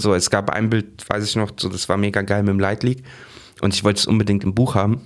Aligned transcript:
So, 0.00 0.14
es 0.14 0.30
gab 0.30 0.50
ein 0.50 0.70
Bild, 0.70 1.08
weiß 1.08 1.24
ich 1.24 1.36
noch, 1.36 1.52
so, 1.56 1.68
das 1.68 1.88
war 1.88 1.96
mega 1.96 2.22
geil 2.22 2.42
mit 2.42 2.50
dem 2.50 2.60
Leitleak. 2.60 3.02
Und 3.60 3.74
ich 3.74 3.84
wollte 3.84 3.98
es 3.98 4.06
unbedingt 4.06 4.44
im 4.44 4.54
Buch 4.54 4.74
haben. 4.74 5.02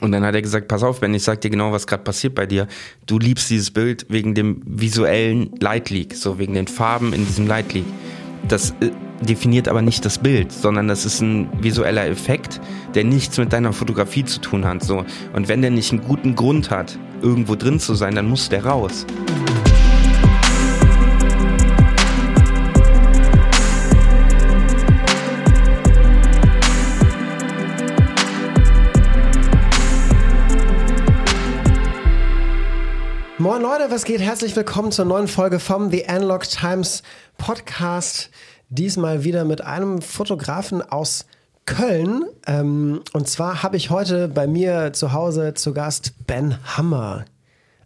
Und 0.00 0.12
dann 0.12 0.24
hat 0.24 0.34
er 0.34 0.42
gesagt, 0.42 0.68
pass 0.68 0.82
auf, 0.82 1.00
Ben, 1.00 1.14
ich 1.14 1.22
sag 1.22 1.40
dir 1.40 1.50
genau, 1.50 1.72
was 1.72 1.86
gerade 1.86 2.02
passiert 2.02 2.34
bei 2.34 2.46
dir. 2.46 2.66
Du 3.06 3.18
liebst 3.18 3.48
dieses 3.48 3.70
Bild 3.70 4.06
wegen 4.08 4.34
dem 4.34 4.62
visuellen 4.66 5.50
Leitleak, 5.58 6.14
so 6.14 6.38
wegen 6.38 6.54
den 6.54 6.66
Farben 6.66 7.12
in 7.12 7.26
diesem 7.26 7.46
Leitleak. 7.46 7.84
Das 8.46 8.72
äh, 8.80 8.90
definiert 9.22 9.68
aber 9.68 9.82
nicht 9.82 10.04
das 10.04 10.18
Bild, 10.18 10.52
sondern 10.52 10.88
das 10.88 11.06
ist 11.06 11.20
ein 11.20 11.48
visueller 11.62 12.06
Effekt, 12.06 12.60
der 12.94 13.04
nichts 13.04 13.38
mit 13.38 13.52
deiner 13.52 13.72
Fotografie 13.72 14.24
zu 14.24 14.40
tun 14.40 14.66
hat. 14.66 14.82
So. 14.82 15.04
Und 15.32 15.48
wenn 15.48 15.62
der 15.62 15.70
nicht 15.70 15.92
einen 15.92 16.02
guten 16.02 16.34
Grund 16.34 16.70
hat, 16.70 16.98
irgendwo 17.22 17.54
drin 17.54 17.80
zu 17.80 17.94
sein, 17.94 18.14
dann 18.14 18.28
muss 18.28 18.48
der 18.48 18.66
raus. 18.66 19.06
Leute, 33.86 33.94
was 33.94 34.04
geht? 34.04 34.20
Herzlich 34.20 34.56
willkommen 34.56 34.90
zur 34.90 35.04
neuen 35.04 35.28
Folge 35.28 35.60
vom 35.60 35.92
The 35.92 36.08
Analog 36.08 36.42
Times 36.42 37.04
Podcast. 37.38 38.30
Diesmal 38.68 39.22
wieder 39.22 39.44
mit 39.44 39.60
einem 39.60 40.02
Fotografen 40.02 40.82
aus 40.82 41.24
Köln. 41.66 42.24
Ähm, 42.48 43.02
und 43.12 43.28
zwar 43.28 43.62
habe 43.62 43.76
ich 43.76 43.90
heute 43.90 44.26
bei 44.26 44.48
mir 44.48 44.92
zu 44.92 45.12
Hause 45.12 45.54
zu 45.54 45.72
Gast 45.72 46.14
Ben 46.26 46.58
Hammer. 46.76 47.26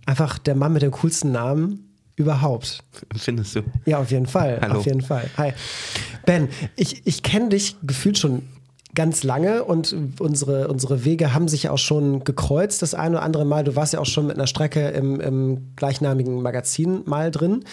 Einfach 0.06 0.38
der 0.38 0.54
Mann 0.54 0.72
mit 0.72 0.80
dem 0.80 0.90
coolsten 0.90 1.32
Namen 1.32 1.92
überhaupt. 2.16 2.82
Findest 3.14 3.56
du? 3.56 3.62
Ja, 3.84 3.98
auf 3.98 4.10
jeden 4.10 4.26
Fall. 4.26 4.58
Hallo. 4.62 4.78
Auf 4.78 4.86
jeden 4.86 5.02
Fall. 5.02 5.28
Hi. 5.36 5.52
Ben, 6.24 6.48
ich, 6.76 7.06
ich 7.06 7.22
kenne 7.22 7.50
dich 7.50 7.76
gefühlt 7.82 8.16
schon 8.16 8.48
ganz 8.94 9.22
lange 9.22 9.64
und 9.64 9.94
unsere, 10.18 10.68
unsere 10.68 11.04
Wege 11.04 11.32
haben 11.32 11.48
sich 11.48 11.68
auch 11.68 11.78
schon 11.78 12.24
gekreuzt 12.24 12.82
das 12.82 12.94
eine 12.94 13.16
oder 13.16 13.24
andere 13.24 13.44
Mal. 13.44 13.64
Du 13.64 13.76
warst 13.76 13.92
ja 13.92 14.00
auch 14.00 14.06
schon 14.06 14.26
mit 14.26 14.36
einer 14.36 14.46
Strecke 14.46 14.88
im, 14.88 15.20
im 15.20 15.72
gleichnamigen 15.76 16.42
Magazin 16.42 17.02
mal 17.06 17.30
drin. 17.30 17.64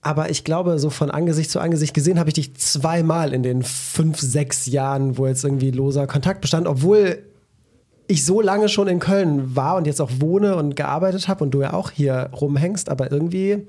Aber 0.00 0.30
ich 0.30 0.42
glaube, 0.42 0.78
so 0.78 0.90
von 0.90 1.10
Angesicht 1.10 1.50
zu 1.50 1.60
Angesicht 1.60 1.94
gesehen 1.94 2.18
habe 2.18 2.28
ich 2.28 2.34
dich 2.34 2.56
zweimal 2.56 3.32
in 3.32 3.42
den 3.42 3.62
fünf, 3.62 4.20
sechs 4.20 4.66
Jahren, 4.66 5.16
wo 5.16 5.26
jetzt 5.26 5.44
irgendwie 5.44 5.70
loser 5.70 6.08
Kontakt 6.08 6.40
bestand, 6.40 6.66
obwohl 6.66 7.22
ich 8.08 8.24
so 8.24 8.40
lange 8.40 8.68
schon 8.68 8.88
in 8.88 8.98
Köln 8.98 9.54
war 9.54 9.76
und 9.76 9.86
jetzt 9.86 10.00
auch 10.00 10.10
wohne 10.18 10.56
und 10.56 10.74
gearbeitet 10.74 11.28
habe 11.28 11.44
und 11.44 11.52
du 11.52 11.60
ja 11.60 11.72
auch 11.72 11.90
hier 11.90 12.30
rumhängst, 12.34 12.88
aber 12.88 13.12
irgendwie 13.12 13.66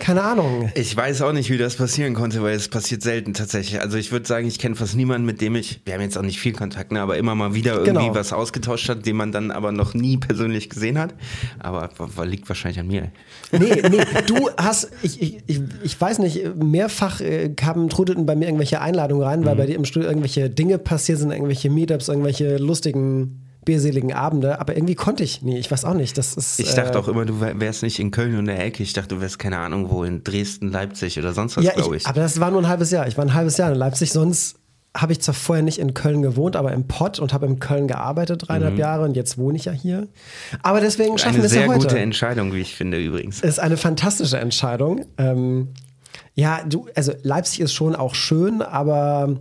keine 0.00 0.22
Ahnung. 0.22 0.72
Ich 0.74 0.96
weiß 0.96 1.22
auch 1.22 1.32
nicht, 1.32 1.50
wie 1.50 1.58
das 1.58 1.76
passieren 1.76 2.14
konnte, 2.14 2.42
weil 2.42 2.56
es 2.56 2.68
passiert 2.68 3.02
selten 3.02 3.34
tatsächlich. 3.34 3.80
Also 3.80 3.96
ich 3.98 4.10
würde 4.10 4.26
sagen, 4.26 4.46
ich 4.48 4.58
kenne 4.58 4.74
fast 4.74 4.96
niemanden, 4.96 5.24
mit 5.26 5.40
dem 5.40 5.54
ich, 5.54 5.80
wir 5.84 5.94
haben 5.94 6.00
jetzt 6.00 6.18
auch 6.18 6.22
nicht 6.22 6.40
viel 6.40 6.52
Kontakt, 6.52 6.90
ne, 6.90 7.00
aber 7.00 7.16
immer 7.18 7.34
mal 7.34 7.54
wieder 7.54 7.74
irgendwie 7.74 7.90
Genau. 8.06 8.14
was 8.14 8.32
ausgetauscht 8.32 8.88
hat, 8.88 9.06
den 9.06 9.16
man 9.16 9.30
dann 9.30 9.50
aber 9.50 9.70
noch 9.72 9.94
nie 9.94 10.16
persönlich 10.16 10.70
gesehen 10.70 10.98
hat. 10.98 11.14
Aber 11.58 11.90
liegt 12.24 12.48
wahrscheinlich 12.48 12.80
an 12.80 12.86
mir. 12.88 13.12
Nee, 13.52 13.82
nee, 13.90 13.98
du 14.26 14.50
hast, 14.56 14.90
ich, 15.02 15.22
ich, 15.46 15.60
ich, 15.82 16.00
weiß 16.00 16.18
nicht, 16.20 16.56
mehrfach 16.56 17.20
äh, 17.20 17.50
kamen, 17.50 17.88
trudelten 17.88 18.26
bei 18.26 18.34
mir 18.36 18.46
irgendwelche 18.46 18.80
Einladungen 18.80 19.22
rein, 19.22 19.40
Mhm. 19.40 19.44
weil 19.44 19.56
bei 19.56 19.66
dir 19.66 19.76
im 19.76 19.84
Studio 19.84 20.08
irgendwelche 20.08 20.48
Dinge 20.50 20.78
passiert 20.78 21.18
sind, 21.18 21.30
irgendwelche 21.30 21.70
Meetups, 21.70 22.08
irgendwelche 22.08 22.56
lustigen, 22.56 23.42
bierseligen 23.64 24.12
Abende, 24.12 24.60
aber 24.60 24.74
irgendwie 24.76 24.94
konnte 24.94 25.22
ich 25.22 25.42
nie, 25.42 25.58
ich 25.58 25.70
weiß 25.70 25.84
auch 25.84 25.94
nicht, 25.94 26.16
das 26.16 26.34
ist... 26.34 26.58
Ich 26.60 26.74
dachte 26.74 26.96
äh, 26.98 27.00
auch 27.00 27.08
immer, 27.08 27.24
du 27.24 27.40
wär- 27.40 27.60
wärst 27.60 27.82
nicht 27.82 27.98
in 27.98 28.10
Köln 28.10 28.36
und 28.38 28.46
der 28.46 28.64
Ecke. 28.64 28.82
Ich 28.82 28.92
dachte, 28.94 29.14
du 29.14 29.20
wärst 29.20 29.38
keine 29.38 29.58
Ahnung 29.58 29.90
wo, 29.90 30.04
in 30.04 30.24
Dresden, 30.24 30.70
Leipzig 30.70 31.18
oder 31.18 31.32
sonst 31.32 31.56
was, 31.56 31.64
ja, 31.64 31.72
glaube 31.72 31.96
ich, 31.96 32.06
aber 32.06 32.20
das 32.20 32.40
war 32.40 32.50
nur 32.50 32.62
ein 32.62 32.68
halbes 32.68 32.90
Jahr, 32.90 33.06
ich 33.06 33.16
war 33.18 33.24
ein 33.24 33.34
halbes 33.34 33.56
Jahr 33.58 33.70
in 33.70 33.76
Leipzig, 33.76 34.12
sonst 34.12 34.56
habe 34.96 35.12
ich 35.12 35.20
zwar 35.20 35.34
vorher 35.34 35.62
nicht 35.62 35.78
in 35.78 35.94
Köln 35.94 36.20
gewohnt, 36.22 36.56
aber 36.56 36.72
im 36.72 36.88
Pott 36.88 37.20
und 37.20 37.32
habe 37.32 37.46
in 37.46 37.60
Köln 37.60 37.86
gearbeitet, 37.86 38.48
dreieinhalb 38.48 38.76
Jahre 38.76 39.04
und 39.04 39.14
jetzt 39.14 39.38
wohne 39.38 39.56
ich 39.56 39.66
ja 39.66 39.72
hier. 39.72 40.08
Aber 40.64 40.80
deswegen 40.80 41.16
schaffen 41.16 41.36
Mhm. 41.38 41.42
Eine 41.42 41.42
wir 41.42 41.46
es 41.46 41.54
ja 41.54 41.60
sehr 41.60 41.68
heute. 41.68 41.80
gute 41.80 41.98
Entscheidung, 42.00 42.52
wie 42.54 42.60
ich 42.60 42.74
finde 42.74 42.98
übrigens. 42.98 43.40
ist 43.40 43.60
eine 43.60 43.76
fantastische 43.76 44.38
Entscheidung. 44.38 45.04
Ähm, 45.16 45.68
ja, 46.34 46.60
du, 46.68 46.88
also 46.96 47.12
Leipzig 47.22 47.60
ist 47.60 47.72
schon 47.72 47.94
auch 47.94 48.16
schön, 48.16 48.62
aber 48.62 49.36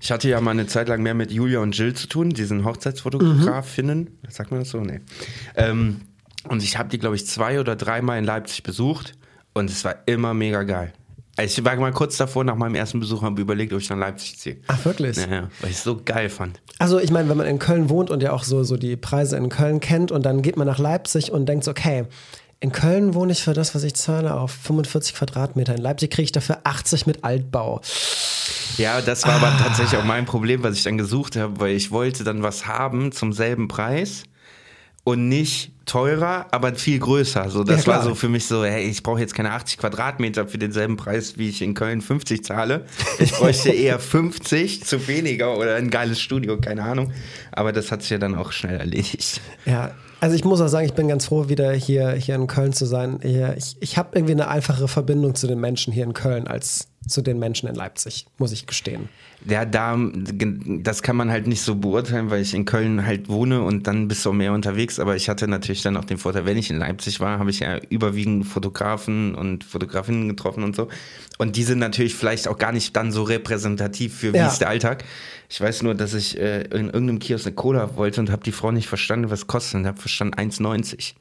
Ich 0.00 0.10
hatte 0.10 0.28
ja 0.28 0.40
mal 0.40 0.52
eine 0.52 0.66
Zeit 0.66 0.88
lang 0.88 1.02
mehr 1.02 1.14
mit 1.14 1.30
Julia 1.30 1.60
und 1.60 1.76
Jill 1.76 1.94
zu 1.94 2.08
tun, 2.08 2.30
diesen 2.30 2.64
Hochzeitsfotografinnen. 2.64 4.18
Sagt 4.28 4.50
man 4.50 4.60
das 4.60 4.70
so? 4.70 4.80
Nee. 4.80 5.00
Ähm, 5.56 6.00
und 6.48 6.62
ich 6.62 6.78
habe 6.78 6.88
die, 6.88 6.98
glaube 6.98 7.16
ich, 7.16 7.26
zwei 7.26 7.60
oder 7.60 7.76
dreimal 7.76 8.18
in 8.18 8.24
Leipzig 8.24 8.62
besucht 8.62 9.12
und 9.52 9.68
es 9.70 9.84
war 9.84 9.96
immer 10.06 10.32
mega 10.34 10.62
geil. 10.62 10.92
Also 11.36 11.60
Ich 11.60 11.64
war 11.64 11.76
mal 11.76 11.92
kurz 11.92 12.16
davor, 12.16 12.44
nach 12.44 12.56
meinem 12.56 12.74
ersten 12.74 13.00
Besuch, 13.00 13.22
habe 13.22 13.40
überlegt, 13.40 13.72
ob 13.72 13.80
ich 13.80 13.88
nach 13.90 13.96
Leipzig 13.96 14.38
ziehe. 14.38 14.56
ach 14.68 14.84
wirklich. 14.84 15.16
Ja, 15.16 15.26
ja, 15.28 15.48
weil 15.60 15.70
ich 15.70 15.76
es 15.76 15.84
so 15.84 16.00
geil 16.02 16.28
fand. 16.28 16.60
Also 16.78 16.98
ich 16.98 17.10
meine, 17.10 17.28
wenn 17.28 17.36
man 17.36 17.46
in 17.46 17.58
Köln 17.58 17.88
wohnt 17.88 18.10
und 18.10 18.22
ja 18.22 18.32
auch 18.32 18.42
so, 18.44 18.62
so 18.64 18.76
die 18.76 18.96
Preise 18.96 19.36
in 19.36 19.48
Köln 19.48 19.80
kennt 19.80 20.12
und 20.12 20.24
dann 20.24 20.42
geht 20.42 20.56
man 20.56 20.66
nach 20.66 20.78
Leipzig 20.78 21.30
und 21.30 21.46
denkt 21.46 21.64
so, 21.64 21.70
okay, 21.70 22.04
in 22.60 22.72
Köln 22.72 23.14
wohne 23.14 23.32
ich 23.32 23.42
für 23.42 23.54
das, 23.54 23.74
was 23.74 23.82
ich 23.84 23.94
zahle, 23.94 24.34
auf 24.34 24.50
45 24.52 25.14
Quadratmeter. 25.14 25.74
In 25.74 25.80
Leipzig 25.82 26.10
kriege 26.10 26.24
ich 26.24 26.32
dafür 26.32 26.58
80 26.64 27.06
mit 27.06 27.24
Altbau. 27.24 27.80
Ja, 28.76 29.00
das 29.00 29.26
war 29.26 29.34
aber 29.34 29.52
tatsächlich 29.62 29.98
auch 29.98 30.04
mein 30.04 30.26
Problem, 30.26 30.62
was 30.62 30.76
ich 30.76 30.82
dann 30.82 30.98
gesucht 30.98 31.36
habe, 31.36 31.58
weil 31.60 31.74
ich 31.74 31.90
wollte 31.90 32.22
dann 32.24 32.42
was 32.42 32.66
haben 32.66 33.12
zum 33.12 33.32
selben 33.32 33.68
Preis 33.68 34.24
und 35.04 35.28
nicht 35.28 35.72
teurer, 35.86 36.46
aber 36.50 36.74
viel 36.74 36.98
größer. 36.98 37.48
So, 37.48 37.64
das 37.64 37.86
Ja, 37.86 37.94
war 37.94 38.02
so 38.04 38.14
für 38.14 38.28
mich 38.28 38.46
so, 38.46 38.62
hey, 38.64 38.84
ich 38.84 39.02
brauche 39.02 39.20
jetzt 39.20 39.34
keine 39.34 39.52
80 39.52 39.78
Quadratmeter 39.78 40.46
für 40.46 40.58
denselben 40.58 40.96
Preis, 40.98 41.38
wie 41.38 41.48
ich 41.48 41.62
in 41.62 41.72
Köln 41.74 42.02
50 42.02 42.44
zahle. 42.44 42.84
Ich 43.18 43.32
bräuchte 43.32 43.70
eher 43.70 43.98
50 43.98 44.84
zu 44.84 45.08
weniger 45.08 45.56
oder 45.56 45.76
ein 45.76 45.90
geiles 45.90 46.20
Studio, 46.20 46.60
keine 46.60 46.82
Ahnung. 46.84 47.12
Aber 47.52 47.72
das 47.72 47.90
hat 47.90 48.02
sich 48.02 48.10
ja 48.10 48.18
dann 48.18 48.34
auch 48.34 48.52
schnell 48.52 48.78
erledigt. 48.78 49.40
Ja, 49.64 49.92
also 50.20 50.36
ich 50.36 50.44
muss 50.44 50.60
auch 50.60 50.68
sagen, 50.68 50.86
ich 50.86 50.94
bin 50.94 51.08
ganz 51.08 51.26
froh, 51.26 51.48
wieder 51.48 51.72
hier, 51.72 52.10
hier 52.12 52.34
in 52.34 52.46
Köln 52.46 52.72
zu 52.72 52.84
sein. 52.84 53.18
Ich, 53.22 53.76
ich 53.80 53.96
habe 53.96 54.10
irgendwie 54.12 54.32
eine 54.32 54.48
einfache 54.48 54.86
Verbindung 54.86 55.34
zu 55.34 55.46
den 55.46 55.58
Menschen 55.58 55.92
hier 55.92 56.04
in 56.04 56.12
Köln 56.12 56.46
als 56.46 56.88
zu 57.08 57.22
den 57.22 57.38
Menschen 57.38 57.68
in 57.68 57.74
Leipzig, 57.74 58.26
muss 58.36 58.52
ich 58.52 58.66
gestehen. 58.66 59.08
Ja, 59.48 59.64
da, 59.64 59.96
das 59.96 61.02
kann 61.02 61.16
man 61.16 61.30
halt 61.30 61.46
nicht 61.46 61.62
so 61.62 61.74
beurteilen, 61.74 62.28
weil 62.30 62.42
ich 62.42 62.52
in 62.52 62.66
Köln 62.66 63.06
halt 63.06 63.28
wohne 63.28 63.62
und 63.62 63.86
dann 63.86 64.06
bist 64.06 64.24
du 64.24 64.30
auch 64.30 64.34
mehr 64.34 64.52
unterwegs. 64.52 64.98
Aber 64.98 65.16
ich 65.16 65.30
hatte 65.30 65.48
natürlich 65.48 65.80
dann 65.82 65.96
auch 65.96 66.04
den 66.04 66.18
Vorteil, 66.18 66.44
wenn 66.44 66.58
ich 66.58 66.70
in 66.70 66.78
Leipzig 66.78 67.20
war, 67.20 67.38
habe 67.38 67.48
ich 67.50 67.60
ja 67.60 67.78
überwiegend 67.88 68.46
Fotografen 68.46 69.34
und 69.34 69.64
Fotografinnen 69.64 70.28
getroffen 70.28 70.62
und 70.62 70.76
so. 70.76 70.88
Und 71.38 71.56
die 71.56 71.62
sind 71.62 71.78
natürlich 71.78 72.14
vielleicht 72.14 72.48
auch 72.48 72.58
gar 72.58 72.72
nicht 72.72 72.94
dann 72.96 73.12
so 73.12 73.22
repräsentativ 73.22 74.14
für 74.14 74.34
wie 74.34 74.38
Ja. 74.38 74.48
ist 74.48 74.58
der 74.60 74.68
Alltag. 74.68 75.04
Ich 75.48 75.58
weiß 75.58 75.82
nur, 75.84 75.94
dass 75.94 76.12
ich 76.12 76.38
äh, 76.38 76.62
in 76.64 76.86
irgendeinem 76.90 77.18
Kiosk 77.18 77.46
eine 77.46 77.54
Cola 77.54 77.96
wollte 77.96 78.20
und 78.20 78.30
habe 78.30 78.42
die 78.42 78.52
Frau 78.52 78.72
nicht 78.72 78.88
verstanden, 78.88 79.30
was 79.30 79.46
kostet. 79.46 79.76
Und 79.80 79.86
habe 79.86 79.98
verstanden 79.98 80.34
1,90. 80.34 81.14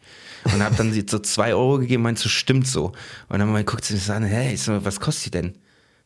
Und 0.54 0.62
habe 0.62 0.76
dann 0.76 0.92
sie 0.92 1.06
so 1.10 1.20
zwei 1.20 1.54
Euro 1.54 1.80
gegeben, 1.80 2.04
meinst 2.04 2.24
du, 2.26 2.30
stimmt 2.30 2.68
so. 2.68 2.92
Und 3.30 3.40
dann 3.40 3.50
mal 3.50 3.64
guckt 3.64 3.86
sie 3.86 3.94
mich 3.94 4.04
so 4.04 4.14
an, 4.14 4.24
hey, 4.24 4.58
was 4.68 5.00
kostet 5.00 5.28
die 5.28 5.32
denn? 5.32 5.54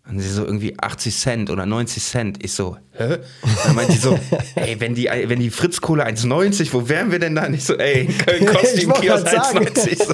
Und 0.10 0.20
sie 0.20 0.30
so 0.30 0.46
irgendwie 0.46 0.78
80 0.78 1.18
Cent 1.18 1.50
oder 1.50 1.66
90 1.66 2.04
Cent. 2.04 2.44
Ich 2.44 2.52
so, 2.52 2.78
hä? 2.92 3.20
Dann 3.66 3.76
meint 3.76 3.90
die 3.90 3.98
so, 3.98 4.20
ey, 4.56 4.80
wenn 4.80 4.96
die, 4.96 5.06
wenn 5.06 5.40
die 5.40 5.50
Fritz-Kohle 5.50 6.06
1,90, 6.06 6.74
wo 6.74 6.90
wären 6.90 7.12
wir 7.12 7.20
denn 7.20 7.36
da? 7.36 7.48
Nicht 7.48 7.66
so, 7.66 7.76
ey, 7.78 8.02
in 8.06 8.18
Köln 8.26 8.46
kostet 8.46 8.74
Ich 8.74 8.80
die 8.82 8.86
im 8.86 8.94
Kiosk 8.94 9.26
grad 9.26 9.46
sagen. 9.46 9.66
1,90. 9.66 10.06
So. 10.06 10.14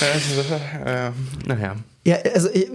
also, 0.00 0.40
äh, 0.86 1.10
naja. 1.46 1.76
Ja, 2.06 2.16
also 2.34 2.48
ich, 2.50 2.68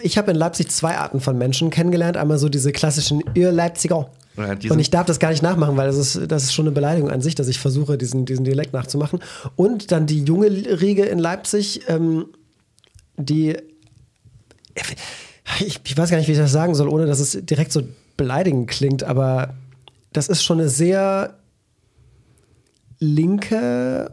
ich 0.00 0.18
habe 0.18 0.30
in 0.30 0.36
Leipzig 0.36 0.70
zwei 0.70 0.96
Arten 0.96 1.20
von 1.20 1.36
Menschen 1.36 1.70
kennengelernt. 1.70 2.16
Einmal 2.16 2.38
so 2.38 2.48
diese 2.48 2.72
klassischen 2.72 3.22
Ihr 3.34 3.52
Leipziger. 3.52 4.10
Ja, 4.36 4.56
Und 4.70 4.78
ich 4.78 4.90
darf 4.90 5.06
das 5.06 5.20
gar 5.20 5.30
nicht 5.30 5.42
nachmachen, 5.42 5.76
weil 5.76 5.86
das 5.86 5.96
ist, 5.96 6.30
das 6.30 6.44
ist 6.44 6.54
schon 6.54 6.66
eine 6.66 6.74
Beleidigung 6.74 7.10
an 7.10 7.20
sich, 7.20 7.34
dass 7.34 7.46
ich 7.48 7.60
versuche, 7.60 7.96
diesen, 7.96 8.24
diesen 8.24 8.44
Dialekt 8.44 8.72
nachzumachen. 8.72 9.20
Und 9.54 9.92
dann 9.92 10.06
die 10.06 10.24
junge 10.24 10.48
Riege 10.48 11.04
in 11.04 11.18
Leipzig, 11.18 11.82
ähm, 11.88 12.26
die. 13.16 13.56
Ich, 15.60 15.80
ich 15.84 15.96
weiß 15.96 16.10
gar 16.10 16.16
nicht, 16.16 16.28
wie 16.28 16.32
ich 16.32 16.38
das 16.38 16.52
sagen 16.52 16.74
soll, 16.74 16.88
ohne 16.88 17.06
dass 17.06 17.20
es 17.20 17.38
direkt 17.42 17.70
so 17.70 17.82
beleidigend 18.16 18.68
klingt, 18.68 19.04
aber 19.04 19.54
das 20.12 20.28
ist 20.28 20.42
schon 20.42 20.58
eine 20.58 20.68
sehr 20.68 21.34
linke 22.98 24.10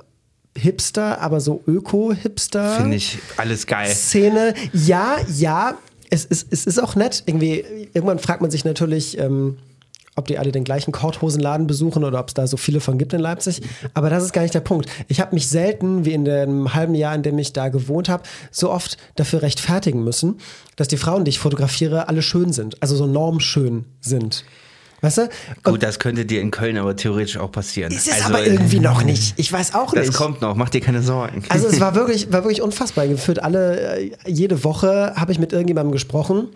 Hipster, 0.57 1.21
aber 1.21 1.39
so 1.39 1.63
Öko-Hipster. 1.65 2.75
Finde 2.75 2.97
ich 2.97 3.19
alles 3.37 3.65
geil. 3.65 3.89
Szene. 3.89 4.53
Ja, 4.73 5.17
ja, 5.37 5.77
es 6.09 6.25
ist, 6.25 6.47
es 6.51 6.67
ist 6.67 6.79
auch 6.79 6.95
nett. 6.95 7.23
Irgendwie, 7.25 7.63
irgendwann 7.93 8.19
fragt 8.19 8.41
man 8.41 8.51
sich 8.51 8.65
natürlich, 8.65 9.17
ähm, 9.17 9.57
ob 10.15 10.27
die 10.27 10.37
alle 10.37 10.51
den 10.51 10.63
gleichen 10.63 10.91
Korthosenladen 10.91 11.67
besuchen 11.67 12.03
oder 12.03 12.19
ob 12.19 12.27
es 12.27 12.33
da 12.33 12.45
so 12.47 12.57
viele 12.57 12.79
von 12.79 12.97
gibt 12.97 13.13
in 13.13 13.21
Leipzig. 13.21 13.61
Aber 13.93 14.09
das 14.09 14.23
ist 14.23 14.33
gar 14.33 14.41
nicht 14.41 14.53
der 14.53 14.59
Punkt. 14.59 14.89
Ich 15.07 15.21
habe 15.21 15.33
mich 15.33 15.47
selten, 15.47 16.05
wie 16.05 16.13
in 16.13 16.25
dem 16.25 16.73
halben 16.73 16.95
Jahr, 16.95 17.15
in 17.15 17.23
dem 17.23 17.39
ich 17.39 17.53
da 17.53 17.69
gewohnt 17.69 18.09
habe, 18.09 18.23
so 18.51 18.71
oft 18.71 18.97
dafür 19.15 19.41
rechtfertigen 19.41 20.03
müssen, 20.03 20.39
dass 20.75 20.87
die 20.87 20.97
Frauen, 20.97 21.23
die 21.25 21.29
ich 21.29 21.39
fotografiere, 21.39 22.09
alle 22.09 22.21
schön 22.21 22.51
sind. 22.51 22.81
Also 22.81 22.95
so 22.95 23.05
normschön 23.05 23.85
sind. 24.01 24.43
Weißt 25.01 25.17
du? 25.17 25.29
Gut, 25.63 25.81
das 25.81 25.97
könnte 25.97 26.25
dir 26.25 26.41
in 26.41 26.51
Köln 26.51 26.77
aber 26.77 26.95
theoretisch 26.95 27.37
auch 27.37 27.51
passieren. 27.51 27.91
Ist 27.91 28.07
es 28.07 28.13
also, 28.13 28.25
aber 28.25 28.45
irgendwie 28.45 28.79
noch 28.79 29.03
nicht. 29.03 29.33
Ich 29.37 29.51
weiß 29.51 29.73
auch 29.73 29.93
nicht. 29.93 30.07
Das 30.07 30.15
kommt 30.15 30.41
noch, 30.41 30.55
mach 30.55 30.69
dir 30.69 30.81
keine 30.81 31.01
Sorgen. 31.01 31.43
Also 31.49 31.67
es 31.67 31.79
war 31.79 31.95
wirklich, 31.95 32.31
war 32.31 32.43
wirklich 32.43 32.61
unfassbar. 32.61 33.07
Gefühlt 33.07 33.41
alle, 33.41 33.97
äh, 33.97 34.11
jede 34.27 34.63
Woche 34.63 35.13
habe 35.15 35.31
ich 35.31 35.39
mit 35.39 35.53
irgendjemandem 35.53 35.91
gesprochen, 35.91 36.49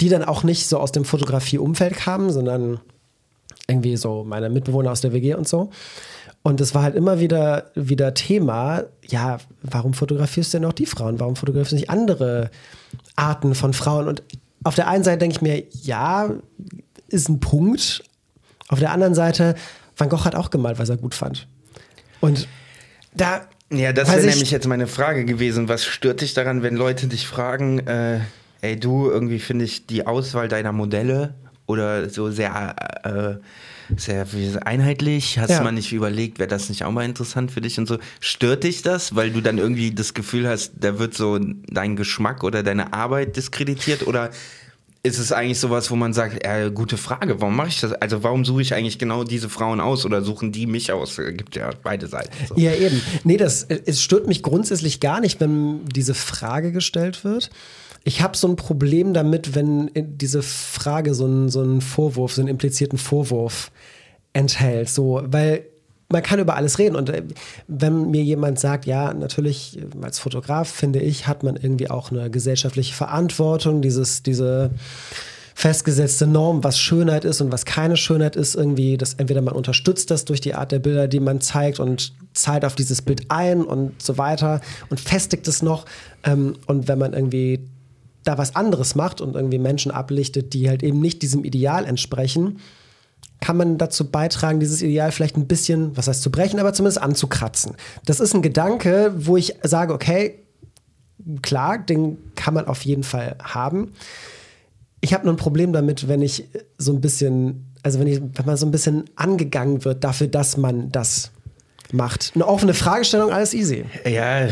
die 0.00 0.08
dann 0.08 0.24
auch 0.24 0.42
nicht 0.42 0.66
so 0.66 0.78
aus 0.78 0.92
dem 0.92 1.04
Fotografieumfeld 1.04 1.94
kamen, 1.94 2.30
sondern 2.30 2.80
irgendwie 3.66 3.96
so 3.96 4.24
meine 4.24 4.48
Mitbewohner 4.48 4.92
aus 4.92 5.00
der 5.00 5.12
WG 5.12 5.34
und 5.34 5.48
so. 5.48 5.70
Und 6.42 6.60
es 6.60 6.74
war 6.74 6.82
halt 6.82 6.94
immer 6.94 7.20
wieder, 7.20 7.70
wieder 7.74 8.14
Thema, 8.14 8.84
ja, 9.06 9.38
warum 9.62 9.92
fotografierst 9.92 10.54
du 10.54 10.58
denn 10.58 10.68
auch 10.68 10.72
die 10.72 10.86
Frauen? 10.86 11.20
Warum 11.20 11.36
fotografierst 11.36 11.72
du 11.72 11.76
nicht 11.76 11.90
andere 11.90 12.50
Arten 13.16 13.54
von 13.54 13.74
Frauen? 13.74 14.08
Und 14.08 14.22
auf 14.64 14.74
der 14.74 14.88
einen 14.88 15.04
Seite 15.04 15.18
denke 15.18 15.36
ich 15.36 15.42
mir, 15.42 15.64
ja, 15.82 16.30
ist 17.08 17.28
ein 17.28 17.40
Punkt. 17.40 18.02
Auf 18.68 18.78
der 18.78 18.92
anderen 18.92 19.14
Seite, 19.14 19.56
Van 19.96 20.08
Gogh 20.08 20.24
hat 20.24 20.34
auch 20.34 20.50
gemalt, 20.50 20.78
was 20.78 20.88
er 20.88 20.96
gut 20.96 21.14
fand. 21.14 21.48
Und 22.20 22.48
da. 23.14 23.46
Ja, 23.70 23.92
das 23.92 24.08
wäre 24.08 24.26
nämlich 24.26 24.50
jetzt 24.50 24.66
meine 24.66 24.86
Frage 24.86 25.26
gewesen. 25.26 25.68
Was 25.68 25.84
stört 25.84 26.22
dich 26.22 26.32
daran, 26.32 26.62
wenn 26.62 26.76
Leute 26.76 27.06
dich 27.06 27.26
fragen, 27.26 27.80
äh, 27.86 28.20
ey 28.60 28.78
du, 28.78 29.10
irgendwie 29.10 29.38
finde 29.38 29.64
ich 29.64 29.86
die 29.86 30.06
Auswahl 30.06 30.48
deiner 30.48 30.72
Modelle 30.72 31.34
oder 31.66 32.08
so 32.08 32.30
sehr, 32.30 32.74
äh, 33.04 33.94
sehr 33.96 34.26
einheitlich. 34.66 35.38
Hast 35.38 35.50
ja. 35.50 35.58
du 35.58 35.64
mal 35.64 35.72
nicht 35.72 35.92
überlegt, 35.92 36.38
wäre 36.38 36.48
das 36.48 36.68
nicht 36.68 36.84
auch 36.84 36.90
mal 36.90 37.04
interessant 37.04 37.50
für 37.52 37.60
dich 37.60 37.78
und 37.78 37.86
so? 37.86 37.98
Stört 38.20 38.64
dich 38.64 38.82
das, 38.82 39.14
weil 39.14 39.30
du 39.30 39.40
dann 39.40 39.58
irgendwie 39.58 39.90
das 39.90 40.14
Gefühl 40.14 40.48
hast, 40.48 40.72
da 40.80 40.98
wird 40.98 41.14
so 41.14 41.38
dein 41.38 41.96
Geschmack 41.96 42.42
oder 42.42 42.62
deine 42.62 42.92
Arbeit 42.92 43.36
diskreditiert 43.36 44.06
oder 44.06 44.30
ist 45.02 45.18
es 45.18 45.30
eigentlich 45.30 45.60
sowas, 45.60 45.90
wo 45.90 45.96
man 45.96 46.12
sagt, 46.12 46.44
äh, 46.44 46.70
gute 46.72 46.96
Frage, 46.96 47.40
warum 47.40 47.56
mache 47.56 47.68
ich 47.68 47.80
das? 47.80 47.92
Also 47.92 48.22
warum 48.24 48.44
suche 48.44 48.62
ich 48.62 48.74
eigentlich 48.74 48.98
genau 48.98 49.24
diese 49.24 49.48
Frauen 49.48 49.80
aus 49.80 50.04
oder 50.04 50.22
suchen 50.22 50.52
die 50.52 50.66
mich 50.66 50.90
aus? 50.92 51.16
Gibt 51.16 51.54
ja 51.54 51.70
beide 51.82 52.08
Seiten. 52.08 52.32
So. 52.48 52.56
Ja, 52.56 52.72
eben. 52.74 53.00
Nee, 53.24 53.36
das, 53.36 53.64
es 53.64 54.02
stört 54.02 54.26
mich 54.26 54.42
grundsätzlich 54.42 55.00
gar 55.00 55.20
nicht, 55.20 55.40
wenn 55.40 55.84
diese 55.86 56.14
Frage 56.14 56.72
gestellt 56.72 57.24
wird. 57.24 57.50
Ich 58.04 58.22
habe 58.22 58.36
so 58.36 58.48
ein 58.48 58.56
Problem 58.56 59.12
damit, 59.12 59.54
wenn 59.54 59.90
diese 59.94 60.42
Frage 60.42 61.14
so 61.14 61.24
einen, 61.24 61.48
so 61.48 61.60
einen 61.60 61.80
Vorwurf, 61.80 62.32
so 62.32 62.40
einen 62.40 62.48
implizierten 62.48 62.98
Vorwurf 62.98 63.70
enthält. 64.32 64.88
So, 64.88 65.22
weil 65.24 65.64
man 66.08 66.22
kann 66.22 66.40
über 66.40 66.56
alles 66.56 66.78
reden. 66.78 66.96
Und 66.96 67.10
äh, 67.10 67.22
wenn 67.66 68.10
mir 68.10 68.22
jemand 68.22 68.58
sagt, 68.58 68.86
ja, 68.86 69.12
natürlich, 69.12 69.78
äh, 69.78 69.82
als 70.02 70.18
Fotograf, 70.18 70.68
finde 70.68 71.00
ich, 71.00 71.26
hat 71.26 71.42
man 71.42 71.56
irgendwie 71.56 71.90
auch 71.90 72.10
eine 72.10 72.30
gesellschaftliche 72.30 72.94
Verantwortung, 72.94 73.82
dieses, 73.82 74.22
diese 74.22 74.70
festgesetzte 75.54 76.26
Norm, 76.26 76.62
was 76.62 76.78
Schönheit 76.78 77.24
ist 77.24 77.40
und 77.40 77.50
was 77.50 77.64
keine 77.64 77.96
Schönheit 77.96 78.36
ist, 78.36 78.54
irgendwie, 78.54 78.96
dass 78.96 79.14
entweder 79.14 79.42
man 79.42 79.54
unterstützt 79.54 80.10
das 80.10 80.24
durch 80.24 80.40
die 80.40 80.54
Art 80.54 80.70
der 80.70 80.78
Bilder, 80.78 81.08
die 81.08 81.18
man 81.18 81.40
zeigt 81.40 81.80
und 81.80 82.12
zahlt 82.32 82.64
auf 82.64 82.76
dieses 82.76 83.02
Bild 83.02 83.22
ein 83.28 83.64
und 83.64 84.00
so 84.00 84.18
weiter 84.18 84.60
und 84.88 85.00
festigt 85.00 85.48
es 85.48 85.60
noch. 85.60 85.84
Ähm, 86.22 86.54
und 86.66 86.86
wenn 86.86 86.98
man 86.98 87.12
irgendwie 87.12 87.58
da 88.24 88.38
was 88.38 88.56
anderes 88.56 88.94
macht 88.94 89.20
und 89.20 89.34
irgendwie 89.34 89.58
Menschen 89.58 89.90
ablichtet, 89.90 90.52
die 90.52 90.68
halt 90.68 90.82
eben 90.82 91.00
nicht 91.00 91.22
diesem 91.22 91.44
Ideal 91.44 91.84
entsprechen, 91.84 92.58
kann 93.40 93.56
man 93.56 93.78
dazu 93.78 94.10
beitragen, 94.10 94.60
dieses 94.60 94.82
Ideal 94.82 95.12
vielleicht 95.12 95.36
ein 95.36 95.46
bisschen, 95.46 95.96
was 95.96 96.08
heißt 96.08 96.22
zu 96.22 96.30
brechen, 96.30 96.58
aber 96.58 96.72
zumindest 96.72 97.00
anzukratzen. 97.00 97.76
Das 98.04 98.20
ist 98.20 98.34
ein 98.34 98.42
Gedanke, 98.42 99.12
wo 99.16 99.36
ich 99.36 99.54
sage, 99.62 99.94
okay, 99.94 100.44
klar, 101.42 101.78
den 101.78 102.18
kann 102.34 102.54
man 102.54 102.66
auf 102.66 102.82
jeden 102.82 103.04
Fall 103.04 103.36
haben. 103.42 103.92
Ich 105.00 105.14
habe 105.14 105.24
nur 105.24 105.34
ein 105.34 105.38
Problem 105.38 105.72
damit, 105.72 106.08
wenn 106.08 106.22
ich 106.22 106.48
so 106.78 106.92
ein 106.92 107.00
bisschen, 107.00 107.72
also 107.82 108.00
wenn, 108.00 108.08
ich, 108.08 108.20
wenn 108.20 108.46
man 108.46 108.56
so 108.56 108.66
ein 108.66 108.72
bisschen 108.72 109.04
angegangen 109.14 109.84
wird 109.84 110.02
dafür, 110.02 110.26
dass 110.26 110.56
man 110.56 110.90
das 110.90 111.30
macht. 111.92 112.32
Eine 112.34 112.46
offene 112.46 112.74
Fragestellung, 112.74 113.30
alles 113.30 113.54
easy. 113.54 113.84
Ja, 114.04 114.48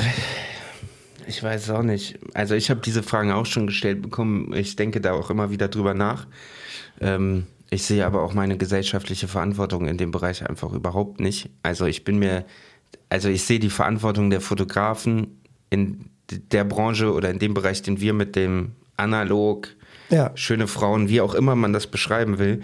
ich 1.26 1.42
weiß 1.42 1.64
es 1.64 1.70
auch 1.70 1.82
nicht. 1.82 2.18
Also 2.34 2.54
ich 2.54 2.70
habe 2.70 2.80
diese 2.80 3.02
Fragen 3.02 3.32
auch 3.32 3.46
schon 3.46 3.66
gestellt 3.66 4.02
bekommen. 4.02 4.52
Ich 4.54 4.76
denke 4.76 5.00
da 5.00 5.12
auch 5.12 5.30
immer 5.30 5.50
wieder 5.50 5.68
drüber 5.68 5.94
nach. 5.94 6.26
Ähm, 7.00 7.46
ich 7.70 7.82
sehe 7.82 8.06
aber 8.06 8.22
auch 8.22 8.32
meine 8.32 8.56
gesellschaftliche 8.56 9.28
Verantwortung 9.28 9.88
in 9.88 9.96
dem 9.96 10.10
Bereich 10.10 10.48
einfach 10.48 10.72
überhaupt 10.72 11.20
nicht. 11.20 11.50
Also 11.62 11.86
ich 11.86 12.04
bin 12.04 12.18
mir, 12.18 12.44
also 13.08 13.28
ich 13.28 13.44
sehe 13.44 13.58
die 13.58 13.70
Verantwortung 13.70 14.30
der 14.30 14.40
Fotografen 14.40 15.40
in 15.70 16.10
der 16.30 16.64
Branche 16.64 17.12
oder 17.12 17.30
in 17.30 17.38
dem 17.38 17.54
Bereich, 17.54 17.82
den 17.82 18.00
wir 18.00 18.12
mit 18.12 18.36
dem 18.36 18.72
analog, 18.96 19.68
ja. 20.10 20.30
schöne 20.34 20.68
Frauen, 20.68 21.08
wie 21.08 21.20
auch 21.20 21.34
immer 21.34 21.56
man 21.56 21.72
das 21.72 21.86
beschreiben 21.86 22.38
will, 22.38 22.62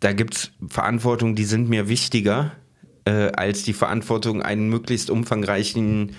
da 0.00 0.12
gibt 0.12 0.34
es 0.34 0.50
Verantwortung, 0.68 1.34
die 1.34 1.44
sind 1.44 1.68
mir 1.68 1.88
wichtiger 1.88 2.52
äh, 3.04 3.30
als 3.32 3.62
die 3.62 3.72
Verantwortung, 3.72 4.42
einen 4.42 4.68
möglichst 4.68 5.10
umfangreichen 5.10 6.16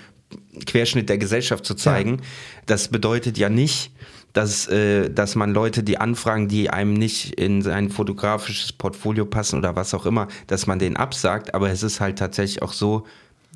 Querschnitt 0.65 1.09
der 1.09 1.17
Gesellschaft 1.17 1.65
zu 1.65 1.75
zeigen. 1.75 2.17
Ja. 2.17 2.23
Das 2.65 2.87
bedeutet 2.87 3.37
ja 3.37 3.49
nicht, 3.49 3.91
dass, 4.33 4.67
äh, 4.67 5.09
dass 5.09 5.35
man 5.35 5.53
Leute, 5.53 5.83
die 5.83 5.99
anfragen, 5.99 6.47
die 6.47 6.69
einem 6.69 6.93
nicht 6.93 7.33
in 7.35 7.61
sein 7.61 7.89
fotografisches 7.89 8.73
Portfolio 8.73 9.25
passen 9.25 9.59
oder 9.59 9.75
was 9.75 9.93
auch 9.93 10.05
immer, 10.05 10.27
dass 10.47 10.67
man 10.67 10.79
denen 10.79 10.97
absagt. 10.97 11.53
Aber 11.53 11.69
es 11.69 11.83
ist 11.83 11.99
halt 11.99 12.17
tatsächlich 12.17 12.61
auch 12.61 12.73
so, 12.73 13.05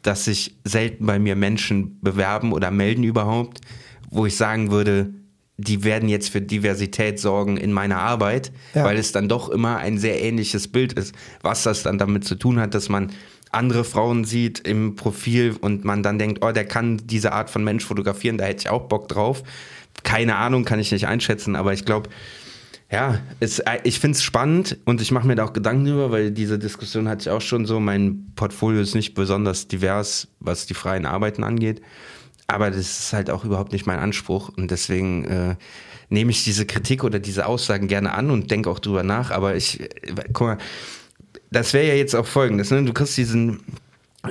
dass 0.04 0.26
sich 0.26 0.56
selten 0.64 1.06
bei 1.06 1.20
mir 1.20 1.36
Menschen 1.36 2.00
bewerben 2.02 2.54
oder 2.54 2.72
melden 2.72 3.04
überhaupt, 3.04 3.62
wo 4.10 4.26
ich 4.26 4.38
sagen 4.38 4.72
würde, 4.72 5.14
die 5.58 5.84
werden 5.84 6.08
jetzt 6.08 6.30
für 6.30 6.42
Diversität 6.42 7.20
sorgen 7.20 7.58
in 7.58 7.74
meiner 7.74 7.98
Arbeit, 7.98 8.52
ja. 8.76 8.84
weil 8.84 8.98
es 8.98 9.12
dann 9.12 9.28
doch 9.28 9.50
immer 9.50 9.78
ein 9.78 9.98
sehr 9.98 10.22
ähnliches 10.22 10.68
Bild 10.68 10.94
ist. 10.94 11.16
Was 11.42 11.64
das 11.64 11.82
dann 11.82 11.98
damit 11.98 12.26
zu 12.26 12.36
tun 12.36 12.60
hat, 12.60 12.76
dass 12.76 12.90
man 12.90 13.12
andere 13.52 13.84
Frauen 13.84 14.26
sieht 14.26 14.68
im 14.68 14.96
Profil 14.96 15.56
und 15.60 15.86
man 15.86 16.04
dann 16.04 16.20
denkt, 16.20 16.44
oh, 16.44 16.52
der 16.52 16.66
kann 16.66 17.02
diese 17.06 17.32
Art 17.32 17.50
von 17.50 17.64
Mensch 17.64 17.86
fotografieren, 17.86 18.38
da 18.38 18.46
hätte 18.46 18.62
ich 18.62 18.70
auch 18.70 18.88
Bock 18.88 19.08
drauf. 19.08 19.44
Keine 20.04 20.36
Ahnung, 20.36 20.66
kann 20.66 20.80
ich 20.80 20.92
nicht 20.92 21.08
einschätzen, 21.08 21.56
aber 21.56 21.74
ich 21.74 21.86
glaube, 21.86 22.10
ja, 22.90 23.20
es, 23.42 23.62
ich 23.84 24.00
finde 24.00 24.16
es 24.16 24.24
spannend 24.24 24.78
und 24.86 25.02
ich 25.02 25.12
mache 25.12 25.28
mir 25.28 25.36
da 25.36 25.46
auch 25.46 25.54
Gedanken 25.54 25.86
drüber, 25.86 26.12
weil 26.12 26.32
diese 26.32 26.58
Diskussion 26.58 27.10
hatte 27.10 27.22
ich 27.22 27.30
auch 27.30 27.42
schon 27.42 27.66
so. 27.66 27.80
Mein 27.80 28.32
Portfolio 28.36 28.80
ist 28.80 28.96
nicht 28.96 29.14
besonders 29.14 29.68
divers, 29.68 30.30
was 30.40 30.68
die 30.68 30.74
freien 30.74 31.06
Arbeiten 31.06 31.44
angeht. 31.44 31.82
Aber 32.48 32.72
das 32.72 32.80
ist 32.80 33.14
halt 33.14 33.30
auch 33.30 33.44
überhaupt 33.44 33.74
nicht 33.74 33.86
mein 33.88 34.00
Anspruch 34.00 34.50
und 34.56 34.72
deswegen 34.72 35.26
äh, 35.26 35.56
nehme 36.10 36.32
ich 36.32 36.46
diese 36.46 36.66
Kritik 36.66 37.04
oder 37.04 37.20
diese 37.20 37.46
Aussagen 37.46 37.90
gerne 37.90 38.14
an 38.14 38.32
und 38.32 38.52
denke 38.52 38.70
auch 38.70 38.80
drüber 38.80 39.04
nach. 39.04 39.32
Aber 39.32 39.56
ich, 39.56 39.82
äh, 39.82 39.90
guck 40.32 40.48
mal, 40.48 40.58
das 41.52 41.74
wäre 41.74 41.88
ja 41.88 41.94
jetzt 41.94 42.16
auch 42.16 42.26
folgendes, 42.26 42.72
ne? 42.72 42.84
Du 42.84 42.94
kriegst 42.94 43.18
diesen, 43.18 43.62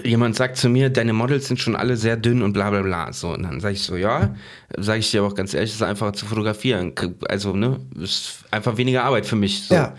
jemand 0.05 0.37
sagt 0.37 0.57
zu 0.57 0.69
mir, 0.69 0.91
deine 0.91 1.13
Models 1.13 1.49
sind 1.49 1.61
schon 1.61 1.77
alle 1.77 1.97
sehr 1.97 2.17
dünn 2.17 2.43
und 2.43 2.53
bla 2.53 2.71
bla 2.71 2.83
bla. 2.83 3.13
So, 3.13 3.33
und 3.33 3.45
dann 3.45 3.61
sage 3.61 3.75
ich 3.75 3.83
so, 3.83 3.97
ja, 3.97 4.35
sage 4.77 5.01
ich 5.01 5.11
dir 5.11 5.21
aber 5.21 5.29
auch 5.29 5.35
ganz 5.35 5.55
ehrlich, 5.55 5.71
es 5.71 5.77
ist 5.77 5.83
einfacher 5.83 6.13
zu 6.13 6.27
fotografieren. 6.27 6.93
Also, 7.29 7.55
ne, 7.55 7.81
ist 8.01 8.45
einfach 8.51 8.77
weniger 8.77 9.05
Arbeit 9.05 9.27
für 9.27 9.37
mich. 9.37 9.63
So. 9.63 9.75
Ja. 9.75 9.95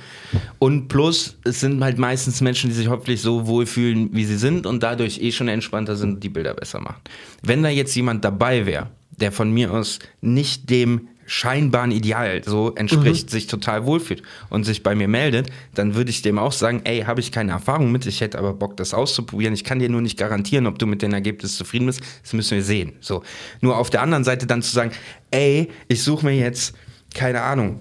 Und 0.60 0.88
plus, 0.88 1.38
es 1.44 1.60
sind 1.60 1.84
halt 1.84 1.98
meistens 1.98 2.41
Menschen, 2.41 2.70
die 2.70 2.75
sich 2.75 2.88
hoffentlich 2.88 3.22
so 3.22 3.48
wohlfühlen, 3.48 4.10
wie 4.13 4.25
sie 4.25 4.38
sind 4.38 4.65
und 4.65 4.84
dadurch 4.84 5.22
eh 5.22 5.32
schon 5.32 5.48
entspannter 5.48 5.96
sind, 5.96 6.24
die 6.24 6.30
Bilder 6.30 6.53
besser 6.53 6.80
machen. 6.80 7.01
Wenn 7.41 7.63
da 7.63 7.70
jetzt 7.70 7.96
jemand 7.96 8.24
dabei 8.24 8.65
wäre, 8.65 8.89
der 9.12 9.32
von 9.32 9.51
mir 9.51 9.74
aus 9.74 10.00
nicht 10.22 10.70
dem 10.70 11.08
scheinbaren 11.27 11.91
Ideal 11.91 12.41
so 12.43 12.74
entspricht, 12.74 13.27
mhm. 13.27 13.31
sich 13.31 13.48
total 13.48 13.86
wohlfühlt 13.86 14.24
und 14.50 14.63
sich 14.63 14.81
bei 14.81 14.96
mir 14.96 15.07
meldet, 15.07 15.50
dann 15.75 15.93
würde 15.93 16.10
ich 16.10 16.22
dem 16.24 16.39
auch 16.39 16.53
sagen, 16.53 16.81
ey, 16.86 17.01
habe 17.01 17.19
ich 17.19 17.31
keine 17.31 17.51
Erfahrung 17.51 17.91
mit, 17.91 18.05
ich 18.05 18.22
hätte 18.22 18.39
aber 18.39 18.53
Bock, 18.53 18.77
das 18.77 18.93
auszuprobieren. 18.93 19.53
Ich 19.53 19.63
kann 19.63 19.79
dir 19.79 19.89
nur 19.89 20.01
nicht 20.01 20.17
garantieren, 20.17 20.65
ob 20.65 20.79
du 20.79 20.88
mit 20.88 21.01
den 21.01 21.13
Ergebnissen 21.13 21.57
zufrieden 21.57 21.86
bist. 21.86 22.01
Das 22.24 22.34
müssen 22.34 22.55
wir 22.55 22.63
sehen. 22.63 22.93
So. 23.01 23.24
Nur 23.62 23.77
auf 23.77 23.89
der 23.89 24.01
anderen 24.01 24.24
Seite 24.24 24.48
dann 24.48 24.62
zu 24.62 24.74
sagen, 24.74 24.91
ey, 25.29 25.69
ich 25.88 26.01
suche 26.01 26.25
mir 26.25 26.36
jetzt, 26.36 26.75
keine 27.13 27.41
Ahnung, 27.41 27.79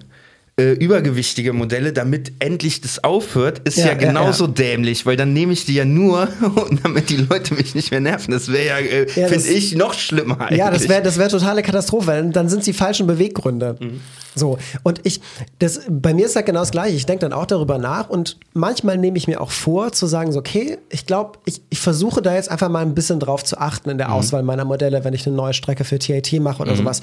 äh, 0.59 0.71
übergewichtige 0.71 1.53
Modelle, 1.53 1.93
damit 1.93 2.31
endlich 2.39 2.81
das 2.81 3.03
aufhört, 3.03 3.59
ist 3.67 3.77
ja, 3.77 3.89
ja 3.89 3.93
genauso 3.93 4.45
ja, 4.45 4.49
ja. 4.49 4.53
dämlich, 4.55 5.05
weil 5.05 5.15
dann 5.15 5.31
nehme 5.31 5.53
ich 5.53 5.65
die 5.65 5.75
ja 5.75 5.85
nur, 5.85 6.29
damit 6.83 7.11
die 7.11 7.17
Leute 7.17 7.53
mich 7.53 7.75
nicht 7.75 7.91
mehr 7.91 7.99
nerven. 7.99 8.31
Das 8.31 8.51
wäre 8.51 8.65
ja, 8.65 8.79
äh, 8.79 9.07
finde 9.07 9.47
ich, 9.49 9.75
noch 9.75 9.93
schlimmer 9.93 10.41
eigentlich. 10.41 10.57
Ja, 10.57 10.71
das 10.71 10.89
wäre 10.89 11.03
das 11.03 11.19
wär 11.19 11.29
totale 11.29 11.61
Katastrophe, 11.61 12.27
dann 12.33 12.49
sind 12.49 12.59
es 12.59 12.65
die 12.65 12.73
falschen 12.73 13.05
Beweggründe. 13.05 13.75
Mhm. 13.79 14.01
So, 14.33 14.57
und 14.81 14.99
ich, 15.03 15.21
das, 15.59 15.81
bei 15.89 16.15
mir 16.15 16.25
ist 16.25 16.35
das 16.35 16.43
genau 16.43 16.61
das 16.61 16.71
Gleiche. 16.71 16.95
Ich 16.95 17.05
denke 17.05 17.21
dann 17.21 17.33
auch 17.33 17.45
darüber 17.45 17.77
nach 17.77 18.09
und 18.09 18.37
manchmal 18.53 18.97
nehme 18.97 19.17
ich 19.19 19.27
mir 19.27 19.41
auch 19.41 19.51
vor, 19.51 19.91
zu 19.91 20.07
sagen, 20.07 20.31
so, 20.31 20.39
okay, 20.39 20.79
ich 20.89 21.05
glaube, 21.05 21.37
ich, 21.45 21.61
ich 21.69 21.79
versuche 21.79 22.23
da 22.23 22.33
jetzt 22.33 22.49
einfach 22.49 22.69
mal 22.69 22.81
ein 22.81 22.95
bisschen 22.95 23.19
drauf 23.19 23.43
zu 23.43 23.59
achten 23.59 23.91
in 23.91 23.99
der 23.99 24.07
mhm. 24.07 24.13
Auswahl 24.13 24.41
meiner 24.41 24.65
Modelle, 24.65 25.03
wenn 25.03 25.13
ich 25.13 25.27
eine 25.27 25.35
neue 25.35 25.53
Strecke 25.53 25.83
für 25.83 25.99
TAT 25.99 26.33
mache 26.39 26.63
oder 26.63 26.73
mhm. 26.73 26.77
sowas. 26.77 27.01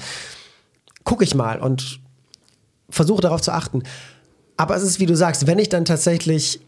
Gucke 1.05 1.23
ich 1.23 1.35
mal 1.35 1.59
und 1.59 2.01
versuche 2.95 3.21
darauf 3.21 3.41
zu 3.41 3.51
achten. 3.51 3.83
Aber 4.57 4.75
es 4.75 4.83
ist, 4.83 4.99
wie 4.99 5.05
du 5.05 5.15
sagst, 5.15 5.47
wenn 5.47 5.59
ich 5.59 5.69
dann 5.69 5.85
tatsächlich 5.85 6.61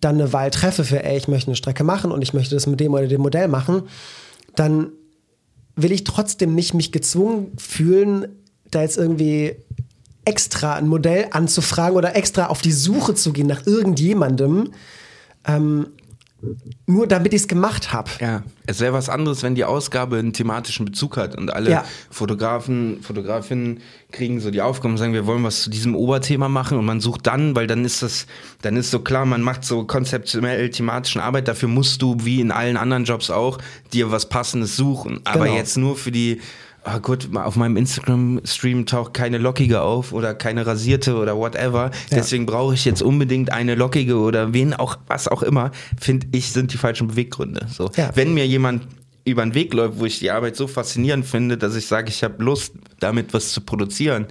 dann 0.00 0.16
eine 0.16 0.32
Wahl 0.32 0.50
treffe 0.50 0.84
für, 0.84 1.02
ey, 1.02 1.16
ich 1.16 1.28
möchte 1.28 1.48
eine 1.48 1.56
Strecke 1.56 1.82
machen 1.82 2.12
und 2.12 2.20
ich 2.20 2.34
möchte 2.34 2.54
das 2.54 2.66
mit 2.66 2.80
dem 2.80 2.92
oder 2.92 3.06
dem 3.06 3.22
Modell 3.22 3.48
machen, 3.48 3.84
dann 4.54 4.92
will 5.74 5.92
ich 5.92 6.04
trotzdem 6.04 6.54
nicht 6.54 6.74
mich 6.74 6.92
gezwungen 6.92 7.52
fühlen, 7.56 8.28
da 8.70 8.82
jetzt 8.82 8.98
irgendwie 8.98 9.56
extra 10.26 10.74
ein 10.74 10.88
Modell 10.88 11.28
anzufragen 11.30 11.96
oder 11.96 12.16
extra 12.16 12.46
auf 12.46 12.60
die 12.60 12.72
Suche 12.72 13.14
zu 13.14 13.32
gehen 13.32 13.46
nach 13.46 13.66
irgendjemandem, 13.66 14.72
ähm, 15.46 15.88
nur 16.86 17.06
damit 17.06 17.32
ich 17.34 17.42
es 17.42 17.48
gemacht 17.48 17.92
habe. 17.92 18.10
Ja, 18.20 18.42
es 18.66 18.80
wäre 18.80 18.92
was 18.92 19.08
anderes, 19.08 19.42
wenn 19.42 19.54
die 19.54 19.64
Ausgabe 19.64 20.16
einen 20.18 20.32
thematischen 20.32 20.84
Bezug 20.86 21.16
hat 21.16 21.36
und 21.36 21.52
alle 21.52 21.70
Ja. 21.70 21.84
Fotografen, 22.10 23.02
Fotografinnen 23.02 23.80
kriegen 24.12 24.40
so 24.40 24.50
die 24.50 24.62
Aufgabe 24.62 24.88
und 24.92 24.98
sagen, 24.98 25.12
wir 25.12 25.26
wollen 25.26 25.44
was 25.44 25.62
zu 25.62 25.70
diesem 25.70 25.94
Oberthema 25.94 26.48
machen 26.48 26.78
und 26.78 26.84
man 26.84 27.00
sucht 27.00 27.26
dann, 27.26 27.54
weil 27.54 27.66
dann 27.66 27.84
ist 27.84 28.02
das, 28.02 28.26
dann 28.62 28.76
ist 28.76 28.90
so 28.90 29.00
klar, 29.00 29.26
man 29.26 29.42
macht 29.42 29.64
so 29.64 29.84
konzeptionell 29.84 30.70
thematischen 30.70 31.20
Arbeit, 31.20 31.48
dafür 31.48 31.68
musst 31.68 32.02
du, 32.02 32.16
wie 32.20 32.40
in 32.40 32.50
allen 32.50 32.76
anderen 32.76 33.04
Jobs 33.04 33.30
auch, 33.30 33.58
dir 33.92 34.10
was 34.10 34.28
Passendes 34.28 34.76
suchen. 34.76 35.20
Aber 35.24 35.44
Genau. 35.44 35.56
jetzt 35.56 35.76
nur 35.76 35.96
für 35.96 36.10
die, 36.12 36.40
ah 36.86 36.98
gut, 36.98 37.28
auf 37.34 37.56
meinem 37.56 37.76
Instagram-Stream 37.76 38.86
taucht 38.86 39.12
keine 39.12 39.38
lockige 39.38 39.82
auf 39.82 40.12
oder 40.12 40.34
keine 40.34 40.66
rasierte 40.66 41.16
oder 41.16 41.36
whatever. 41.36 41.90
Deswegen 42.10 42.46
brauche 42.46 42.74
ich 42.74 42.84
jetzt 42.84 43.02
unbedingt 43.02 43.52
eine 43.52 43.74
lockige 43.74 44.16
oder 44.18 44.52
wen 44.54 44.72
auch, 44.72 44.96
was 45.06 45.28
auch 45.28 45.42
immer, 45.42 45.72
finde 46.00 46.28
ich, 46.32 46.52
sind 46.52 46.72
die 46.72 46.78
falschen 46.78 47.08
Beweggründe. 47.08 47.66
So. 47.68 47.90
Ja. 47.96 48.10
Wenn 48.14 48.34
mir 48.34 48.46
jemand 48.46 48.86
über 49.24 49.42
den 49.42 49.54
Weg 49.54 49.74
läuft, 49.74 49.98
wo 49.98 50.04
ich 50.06 50.20
die 50.20 50.30
Arbeit 50.30 50.54
so 50.54 50.68
faszinierend 50.68 51.26
finde, 51.26 51.58
dass 51.58 51.74
ich 51.74 51.86
sage, 51.86 52.08
ich 52.08 52.22
habe 52.22 52.42
Lust, 52.42 52.72
damit 53.00 53.34
was 53.34 53.50
zu 53.50 53.60
produzieren, 53.60 54.26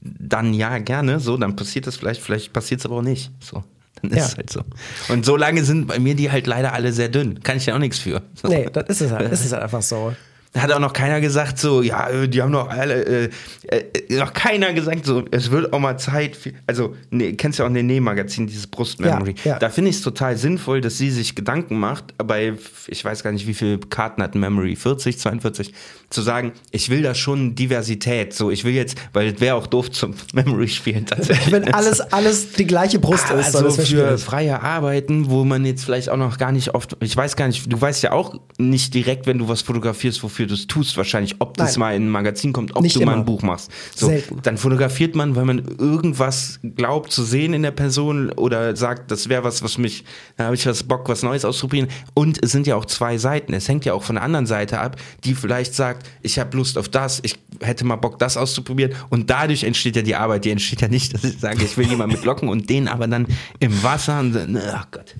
dann 0.00 0.54
ja, 0.54 0.78
gerne. 0.78 1.18
So, 1.18 1.36
dann 1.36 1.56
passiert 1.56 1.88
das 1.88 1.96
vielleicht, 1.96 2.22
vielleicht 2.22 2.52
passiert 2.52 2.80
es 2.80 2.86
aber 2.86 2.96
auch 2.98 3.02
nicht. 3.02 3.32
So. 3.40 3.64
Dann 4.00 4.12
ist 4.12 4.18
Ja. 4.18 4.24
es 4.26 4.36
halt 4.36 4.50
so. 4.50 4.60
Und 5.08 5.24
so 5.26 5.36
lange 5.36 5.64
sind 5.64 5.88
bei 5.88 5.98
mir 5.98 6.14
die 6.14 6.30
halt 6.30 6.46
leider 6.46 6.72
alle 6.72 6.92
sehr 6.92 7.08
dünn. 7.08 7.42
Kann 7.42 7.56
ich 7.56 7.66
ja 7.66 7.74
auch 7.74 7.80
nichts 7.80 7.98
für. 7.98 8.22
So. 8.40 8.46
Nee, 8.46 8.68
das 8.72 8.84
ist 8.88 9.00
es 9.00 9.10
halt, 9.10 9.32
ist 9.32 9.44
es 9.44 9.52
halt 9.52 9.64
einfach 9.64 9.82
so. 9.82 10.14
Da 10.52 10.62
hat 10.62 10.72
auch 10.72 10.78
noch 10.78 10.92
keiner 10.92 11.20
gesagt, 11.20 11.58
so, 11.58 11.82
ja, 11.82 12.08
äh, 12.08 12.28
die 12.28 12.40
haben 12.40 12.52
doch 12.52 12.68
alle, 12.68 13.04
äh, 13.04 13.30
äh, 13.68 14.16
noch 14.16 14.32
keiner 14.32 14.72
gesagt, 14.72 15.04
so, 15.04 15.24
es 15.30 15.50
wird 15.50 15.72
auch 15.72 15.78
mal 15.78 15.98
Zeit, 15.98 16.34
für, 16.36 16.52
also, 16.66 16.94
nee, 17.10 17.32
kennst 17.34 17.58
ja 17.58 17.66
auch 17.66 17.70
ein 17.70 17.86
Näh-Magazin, 17.86 18.46
dieses 18.46 18.66
Brustmemory. 18.66 19.34
Ja, 19.44 19.52
ja. 19.52 19.58
Da 19.58 19.68
finde 19.68 19.90
ich 19.90 19.96
es 19.96 20.02
total 20.02 20.36
sinnvoll, 20.36 20.80
dass 20.80 20.96
sie 20.98 21.10
sich 21.10 21.34
Gedanken 21.34 21.78
macht, 21.78 22.14
bei, 22.18 22.54
ich 22.86 23.04
weiß 23.04 23.22
gar 23.22 23.32
nicht, 23.32 23.46
wie 23.46 23.54
viele 23.54 23.78
Karten 23.78 24.22
hat 24.22 24.34
Memory, 24.34 24.76
40, 24.76 25.18
42, 25.18 25.74
zu 26.08 26.22
sagen, 26.22 26.52
ich 26.70 26.88
will 26.88 27.02
da 27.02 27.14
schon 27.14 27.54
Diversität, 27.54 28.32
so, 28.32 28.50
ich 28.50 28.64
will 28.64 28.72
jetzt, 28.74 28.96
weil 29.12 29.34
es 29.34 29.40
wäre 29.40 29.56
auch 29.56 29.66
doof 29.66 29.90
zum 29.90 30.14
Memory 30.32 30.68
spielen 30.68 31.04
tatsächlich. 31.06 31.52
Wenn 31.52 31.74
alles, 31.74 32.00
alles 32.00 32.52
die 32.52 32.66
gleiche 32.66 32.98
Brust 32.98 33.24
ist, 33.24 33.30
Also 33.32 33.58
dann 33.58 33.66
ist 33.68 33.78
das 33.78 33.88
für 33.88 33.96
schwierig. 33.96 34.20
freie 34.22 34.62
Arbeiten, 34.62 35.28
wo 35.28 35.44
man 35.44 35.64
jetzt 35.66 35.84
vielleicht 35.84 36.08
auch 36.08 36.16
noch 36.16 36.38
gar 36.38 36.52
nicht 36.52 36.74
oft, 36.74 36.96
ich 37.00 37.16
weiß 37.16 37.36
gar 37.36 37.48
nicht, 37.48 37.70
du 37.70 37.80
weißt 37.80 38.02
ja 38.04 38.12
auch 38.12 38.34
nicht 38.58 38.94
direkt, 38.94 39.26
wenn 39.26 39.38
du 39.38 39.48
was 39.48 39.62
fotografierst, 39.62 40.22
wofür 40.22 40.45
du 40.46 40.54
es 40.54 40.66
tust, 40.66 40.96
wahrscheinlich, 40.96 41.36
ob 41.38 41.56
das 41.56 41.72
Nein. 41.72 41.80
mal 41.80 41.94
in 41.96 42.06
ein 42.06 42.10
Magazin 42.10 42.52
kommt, 42.52 42.74
ob 42.76 42.82
Nicht 42.82 42.96
du 42.96 43.00
mal 43.00 43.12
immer. 43.12 43.22
ein 43.22 43.24
Buch 43.24 43.42
machst. 43.42 43.70
So, 43.94 44.06
Selten. 44.06 44.40
dann 44.42 44.58
fotografiert 44.58 45.14
man, 45.14 45.36
weil 45.36 45.44
man 45.44 45.58
irgendwas 45.78 46.60
glaubt 46.76 47.12
zu 47.12 47.22
sehen 47.24 47.52
in 47.54 47.62
der 47.62 47.70
Person 47.70 48.30
oder 48.32 48.74
sagt, 48.76 49.10
das 49.10 49.28
wäre 49.28 49.44
was, 49.44 49.62
was 49.62 49.78
mich, 49.78 50.04
da 50.36 50.44
habe 50.44 50.54
ich 50.54 50.66
was 50.66 50.82
Bock, 50.82 51.08
was 51.08 51.22
Neues 51.22 51.44
auszuprobieren. 51.44 51.88
Und 52.14 52.42
es 52.42 52.52
sind 52.52 52.66
ja 52.66 52.76
auch 52.76 52.84
zwei 52.84 53.18
Seiten. 53.18 53.52
Es 53.52 53.68
hängt 53.68 53.84
ja 53.84 53.94
auch 53.94 54.02
von 54.02 54.16
der 54.16 54.24
anderen 54.24 54.46
Seite 54.46 54.80
ab, 54.80 54.96
die 55.24 55.34
vielleicht 55.34 55.74
sagt, 55.74 56.08
ich 56.22 56.38
habe 56.38 56.56
Lust 56.56 56.78
auf 56.78 56.88
das, 56.88 57.20
ich 57.22 57.36
hätte 57.60 57.84
mal 57.84 57.96
Bock, 57.96 58.18
das 58.18 58.36
auszuprobieren. 58.36 58.94
Und 59.10 59.30
dadurch 59.30 59.64
entsteht 59.64 59.96
ja 59.96 60.02
die 60.02 60.14
Arbeit. 60.14 60.44
Die 60.44 60.50
entsteht 60.50 60.80
ja 60.80 60.88
nicht, 60.88 61.14
dass 61.14 61.24
ich 61.24 61.38
sage, 61.38 61.64
ich 61.64 61.76
will 61.76 61.86
jemanden 61.88 62.16
mit 62.16 62.24
Locken 62.24 62.48
und 62.48 62.68
den 62.70 62.88
aber 62.88 63.06
dann 63.06 63.26
im 63.60 63.82
Wasser 63.82 64.20
und 64.20 64.58
ach 64.72 64.88
Gott. 64.90 65.14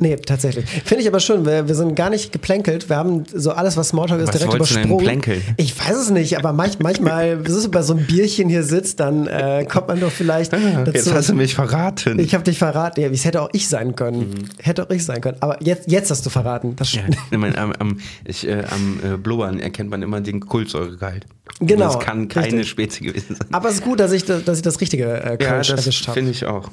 Nee, 0.00 0.16
tatsächlich. 0.16 0.64
Finde 0.84 1.02
ich 1.02 1.08
aber 1.08 1.20
schön, 1.20 1.44
wir, 1.44 1.68
wir 1.68 1.74
sind 1.74 1.94
gar 1.94 2.08
nicht 2.08 2.32
geplänkelt. 2.32 2.88
Wir 2.88 2.96
haben 2.96 3.24
so 3.32 3.52
alles, 3.52 3.76
was 3.76 3.90
Smalltalk 3.90 4.22
ist, 4.22 4.28
Was 4.28 4.38
direkt 4.38 4.54
übersprungen. 4.54 5.20
Ich 5.58 5.78
weiß 5.78 5.96
es 5.96 6.10
nicht, 6.10 6.38
aber 6.38 6.54
manch, 6.54 6.78
manchmal, 6.78 7.44
wenn 7.44 7.52
du 7.52 7.68
bei 7.70 7.82
so 7.82 7.92
einem 7.94 8.06
Bierchen 8.06 8.48
hier 8.48 8.62
sitzt, 8.62 8.98
dann 8.98 9.26
äh, 9.26 9.66
kommt 9.70 9.88
man 9.88 10.00
doch 10.00 10.10
vielleicht 10.10 10.54
dazu. 10.54 10.90
Jetzt 10.92 11.12
hast 11.12 11.28
du 11.28 11.34
mich 11.34 11.54
verraten. 11.54 12.18
ich 12.18 12.34
habe 12.34 12.44
dich 12.44 12.58
verraten. 12.58 13.00
Ja, 13.02 13.08
es 13.10 13.24
hätte 13.26 13.42
auch 13.42 13.50
ich 13.52 13.68
sein 13.68 13.94
können. 13.94 14.48
Hätte 14.58 14.84
auch 14.84 14.90
ich 14.90 15.04
sein 15.04 15.20
können. 15.20 15.36
Aber 15.40 15.62
jetzt, 15.62 15.90
jetzt 15.90 16.10
hast 16.10 16.24
du 16.24 16.30
verraten. 16.30 16.76
Das 16.76 16.94
ja, 16.94 17.02
stimmt. 17.02 17.18
ich 17.30 17.38
meine, 17.38 17.58
am, 17.58 17.72
am, 17.78 18.00
ich, 18.24 18.48
äh, 18.48 18.64
am 18.70 19.00
äh, 19.04 19.16
Blubbern 19.18 19.60
erkennt 19.60 19.90
man 19.90 20.02
immer 20.02 20.22
den 20.22 20.40
Kultsäuregehalt. 20.40 21.26
Genau, 21.60 21.92
Das 21.92 21.98
kann 21.98 22.28
keine 22.28 22.46
richtig. 22.46 22.68
Spezi 22.70 23.04
gewesen 23.04 23.36
sein. 23.36 23.48
Aber 23.52 23.68
es 23.68 23.74
ist 23.76 23.84
gut, 23.84 24.00
dass 24.00 24.12
ich, 24.12 24.24
dass 24.24 24.56
ich 24.56 24.62
das 24.62 24.80
richtige 24.80 25.04
äh, 25.04 25.38
Ja, 25.42 25.58
das 25.58 25.68
erwischt 25.68 26.06
habe. 26.06 26.14
finde 26.14 26.30
ich 26.30 26.46
auch. 26.46 26.70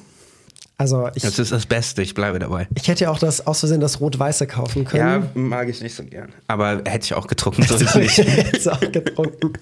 Also 0.79 1.10
ich, 1.15 1.24
Das 1.24 1.39
ist 1.39 1.51
das 1.51 1.65
Beste, 1.65 2.03
ich 2.03 2.13
bleibe 2.13 2.38
dabei. 2.38 2.67
ich 2.75 2.88
hätte 2.88 3.05
ja 3.05 3.10
auch 3.10 3.17
das 3.19 3.46
aus 3.48 3.62
Versehen 3.62 3.79
das 3.81 4.00
Rot-Weiße 4.00 4.46
kaufen 4.46 4.86
können. 4.86 5.24
Ja, 5.24 5.41
mag 5.41 5.67
ich 5.69 5.81
nicht 5.81 5.96
so 5.96 6.03
gern. 6.03 6.29
Aber 6.48 6.81
hätte 6.86 7.05
ich 7.05 7.13
auch 7.15 7.25
getrunken, 7.27 7.63
so 7.63 7.75
ist 7.75 7.96
nicht. 7.96 8.17
Jetzt 8.19 8.69
auch 8.72 8.79
getrunken. 8.79 9.53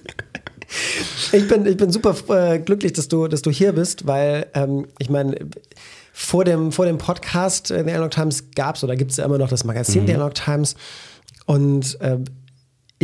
Ich 1.32 1.48
bin, 1.48 1.66
ich 1.68 1.78
bin 1.78 1.92
super 1.92 2.16
äh, 2.54 2.60
glücklich, 2.60 2.92
dass 2.94 3.08
du, 3.08 3.28
dass 3.28 3.42
du 3.42 3.50
hier 3.52 3.72
bist, 3.72 4.08
weil 4.08 4.48
ähm, 4.56 4.88
ich 5.00 5.10
meine, 5.10 5.38
vor 6.12 6.44
dem, 6.44 6.72
vor 6.74 6.86
dem 6.86 6.98
Podcast 6.98 7.72
äh, 7.72 7.84
der 7.84 7.96
Analog 7.96 8.12
Times 8.12 8.44
gab 8.56 8.76
es 8.76 8.84
oder 8.84 8.96
gibt 8.98 9.12
es 9.12 9.18
ja 9.18 9.26
immer 9.26 9.38
noch 9.38 9.50
das 9.50 9.64
Magazin 9.64 10.02
Mhm. 10.04 10.06
der 10.08 10.16
Analog 10.16 10.34
Times. 10.34 10.76
Und 11.46 12.00
äh, 12.02 12.18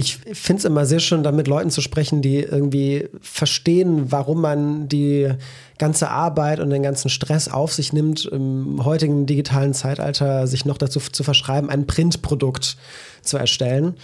ich 0.02 0.18
finde 0.18 0.60
es 0.60 0.66
immer 0.66 0.88
sehr 0.88 1.00
schön, 1.00 1.22
da 1.22 1.32
mit 1.32 1.48
Leuten 1.48 1.70
zu 1.70 1.80
sprechen, 1.80 2.24
die 2.24 2.40
irgendwie 2.40 3.08
verstehen, 3.22 4.12
warum 4.12 4.42
man 4.42 4.88
die 4.88 5.32
ganze 5.78 6.10
Arbeit 6.10 6.60
und 6.60 6.72
den 6.72 6.82
ganzen 6.82 7.10
Stress 7.10 7.48
auf 7.48 7.72
sich 7.72 7.94
nimmt, 7.94 8.26
im 8.26 8.84
heutigen 8.84 9.28
digitalen 9.28 9.76
Zeitalter 9.76 10.48
sich 10.48 10.66
noch 10.66 10.80
dazu 10.80 11.00
zu 11.00 11.24
verschreiben, 11.24 11.70
ein 11.70 11.86
Printprodukt 11.86 12.78
zu 13.22 13.38
erstellen. 13.38 13.96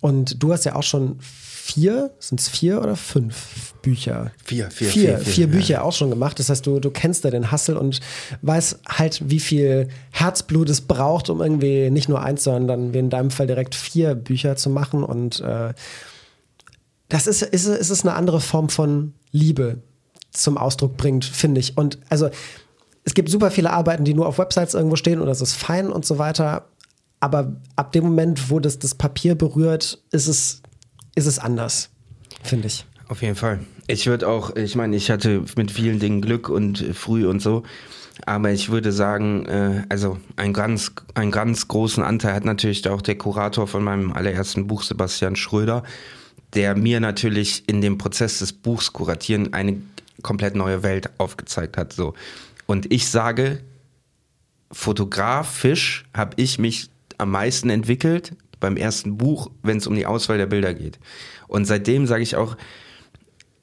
Und 0.00 0.42
du 0.42 0.52
hast 0.52 0.64
ja 0.64 0.74
auch 0.74 0.82
schon 0.82 1.20
vier, 1.68 2.10
sind 2.18 2.40
es 2.40 2.48
vier 2.48 2.80
oder 2.80 2.96
fünf 2.96 3.74
Bücher? 3.82 4.32
Vier, 4.44 4.70
vier, 4.70 4.88
vier, 4.88 4.90
vier, 4.90 5.18
vier, 5.18 5.32
vier 5.32 5.46
ja. 5.46 5.52
Bücher 5.52 5.84
auch 5.84 5.92
schon 5.92 6.08
gemacht. 6.08 6.38
Das 6.38 6.48
heißt, 6.48 6.66
du, 6.66 6.80
du 6.80 6.90
kennst 6.90 7.24
da 7.24 7.30
den 7.30 7.50
Hassel 7.50 7.76
und 7.76 8.00
weißt 8.40 8.80
halt, 8.88 9.28
wie 9.28 9.40
viel 9.40 9.88
Herzblut 10.10 10.70
es 10.70 10.80
braucht, 10.80 11.28
um 11.28 11.42
irgendwie 11.42 11.90
nicht 11.90 12.08
nur 12.08 12.22
eins, 12.22 12.44
sondern 12.44 12.94
wie 12.94 12.98
in 12.98 13.10
deinem 13.10 13.30
Fall 13.30 13.46
direkt 13.46 13.74
vier 13.74 14.14
Bücher 14.14 14.56
zu 14.56 14.70
machen. 14.70 15.04
Und 15.04 15.40
äh, 15.40 15.74
das 17.10 17.26
ist, 17.26 17.42
ist, 17.42 17.66
ist 17.66 18.04
eine 18.06 18.14
andere 18.14 18.40
Form 18.40 18.70
von 18.70 19.12
Liebe 19.30 19.82
zum 20.30 20.56
Ausdruck 20.56 20.96
bringt, 20.96 21.24
finde 21.24 21.60
ich. 21.60 21.76
Und 21.76 21.98
also 22.08 22.30
es 23.04 23.14
gibt 23.14 23.28
super 23.28 23.50
viele 23.50 23.72
Arbeiten, 23.72 24.04
die 24.04 24.14
nur 24.14 24.26
auf 24.26 24.38
Websites 24.38 24.74
irgendwo 24.74 24.96
stehen 24.96 25.20
und 25.20 25.26
das 25.26 25.40
ist 25.42 25.54
fein 25.54 25.90
und 25.90 26.06
so 26.06 26.18
weiter. 26.18 26.66
Aber 27.20 27.56
ab 27.76 27.92
dem 27.92 28.04
Moment, 28.04 28.50
wo 28.50 28.60
das 28.60 28.78
das 28.78 28.94
Papier 28.94 29.34
berührt, 29.34 29.98
ist 30.12 30.28
es, 30.28 30.62
ist 31.18 31.26
es 31.26 31.38
anders, 31.38 31.90
finde 32.42 32.68
ich. 32.68 32.86
Auf 33.08 33.22
jeden 33.22 33.34
Fall. 33.34 33.60
Ich 33.88 34.06
würde 34.06 34.28
auch, 34.28 34.54
ich 34.54 34.76
meine, 34.76 34.96
ich 34.96 35.10
hatte 35.10 35.42
mit 35.56 35.70
vielen 35.70 35.98
Dingen 35.98 36.22
Glück 36.22 36.48
und 36.48 36.78
früh 36.94 37.26
und 37.26 37.40
so. 37.40 37.64
Aber 38.24 38.50
ich 38.50 38.70
würde 38.70 38.92
sagen, 38.92 39.46
äh, 39.46 39.84
also 39.88 40.18
ein 40.36 40.52
ganz, 40.52 40.92
einen 41.14 41.30
ganz 41.30 41.68
großen 41.68 42.02
Anteil 42.02 42.34
hat 42.34 42.44
natürlich 42.44 42.88
auch 42.88 43.02
der 43.02 43.16
Kurator 43.16 43.66
von 43.66 43.82
meinem 43.82 44.12
allerersten 44.12 44.66
Buch, 44.66 44.82
Sebastian 44.82 45.36
Schröder, 45.36 45.82
der 46.54 46.76
mir 46.76 47.00
natürlich 47.00 47.68
in 47.68 47.80
dem 47.80 47.98
Prozess 47.98 48.38
des 48.38 48.52
Buchs 48.52 48.92
kuratieren 48.92 49.52
eine 49.52 49.80
komplett 50.22 50.54
neue 50.54 50.82
Welt 50.82 51.10
aufgezeigt 51.18 51.76
hat. 51.76 51.92
So. 51.92 52.14
Und 52.66 52.92
ich 52.92 53.08
sage, 53.08 53.60
fotografisch 54.70 56.04
habe 56.14 56.32
ich 56.36 56.58
mich 56.58 56.90
am 57.18 57.30
meisten 57.30 57.70
entwickelt 57.70 58.34
beim 58.60 58.76
ersten 58.76 59.16
Buch, 59.16 59.50
wenn 59.62 59.78
es 59.78 59.86
um 59.86 59.94
die 59.94 60.06
Auswahl 60.06 60.38
der 60.38 60.46
Bilder 60.46 60.74
geht. 60.74 60.98
Und 61.46 61.64
seitdem 61.64 62.06
sage 62.06 62.22
ich 62.22 62.36
auch, 62.36 62.56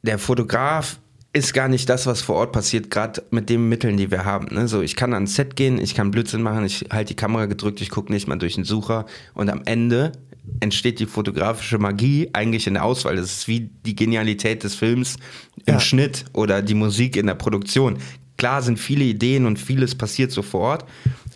der 0.02 0.20
Fotograf 0.20 1.00
ist 1.34 1.54
gar 1.54 1.68
nicht 1.68 1.90
das, 1.90 2.08
was 2.08 2.22
vor 2.22 2.36
Ort 2.36 2.54
passiert, 2.54 2.90
gerade 2.90 3.22
mit 3.30 3.50
den 3.50 3.68
Mitteln, 3.68 3.98
die 3.98 4.10
wir 4.10 4.24
haben. 4.24 4.48
Ne? 4.56 4.70
So, 4.70 4.82
ich 4.82 4.96
kann 4.96 5.14
ans 5.14 5.36
Set 5.36 5.58
gehen, 5.58 5.80
ich 5.80 5.94
kann 5.94 6.12
Blödsinn 6.12 6.42
machen, 6.42 6.64
ich 6.64 6.86
halte 6.92 7.10
die 7.10 7.16
Kamera 7.16 7.46
gedrückt, 7.46 7.82
ich 7.82 7.90
gucke 7.90 8.12
nicht 8.14 8.28
mal 8.28 8.38
durch 8.38 8.56
den 8.56 8.64
Sucher 8.64 9.06
und 9.34 9.50
am 9.50 9.62
Ende 9.66 10.14
entsteht 10.62 11.00
die 11.00 11.06
fotografische 11.08 11.78
Magie 11.78 12.30
eigentlich 12.32 12.68
in 12.68 12.76
der 12.76 12.86
Auswahl. 12.86 13.18
Das 13.18 13.26
ist 13.26 13.48
wie 13.48 13.70
die 13.86 13.96
Genialität 13.96 14.64
des 14.64 14.76
Films 14.76 15.18
im 15.66 15.74
Ja. 15.74 15.80
Schnitt 15.80 16.26
oder 16.34 16.62
die 16.62 16.76
Musik 16.76 17.18
in 17.18 17.28
der 17.28 17.36
Produktion. 17.36 17.98
Klar 18.38 18.62
sind 18.62 18.80
viele 18.80 19.04
Ideen 19.04 19.46
und 19.46 19.60
vieles 19.60 19.96
passiert 19.96 20.32
so 20.32 20.42
vor 20.42 20.62
Ort, 20.62 20.86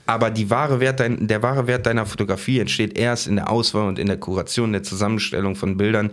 aber 0.10 0.32
die 0.32 0.50
wahre 0.50 0.80
Wert 0.80 1.00
dein, 1.00 1.28
der 1.28 1.44
wahre 1.44 1.68
Wert 1.68 1.86
deiner 1.86 2.08
Fotografie 2.08 2.58
entsteht 2.58 2.98
erst 2.98 3.28
in 3.28 3.36
der 3.36 3.52
Auswahl 3.52 3.88
und 3.88 4.00
in 4.00 4.08
der 4.08 4.18
Kuration, 4.18 4.72
der 4.72 4.82
Zusammenstellung 4.82 5.56
von 5.56 5.78
Bildern, 5.78 6.10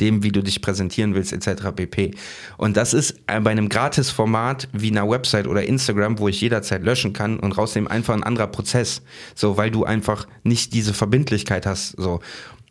dem, 0.00 0.22
wie 0.22 0.30
du 0.30 0.42
dich 0.42 0.60
präsentieren 0.60 1.14
willst, 1.14 1.32
etc. 1.32 1.68
pp. 1.74 2.10
Und 2.58 2.76
das 2.76 2.92
ist 2.92 3.14
äh, 3.26 3.40
bei 3.40 3.50
einem 3.50 3.70
Gratis-Format 3.70 4.68
wie 4.74 4.90
einer 4.90 5.08
Website 5.08 5.46
oder 5.46 5.64
Instagram, 5.64 6.18
wo 6.18 6.28
ich 6.28 6.42
jederzeit 6.42 6.82
löschen 6.82 7.14
kann 7.14 7.40
und 7.40 7.56
rausnehmen, 7.56 7.90
einfach 7.90 8.12
ein 8.12 8.22
anderer 8.22 8.48
Prozess. 8.48 9.00
So, 9.34 9.56
weil 9.56 9.70
du 9.70 9.84
einfach 9.84 10.26
nicht 10.42 10.74
diese 10.74 10.92
Verbindlichkeit 10.92 11.64
hast. 11.64 11.92
So. 11.92 12.20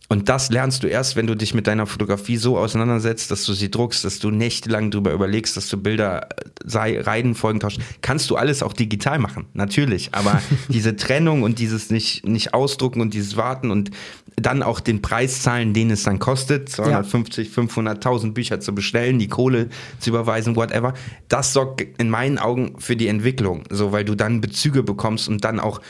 Und 0.09 0.29
das 0.29 0.49
lernst 0.49 0.83
du 0.83 0.87
erst, 0.87 1.17
wenn 1.17 1.27
du 1.27 1.35
dich 1.35 1.53
mit 1.53 1.67
deiner 1.67 1.85
Fotografie 1.85 2.37
so 2.37 2.57
auseinandersetzt, 2.57 3.29
dass 3.29 3.43
du 3.43 3.53
sie 3.53 3.69
druckst, 3.69 4.05
dass 4.05 4.19
du 4.19 4.31
nächtelang 4.31 4.89
drüber 4.89 5.11
überlegst, 5.11 5.57
dass 5.57 5.67
du 5.67 5.77
Bilder 5.77 6.29
äh, 6.65 6.99
Reihenfolgen 7.01 7.59
tauschen. 7.59 7.83
Kannst 8.01 8.29
du 8.29 8.37
alles 8.37 8.63
auch 8.63 8.71
digital 8.71 9.19
machen, 9.19 9.47
natürlich. 9.53 10.09
Aber 10.13 10.41
diese 10.69 10.95
Trennung 10.95 11.43
und 11.43 11.59
dieses 11.59 11.89
nicht, 11.89 12.25
nicht 12.25 12.53
ausdrucken 12.53 13.01
und 13.01 13.13
dieses 13.13 13.35
Warten 13.35 13.69
und 13.69 13.91
dann 14.37 14.63
auch 14.63 14.79
den 14.79 15.01
Preis 15.01 15.41
zahlen, 15.41 15.73
den 15.73 15.89
es 15.89 16.03
dann 16.03 16.19
kostet, 16.19 16.69
250, 16.69 17.55
ja. 17.55 17.63
500.000 17.63 18.33
Bücher 18.33 18.59
zu 18.59 18.73
bestellen, 18.73 19.19
die 19.19 19.27
Kohle 19.27 19.67
zu 19.99 20.11
überweisen, 20.11 20.55
whatever, 20.55 20.93
das 21.27 21.53
sorgt 21.53 21.81
in 21.81 22.09
meinen 22.09 22.37
Augen 22.37 22.75
für 22.77 22.95
die 22.95 23.07
Entwicklung, 23.07 23.63
so 23.71 23.91
weil 23.91 24.05
du 24.05 24.15
dann 24.15 24.39
Bezüge 24.39 24.83
bekommst 24.83 25.27
und 25.27 25.43
dann 25.43 25.59
auch 25.59 25.81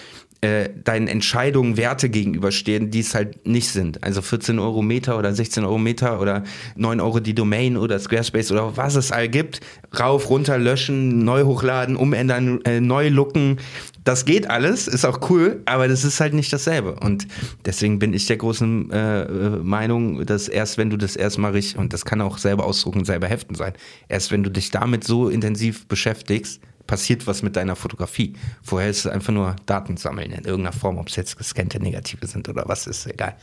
äh, 0.42 0.70
deinen 0.84 1.08
Entscheidungen 1.08 1.78
Werte 1.78 2.10
gegenüberstehen, 2.10 2.92
die 2.92 3.00
es 3.00 3.16
halt 3.16 3.48
nicht 3.48 3.70
sind. 3.70 4.04
Also 4.04 4.22
14 4.22 4.60
Euro 4.60 4.82
Meter 4.84 5.18
oder 5.18 5.34
16 5.34 5.64
Euro 5.64 5.80
Meter 5.80 6.22
oder 6.22 6.44
9 6.76 7.00
Euro 7.00 7.20
die 7.20 7.34
Domain 7.34 7.76
oder 7.76 7.98
Squarespace 7.98 8.52
oder 8.52 8.78
was 8.78 8.96
es 8.96 9.12
all 9.12 9.30
gibt. 9.30 9.62
Rauf, 10.00 10.30
runter, 10.30 10.60
löschen, 10.60 11.26
neu 11.26 11.44
hochladen, 11.44 11.96
umändern, 11.96 12.62
äh, 12.66 12.80
neu 12.80 13.10
looken. 13.10 13.58
Das 14.04 14.26
geht 14.26 14.50
alles, 14.50 14.88
ist 14.88 15.06
auch 15.06 15.30
cool, 15.30 15.62
aber 15.66 15.88
das 15.88 16.04
ist 16.04 16.20
halt 16.20 16.34
nicht 16.34 16.54
dasselbe. 16.54 16.94
Und 16.94 17.28
deswegen 17.66 18.00
bin 18.00 18.14
ich 18.14 18.26
der 18.28 18.38
großen 18.38 18.92
äh, 18.92 19.50
Meinung, 19.64 20.26
dass 20.26 20.48
erst 20.48 20.78
wenn 20.78 20.90
du 20.90 20.98
das 20.98 21.16
erstmal 21.16 21.52
richtig, 21.52 21.78
und 21.78 21.94
das 21.94 22.06
kann 22.06 22.22
auch 22.22 22.38
selber 22.38 22.66
ausdrucken, 22.66 23.06
selber 23.06 23.28
heften 23.28 23.56
sein, 23.56 23.74
erst 24.08 24.32
wenn 24.32 24.44
du 24.44 24.52
dich 24.52 24.72
damit 24.72 25.04
so 25.04 25.30
intensiv 25.30 25.88
beschäftigst, 25.88 26.62
passiert 26.88 27.28
was 27.28 27.44
mit 27.44 27.56
deiner 27.56 27.76
Fotografie. 27.76 28.34
Vorher 28.64 28.90
ist 28.90 29.00
es 29.00 29.08
einfach 29.08 29.34
nur 29.34 29.56
Daten 29.66 29.98
sammeln 29.98 30.32
in 30.32 30.46
irgendeiner 30.46 30.74
Form, 30.74 30.98
ob 30.98 31.10
es 31.10 31.16
jetzt 31.16 31.38
gescannte 31.38 31.80
Negative 31.80 32.26
sind 32.26 32.50
oder 32.50 32.64
was, 32.66 32.88
ist 32.88 33.06
egal. 33.06 33.36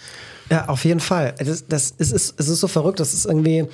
Ja, 0.51 0.69
auf 0.69 0.85
jeden 0.85 1.01
Fall. 1.01 1.35
Das, 1.39 1.67
das 1.67 1.91
ist, 1.93 2.13
ist, 2.13 2.41
es 2.41 2.49
ist 2.49 2.61
so 2.61 2.69
verrückt, 2.69 3.01
das 3.01 3.15
ist 3.15 3.27
irgendwie. 3.27 3.67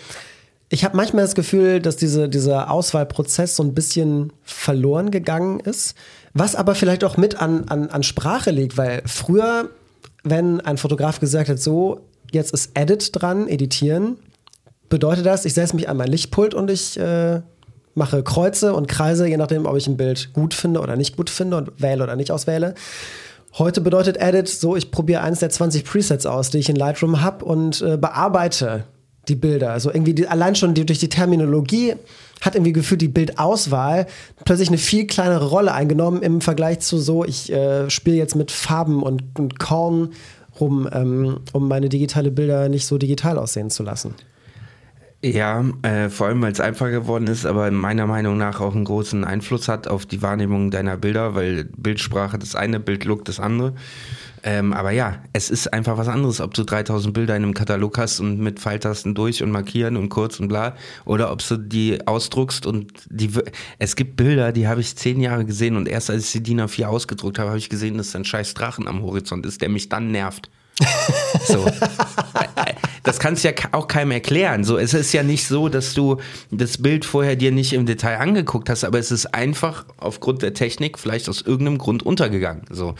Ich 0.68 0.84
habe 0.84 0.96
manchmal 0.96 1.24
das 1.24 1.34
Gefühl, 1.34 1.80
dass 1.80 1.96
diese, 1.96 2.28
dieser 2.28 2.70
Auswahlprozess 2.70 3.56
so 3.56 3.64
ein 3.64 3.74
bisschen 3.74 4.32
verloren 4.44 5.10
gegangen 5.10 5.58
ist, 5.58 5.96
was 6.32 6.54
aber 6.54 6.76
vielleicht 6.76 7.02
auch 7.02 7.16
mit 7.16 7.40
an, 7.40 7.64
an, 7.68 7.88
an 7.90 8.02
Sprache 8.04 8.52
liegt, 8.52 8.76
weil 8.76 9.02
früher, 9.04 9.70
wenn 10.22 10.60
ein 10.60 10.76
Fotograf 10.76 11.18
gesagt 11.18 11.48
hat, 11.48 11.58
so, 11.58 12.06
jetzt 12.30 12.52
ist 12.52 12.70
Edit 12.74 13.10
dran, 13.12 13.48
editieren, 13.48 14.18
bedeutet 14.88 15.26
das, 15.26 15.44
ich 15.44 15.54
setze 15.54 15.74
mich 15.74 15.88
an 15.88 15.96
mein 15.96 16.08
Lichtpult 16.08 16.54
und 16.54 16.70
ich 16.70 16.98
äh, 16.98 17.40
mache 18.00 18.22
Kreuze 18.22 18.72
und 18.74 18.88
Kreise, 18.88 19.28
je 19.28 19.36
nachdem, 19.36 19.66
ob 19.66 19.76
ich 19.76 19.86
ein 19.86 19.98
Bild 19.98 20.32
gut 20.32 20.54
finde 20.54 20.80
oder 20.80 20.96
nicht 20.96 21.16
gut 21.16 21.28
finde 21.28 21.58
und 21.58 21.80
wähle 21.80 22.02
oder 22.02 22.16
nicht 22.16 22.32
auswähle. 22.32 22.74
Heute 23.58 23.82
bedeutet 23.82 24.16
Edit 24.16 24.48
so, 24.48 24.74
ich 24.74 24.90
probiere 24.90 25.20
eins 25.20 25.40
der 25.40 25.50
20 25.50 25.84
Presets 25.84 26.24
aus, 26.24 26.48
die 26.48 26.58
ich 26.58 26.70
in 26.70 26.76
Lightroom 26.76 27.20
habe 27.20 27.44
und 27.44 27.82
äh, 27.82 27.98
bearbeite 27.98 28.84
die 29.28 29.34
Bilder. 29.34 29.72
Also 29.72 29.90
irgendwie 29.90 30.14
die, 30.14 30.26
allein 30.26 30.54
schon 30.54 30.72
die, 30.72 30.86
durch 30.86 30.98
die 30.98 31.10
Terminologie 31.10 31.94
hat 32.40 32.54
irgendwie 32.54 32.72
gefühlt 32.72 33.02
die 33.02 33.08
Bildauswahl 33.08 34.06
plötzlich 34.46 34.68
eine 34.68 34.78
viel 34.78 35.06
kleinere 35.06 35.48
Rolle 35.48 35.74
eingenommen 35.74 36.22
im 36.22 36.40
Vergleich 36.40 36.80
zu 36.80 36.96
so, 36.98 37.24
ich 37.26 37.52
äh, 37.52 37.90
spiele 37.90 38.16
jetzt 38.16 38.34
mit 38.34 38.50
Farben 38.50 39.02
und, 39.02 39.38
und 39.38 39.58
Korn 39.58 40.14
rum, 40.58 40.88
ähm, 40.90 41.40
um 41.52 41.68
meine 41.68 41.90
digitale 41.90 42.30
Bilder 42.30 42.70
nicht 42.70 42.86
so 42.86 42.96
digital 42.96 43.36
aussehen 43.36 43.68
zu 43.68 43.82
lassen. 43.82 44.14
Ja, 45.22 45.62
äh, 45.82 46.08
vor 46.08 46.28
allem 46.28 46.40
weil 46.40 46.52
es 46.52 46.60
einfacher 46.60 46.92
geworden 46.92 47.26
ist, 47.26 47.44
aber 47.44 47.70
meiner 47.70 48.06
Meinung 48.06 48.38
nach 48.38 48.60
auch 48.60 48.74
einen 48.74 48.86
großen 48.86 49.22
Einfluss 49.22 49.68
hat 49.68 49.86
auf 49.86 50.06
die 50.06 50.22
Wahrnehmung 50.22 50.70
deiner 50.70 50.96
Bilder, 50.96 51.34
weil 51.34 51.64
Bildsprache 51.76 52.38
das 52.38 52.54
eine, 52.54 52.80
Bildlook 52.80 53.26
das 53.26 53.38
andere. 53.38 53.74
Ähm, 54.42 54.72
aber 54.72 54.92
ja, 54.92 55.22
es 55.34 55.50
ist 55.50 55.74
einfach 55.74 55.98
was 55.98 56.08
anderes, 56.08 56.40
ob 56.40 56.54
du 56.54 56.64
3000 56.64 57.12
Bilder 57.12 57.36
in 57.36 57.42
einem 57.42 57.52
Katalog 57.52 57.98
hast 57.98 58.20
und 58.20 58.38
mit 58.38 58.60
Pfeiltasten 58.60 59.14
durch 59.14 59.42
und 59.42 59.50
markieren 59.50 59.98
und 59.98 60.08
kurz 60.08 60.40
und 60.40 60.48
bla, 60.48 60.74
oder 61.04 61.30
ob 61.30 61.46
du 61.46 61.58
die 61.58 62.06
ausdruckst 62.06 62.64
und 62.64 62.90
die. 63.10 63.30
Es 63.78 63.96
gibt 63.96 64.16
Bilder, 64.16 64.52
die 64.52 64.68
habe 64.68 64.80
ich 64.80 64.96
zehn 64.96 65.20
Jahre 65.20 65.44
gesehen 65.44 65.76
und 65.76 65.86
erst 65.86 66.08
als 66.08 66.24
ich 66.24 66.32
die 66.32 66.42
DIN 66.42 66.62
A4 66.62 66.86
ausgedruckt 66.86 67.38
habe, 67.38 67.50
habe 67.50 67.58
ich 67.58 67.68
gesehen, 67.68 67.98
dass 67.98 68.16
ein 68.16 68.24
scheiß 68.24 68.54
Drachen 68.54 68.88
am 68.88 69.02
Horizont 69.02 69.44
ist, 69.44 69.60
der 69.60 69.68
mich 69.68 69.90
dann 69.90 70.10
nervt. 70.10 70.48
So. 71.44 71.66
Das 73.02 73.18
kannst 73.18 73.44
ja 73.44 73.52
auch 73.72 73.88
keinem 73.88 74.10
erklären. 74.12 74.62
So, 74.62 74.76
es 74.78 74.94
ist 74.94 75.12
ja 75.12 75.22
nicht 75.22 75.46
so, 75.46 75.68
dass 75.68 75.94
du 75.94 76.18
das 76.50 76.78
Bild 76.78 77.04
vorher 77.04 77.34
dir 77.34 77.50
nicht 77.50 77.72
im 77.72 77.86
Detail 77.86 78.18
angeguckt 78.18 78.68
hast, 78.68 78.84
aber 78.84 78.98
es 78.98 79.10
ist 79.10 79.34
einfach 79.34 79.86
aufgrund 79.96 80.42
der 80.42 80.54
Technik 80.54 80.98
vielleicht 80.98 81.28
aus 81.28 81.40
irgendeinem 81.40 81.78
Grund 81.78 82.02
untergegangen. 82.02 82.64
So. 82.70 82.94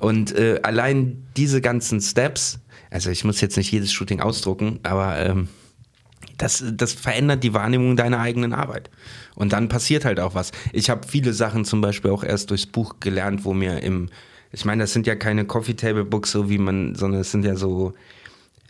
Und 0.00 0.36
äh, 0.36 0.60
allein 0.62 1.24
diese 1.36 1.60
ganzen 1.60 2.00
Steps, 2.00 2.58
also 2.90 3.10
ich 3.10 3.24
muss 3.24 3.40
jetzt 3.40 3.56
nicht 3.56 3.70
jedes 3.70 3.92
Shooting 3.92 4.20
ausdrucken, 4.20 4.80
aber 4.82 5.18
ähm, 5.18 5.48
das, 6.36 6.64
das 6.72 6.92
verändert 6.92 7.44
die 7.44 7.54
Wahrnehmung 7.54 7.96
deiner 7.96 8.18
eigenen 8.18 8.52
Arbeit. 8.52 8.90
Und 9.34 9.52
dann 9.52 9.68
passiert 9.68 10.04
halt 10.04 10.20
auch 10.20 10.34
was. 10.34 10.50
Ich 10.72 10.90
habe 10.90 11.06
viele 11.06 11.32
Sachen 11.32 11.64
zum 11.64 11.80
Beispiel 11.80 12.10
auch 12.10 12.24
erst 12.24 12.50
durchs 12.50 12.66
Buch 12.66 12.96
gelernt, 13.00 13.44
wo 13.44 13.54
mir 13.54 13.82
im 13.82 14.08
ich 14.54 14.64
meine, 14.64 14.84
das 14.84 14.92
sind 14.92 15.06
ja 15.06 15.16
keine 15.16 15.44
Coffee 15.44 15.74
Table 15.74 16.04
Books, 16.04 16.30
so 16.30 16.48
wie 16.48 16.58
man, 16.58 16.94
sondern 16.94 17.20
es 17.20 17.32
sind 17.32 17.44
ja 17.44 17.56
so 17.56 17.92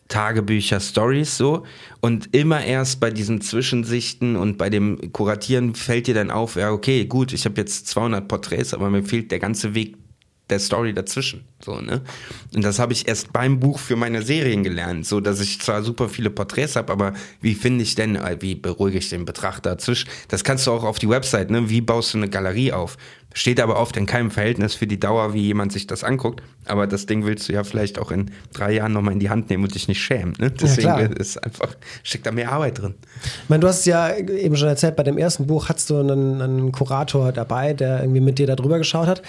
Tagebücher, 0.09 0.81
Stories 0.81 1.37
so. 1.37 1.65
Und 2.01 2.35
immer 2.35 2.65
erst 2.65 3.01
bei 3.01 3.11
diesen 3.11 3.41
Zwischensichten 3.41 4.37
und 4.37 4.57
bei 4.59 4.71
dem 4.71 5.13
Kuratieren 5.13 5.75
fällt 5.75 6.07
dir 6.07 6.15
dann 6.15 6.31
auf, 6.31 6.57
ja, 6.57 6.73
okay, 6.73 7.05
gut, 7.05 7.33
ich 7.33 7.45
habe 7.45 7.61
jetzt 7.61 7.87
200 7.89 8.27
Porträts, 8.27 8.75
aber 8.75 8.91
mir 8.91 9.05
fehlt 9.05 9.31
der 9.31 9.39
ganze 9.39 9.75
Weg 9.75 9.97
der 10.51 10.59
Story 10.59 10.93
dazwischen. 10.93 11.45
So, 11.63 11.81
ne? 11.81 12.03
Und 12.55 12.63
das 12.63 12.79
habe 12.79 12.93
ich 12.93 13.09
erst 13.09 13.33
beim 13.33 13.61
Buch 13.61 13.79
für 13.79 13.97
meine 13.97 14.23
Serien 14.23 14.63
gelernt, 14.63 15.07
so 15.07 15.21
dass 15.21 15.41
ich 15.41 15.61
zwar 15.61 15.83
super 15.83 16.11
viele 16.11 16.29
Porträts 16.29 16.77
habe, 16.77 16.93
aber 16.93 17.15
wie 17.41 17.55
finde 17.55 17.83
ich 17.83 17.95
denn, 17.95 18.17
äh, 18.17 18.37
wie 18.41 18.55
beruhige 18.55 18.99
ich 18.99 19.09
den 19.09 19.25
Betrachter 19.25 19.71
dazwischen? 19.71 20.11
Das 20.29 20.45
kannst 20.45 20.67
du 20.67 20.73
auch 20.73 20.85
auf 20.85 20.99
die 20.99 21.09
Website, 21.09 21.51
ne? 21.51 21.71
Wie 21.71 21.81
baust 21.81 22.13
du 22.13 22.19
eine 22.19 22.29
Galerie 22.29 22.73
auf? 22.73 22.99
Steht 23.37 23.59
aber 23.59 23.81
oft 23.81 23.97
in 23.97 24.07
keinem 24.07 24.31
Verhältnis 24.31 24.77
für 24.77 24.87
die 24.87 24.99
Dauer, 24.99 25.35
wie 25.35 25.43
jemand 25.43 25.73
sich 25.73 25.89
das 25.89 26.05
anguckt. 26.05 26.41
Aber 26.67 26.87
das 26.87 27.07
Ding 27.07 27.27
willst 27.27 27.49
du 27.49 27.53
ja 27.53 27.65
vielleicht 27.65 27.99
auch 27.99 28.13
in 28.13 28.31
drei 28.53 28.73
Jahren 28.75 28.93
nochmal 28.93 29.13
in 29.13 29.19
die 29.19 29.29
Hand 29.29 29.51
nehmen 29.51 29.65
und 29.65 29.75
dich 29.75 29.89
nicht 29.89 30.01
schämen. 30.01 30.35
Ne? 30.39 30.53
Deswegen 30.53 30.87
ja, 30.87 30.99
ist 30.99 31.43
einfach, 31.43 31.75
steckt 32.05 32.27
da 32.27 32.31
mehr 32.31 32.53
Arbeit 32.53 32.81
drin. 32.81 32.95
Ich 33.43 33.49
meine, 33.49 33.61
du 33.61 33.67
hast 33.67 33.81
es 33.81 33.87
ja 33.87 34.17
eben 34.17 34.57
schon 34.57 34.69
erzählt, 34.69 34.95
bei 34.95 35.03
dem 35.03 35.19
ersten 35.19 35.49
Buch 35.49 35.69
hattest 35.69 35.91
du 35.91 35.99
einen, 35.99 36.41
einen 36.41 36.73
Kurator 36.73 37.33
dabei, 37.33 37.75
der 37.75 38.01
irgendwie 38.01 38.21
mit 38.21 38.39
dir 38.39 38.47
da 38.47 38.55
drüber 38.55 38.79
geschaut 38.79 39.09
hat. 39.09 39.23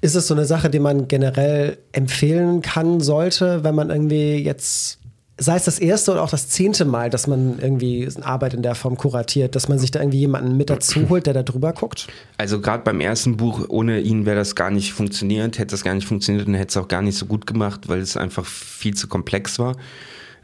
Ist 0.00 0.14
es 0.14 0.26
so 0.26 0.34
eine 0.34 0.46
Sache, 0.46 0.70
die 0.70 0.80
man 0.80 1.06
generell 1.06 1.76
empfehlen 1.92 2.62
kann, 2.62 3.00
sollte, 3.00 3.62
wenn 3.64 3.74
man 3.74 3.90
irgendwie 3.90 4.36
jetzt 4.36 4.98
sei 5.42 5.56
es 5.56 5.64
das 5.64 5.78
erste 5.78 6.12
oder 6.12 6.22
auch 6.22 6.30
das 6.30 6.48
zehnte 6.48 6.84
Mal, 6.84 7.10
dass 7.10 7.26
man 7.26 7.58
irgendwie 7.58 8.08
Arbeit 8.22 8.54
in 8.54 8.62
der 8.62 8.74
Form 8.74 8.96
kuratiert, 8.96 9.56
dass 9.56 9.68
man 9.68 9.78
sich 9.78 9.90
da 9.90 10.00
irgendwie 10.00 10.20
jemanden 10.20 10.56
mit 10.56 10.70
dazu 10.70 11.00
holt, 11.08 11.26
der 11.26 11.34
da 11.34 11.42
drüber 11.42 11.72
guckt? 11.72 12.06
Also 12.38 12.60
gerade 12.60 12.84
beim 12.84 13.00
ersten 13.00 13.36
Buch, 13.36 13.66
ohne 13.68 14.00
ihn 14.00 14.24
wäre 14.24 14.36
das 14.36 14.54
gar 14.54 14.70
nicht 14.70 14.92
funktioniert, 14.92 15.58
hätte 15.58 15.72
das 15.72 15.84
gar 15.84 15.94
nicht 15.94 16.06
funktioniert 16.06 16.46
und 16.46 16.54
hätte 16.54 16.70
es 16.70 16.76
auch 16.76 16.88
gar 16.88 17.02
nicht 17.02 17.18
so 17.18 17.26
gut 17.26 17.46
gemacht, 17.46 17.88
weil 17.88 18.00
es 18.00 18.16
einfach 18.16 18.44
viel 18.44 18.94
zu 18.94 19.08
komplex 19.08 19.58
war. 19.58 19.76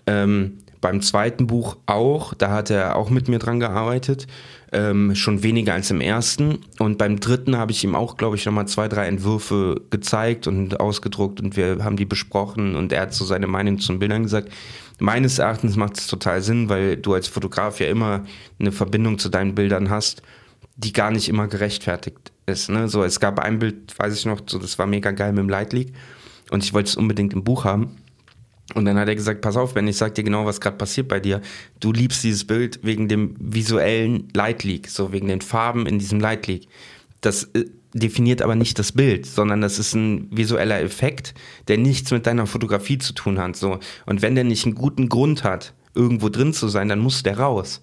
Ähm, 0.06 0.58
beim 0.80 1.02
zweiten 1.02 1.46
Buch 1.46 1.76
auch, 1.86 2.34
da 2.34 2.50
hat 2.50 2.70
er 2.70 2.96
auch 2.96 3.10
mit 3.10 3.28
mir 3.28 3.38
dran 3.38 3.60
gearbeitet, 3.60 4.26
ähm, 4.72 5.14
schon 5.14 5.42
weniger 5.42 5.74
als 5.74 5.90
im 5.90 6.00
ersten. 6.00 6.58
Und 6.78 6.98
beim 6.98 7.20
dritten 7.20 7.56
habe 7.56 7.72
ich 7.72 7.82
ihm 7.84 7.94
auch, 7.94 8.16
glaube 8.16 8.36
ich, 8.36 8.46
nochmal 8.46 8.68
zwei, 8.68 8.88
drei 8.88 9.06
Entwürfe 9.06 9.80
gezeigt 9.90 10.46
und 10.46 10.78
ausgedruckt 10.78 11.40
und 11.40 11.56
wir 11.56 11.84
haben 11.84 11.96
die 11.96 12.04
besprochen 12.04 12.76
und 12.76 12.92
er 12.92 13.02
hat 13.02 13.14
so 13.14 13.24
seine 13.24 13.46
Meinung 13.46 13.78
zu 13.78 13.92
den 13.92 13.98
Bildern 13.98 14.22
gesagt. 14.22 14.52
Meines 14.98 15.38
Erachtens 15.38 15.76
macht 15.76 15.98
es 15.98 16.06
total 16.06 16.42
Sinn, 16.42 16.68
weil 16.68 16.96
du 16.96 17.14
als 17.14 17.28
Fotograf 17.28 17.80
ja 17.80 17.86
immer 17.86 18.24
eine 18.58 18.72
Verbindung 18.72 19.18
zu 19.18 19.28
deinen 19.28 19.54
Bildern 19.54 19.90
hast, 19.90 20.22
die 20.76 20.92
gar 20.92 21.10
nicht 21.10 21.28
immer 21.28 21.46
gerechtfertigt 21.46 22.32
ist. 22.46 22.68
Ne? 22.68 22.88
So, 22.88 23.04
es 23.04 23.20
gab 23.20 23.38
ein 23.38 23.58
Bild, 23.58 23.98
weiß 23.98 24.14
ich 24.14 24.26
noch, 24.26 24.40
so, 24.46 24.58
das 24.58 24.78
war 24.78 24.86
mega 24.86 25.12
geil 25.12 25.32
mit 25.32 25.40
dem 25.40 25.48
Light 25.48 25.72
League 25.72 25.92
und 26.50 26.64
ich 26.64 26.74
wollte 26.74 26.88
es 26.88 26.96
unbedingt 26.96 27.32
im 27.32 27.44
Buch 27.44 27.64
haben. 27.64 27.96
Und 28.74 28.84
dann 28.84 28.98
hat 28.98 29.08
er 29.08 29.14
gesagt, 29.14 29.40
pass 29.40 29.56
auf, 29.56 29.74
Ben, 29.74 29.88
ich 29.88 29.96
sag 29.96 30.14
dir 30.14 30.24
genau, 30.24 30.44
was 30.44 30.60
gerade 30.60 30.76
passiert 30.76 31.08
bei 31.08 31.20
dir. 31.20 31.40
Du 31.80 31.92
liebst 31.92 32.22
dieses 32.22 32.46
Bild 32.46 32.80
wegen 32.82 33.08
dem 33.08 33.34
visuellen 33.38 34.28
Light 34.34 34.62
Leak, 34.62 34.88
so 34.88 35.10
wegen 35.12 35.28
den 35.28 35.40
Farben 35.40 35.86
in 35.86 35.98
diesem 35.98 36.20
Light 36.20 36.46
Leak. 36.46 36.68
Das 37.22 37.44
äh, 37.54 37.64
definiert 37.98 38.42
aber 38.42 38.54
nicht 38.54 38.78
das 38.78 38.92
Bild, 38.92 39.26
sondern 39.26 39.60
das 39.60 39.78
ist 39.78 39.94
ein 39.94 40.28
visueller 40.30 40.80
Effekt, 40.80 41.34
der 41.68 41.78
nichts 41.78 42.10
mit 42.10 42.26
deiner 42.26 42.46
Fotografie 42.46 42.98
zu 42.98 43.12
tun 43.12 43.38
hat. 43.38 43.56
So. 43.56 43.78
Und 44.06 44.22
wenn 44.22 44.34
der 44.34 44.44
nicht 44.44 44.64
einen 44.64 44.74
guten 44.74 45.08
Grund 45.08 45.44
hat, 45.44 45.74
irgendwo 45.94 46.28
drin 46.28 46.52
zu 46.52 46.68
sein, 46.68 46.88
dann 46.88 47.00
muss 47.00 47.22
der 47.22 47.38
raus. 47.38 47.80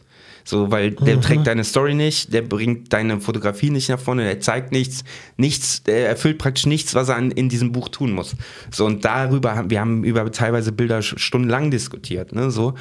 So, 0.48 0.70
weil 0.70 0.92
der 0.92 1.18
mhm. 1.18 1.22
trägt 1.22 1.48
deine 1.48 1.64
Story 1.64 1.96
nicht, 1.96 2.32
der 2.32 2.44
bringt 2.44 2.94
deine 2.94 3.20
Fotografie 3.20 3.72
nicht 3.72 3.90
nach 3.90 4.00
vorne, 4.00 4.26
der 4.26 4.40
zeigt 4.40 4.72
nichts, 4.72 5.04
nichts, 5.38 5.82
der 5.82 6.08
erfüllt 6.08 6.38
praktisch 6.38 6.68
nichts, 6.68 6.94
was 6.94 7.10
er 7.10 7.16
an, 7.16 7.32
in 7.32 7.50
diesem 7.50 7.72
Buch 7.72 7.90
tun 7.90 8.12
muss. 8.12 8.36
So, 8.72 8.86
und 8.86 9.04
darüber, 9.04 9.66
wir 9.68 9.80
haben 9.80 10.04
über 10.04 10.32
teilweise 10.32 10.72
Bilder 10.72 11.02
stundenlang 11.02 11.72
diskutiert, 11.72 12.32
ne, 12.34 12.52
so. 12.52 12.76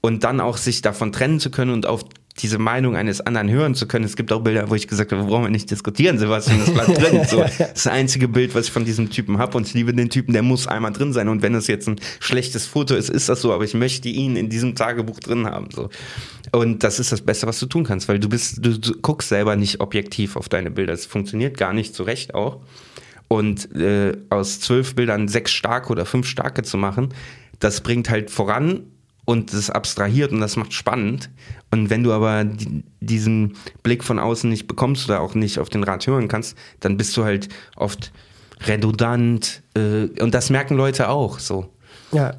Und 0.00 0.24
dann 0.24 0.40
auch 0.40 0.56
sich 0.56 0.82
davon 0.82 1.12
trennen 1.12 1.38
zu 1.38 1.50
können 1.50 1.70
und 1.70 1.86
auf 1.86 2.04
diese 2.38 2.58
Meinung 2.58 2.96
eines 2.96 3.20
anderen 3.20 3.48
hören 3.48 3.74
zu 3.74 3.86
können. 3.86 4.04
Es 4.04 4.16
gibt 4.16 4.32
auch 4.32 4.40
Bilder, 4.40 4.68
wo 4.68 4.74
ich 4.74 4.88
gesagt 4.88 5.12
habe, 5.12 5.22
brauchen 5.22 5.44
wir 5.44 5.50
nicht 5.50 5.70
diskutieren, 5.70 6.18
Sebastian, 6.18 6.58
das 6.58 6.74
bleibt 6.74 6.88
drin. 7.00 7.24
So, 7.28 7.38
das 7.38 7.60
ist 7.60 7.60
das 7.60 7.86
einzige 7.86 8.26
Bild, 8.26 8.54
was 8.54 8.66
ich 8.66 8.72
von 8.72 8.84
diesem 8.84 9.10
Typen 9.10 9.38
habe 9.38 9.56
und 9.56 9.68
ich 9.68 9.74
liebe 9.74 9.94
den 9.94 10.10
Typen, 10.10 10.32
der 10.32 10.42
muss 10.42 10.66
einmal 10.66 10.92
drin 10.92 11.12
sein 11.12 11.28
und 11.28 11.42
wenn 11.42 11.54
es 11.54 11.68
jetzt 11.68 11.88
ein 11.88 12.00
schlechtes 12.18 12.66
Foto 12.66 12.94
ist, 12.94 13.08
ist 13.08 13.28
das 13.28 13.40
so, 13.40 13.52
aber 13.52 13.64
ich 13.64 13.74
möchte 13.74 14.08
ihn 14.08 14.34
in 14.34 14.48
diesem 14.48 14.74
Tagebuch 14.74 15.20
drin 15.20 15.46
haben. 15.46 15.68
So. 15.72 15.90
Und 16.50 16.82
das 16.82 16.98
ist 16.98 17.12
das 17.12 17.20
Beste, 17.20 17.46
was 17.46 17.60
du 17.60 17.66
tun 17.66 17.84
kannst, 17.84 18.08
weil 18.08 18.18
du 18.18 18.28
bist, 18.28 18.64
du, 18.64 18.78
du 18.78 18.94
guckst 19.00 19.28
selber 19.28 19.54
nicht 19.54 19.80
objektiv 19.80 20.34
auf 20.34 20.48
deine 20.48 20.72
Bilder. 20.72 20.92
Es 20.92 21.06
funktioniert 21.06 21.56
gar 21.56 21.72
nicht, 21.72 21.94
zu 21.94 22.02
Recht 22.02 22.34
auch. 22.34 22.60
Und 23.28 23.74
äh, 23.74 24.16
aus 24.28 24.60
zwölf 24.60 24.94
Bildern 24.96 25.28
sechs 25.28 25.52
starke 25.52 25.90
oder 25.90 26.04
fünf 26.04 26.26
starke 26.26 26.62
zu 26.62 26.76
machen, 26.76 27.14
das 27.60 27.80
bringt 27.80 28.10
halt 28.10 28.30
voran 28.30 28.82
und 29.24 29.52
das 29.52 29.70
abstrahiert 29.70 30.32
und 30.32 30.40
das 30.40 30.56
macht 30.56 30.72
spannend. 30.72 31.30
Und 31.70 31.90
wenn 31.90 32.02
du 32.02 32.12
aber 32.12 32.44
die, 32.44 32.84
diesen 33.00 33.56
Blick 33.82 34.04
von 34.04 34.18
außen 34.18 34.48
nicht 34.50 34.66
bekommst 34.66 35.06
oder 35.06 35.20
auch 35.20 35.34
nicht 35.34 35.58
auf 35.58 35.68
den 35.68 35.82
Rat 35.82 36.06
hören 36.06 36.28
kannst, 36.28 36.56
dann 36.80 36.96
bist 36.96 37.16
du 37.16 37.24
halt 37.24 37.48
oft 37.76 38.12
redundant 38.66 39.62
äh, 39.76 40.06
und 40.20 40.34
das 40.34 40.50
merken 40.50 40.76
Leute 40.76 41.08
auch 41.08 41.38
so. 41.38 41.68
Ja. 42.12 42.36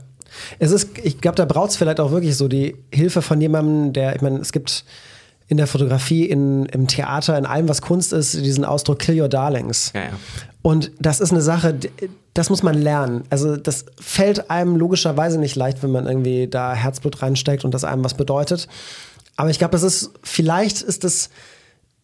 Es 0.60 0.71
ist, 0.71 0.98
ich 1.02 1.21
glaube, 1.21 1.36
da 1.36 1.45
braucht 1.45 1.71
es 1.71 1.78
vielleicht 1.78 2.02
auch 2.02 2.12
wirklich 2.12 2.36
so 2.36 2.50
die 2.50 2.76
Hilfe 2.91 3.21
von 3.21 3.39
jemandem, 3.39 3.93
der, 3.93 4.15
ich 4.15 4.21
meine, 4.21 4.39
es 4.39 4.52
gibt 4.52 4.84
in 5.47 5.58
der 5.58 5.67
Fotografie, 5.67 6.25
in, 6.25 6.65
im 6.65 6.88
Theater, 6.88 7.38
in 7.38 7.45
allem, 7.45 7.69
was 7.69 7.81
Kunst 7.81 8.13
ist, 8.13 8.34
diesen 8.34 8.65
Ausdruck 8.65 8.99
Kill 8.99 9.21
Your 9.21 9.29
Darlings. 9.29 9.91
Ja, 9.93 10.01
ja. 10.01 10.10
Und 10.62 10.91
das 10.99 11.19
ist 11.19 11.31
eine 11.31 11.43
Sache, 11.43 11.75
das 12.34 12.49
muss 12.49 12.63
man 12.63 12.73
lernen. 12.75 13.23
Also 13.29 13.55
das 13.55 13.86
fällt 14.01 14.49
einem 14.49 14.75
logischerweise 14.75 15.39
nicht 15.39 15.55
leicht, 15.55 15.84
wenn 15.84 15.91
man 15.91 16.08
irgendwie 16.08 16.47
da 16.47 16.73
Herzblut 16.73 17.21
reinsteckt 17.21 17.63
und 17.63 17.73
das 17.73 17.84
einem 17.84 18.03
was 18.03 18.15
bedeutet. 18.15 18.67
Aber 19.36 19.51
ich 19.51 19.60
glaube, 19.60 19.73
das 19.73 19.84
ist, 19.84 20.12
vielleicht 20.23 20.81
ist 20.81 21.03
das 21.03 21.29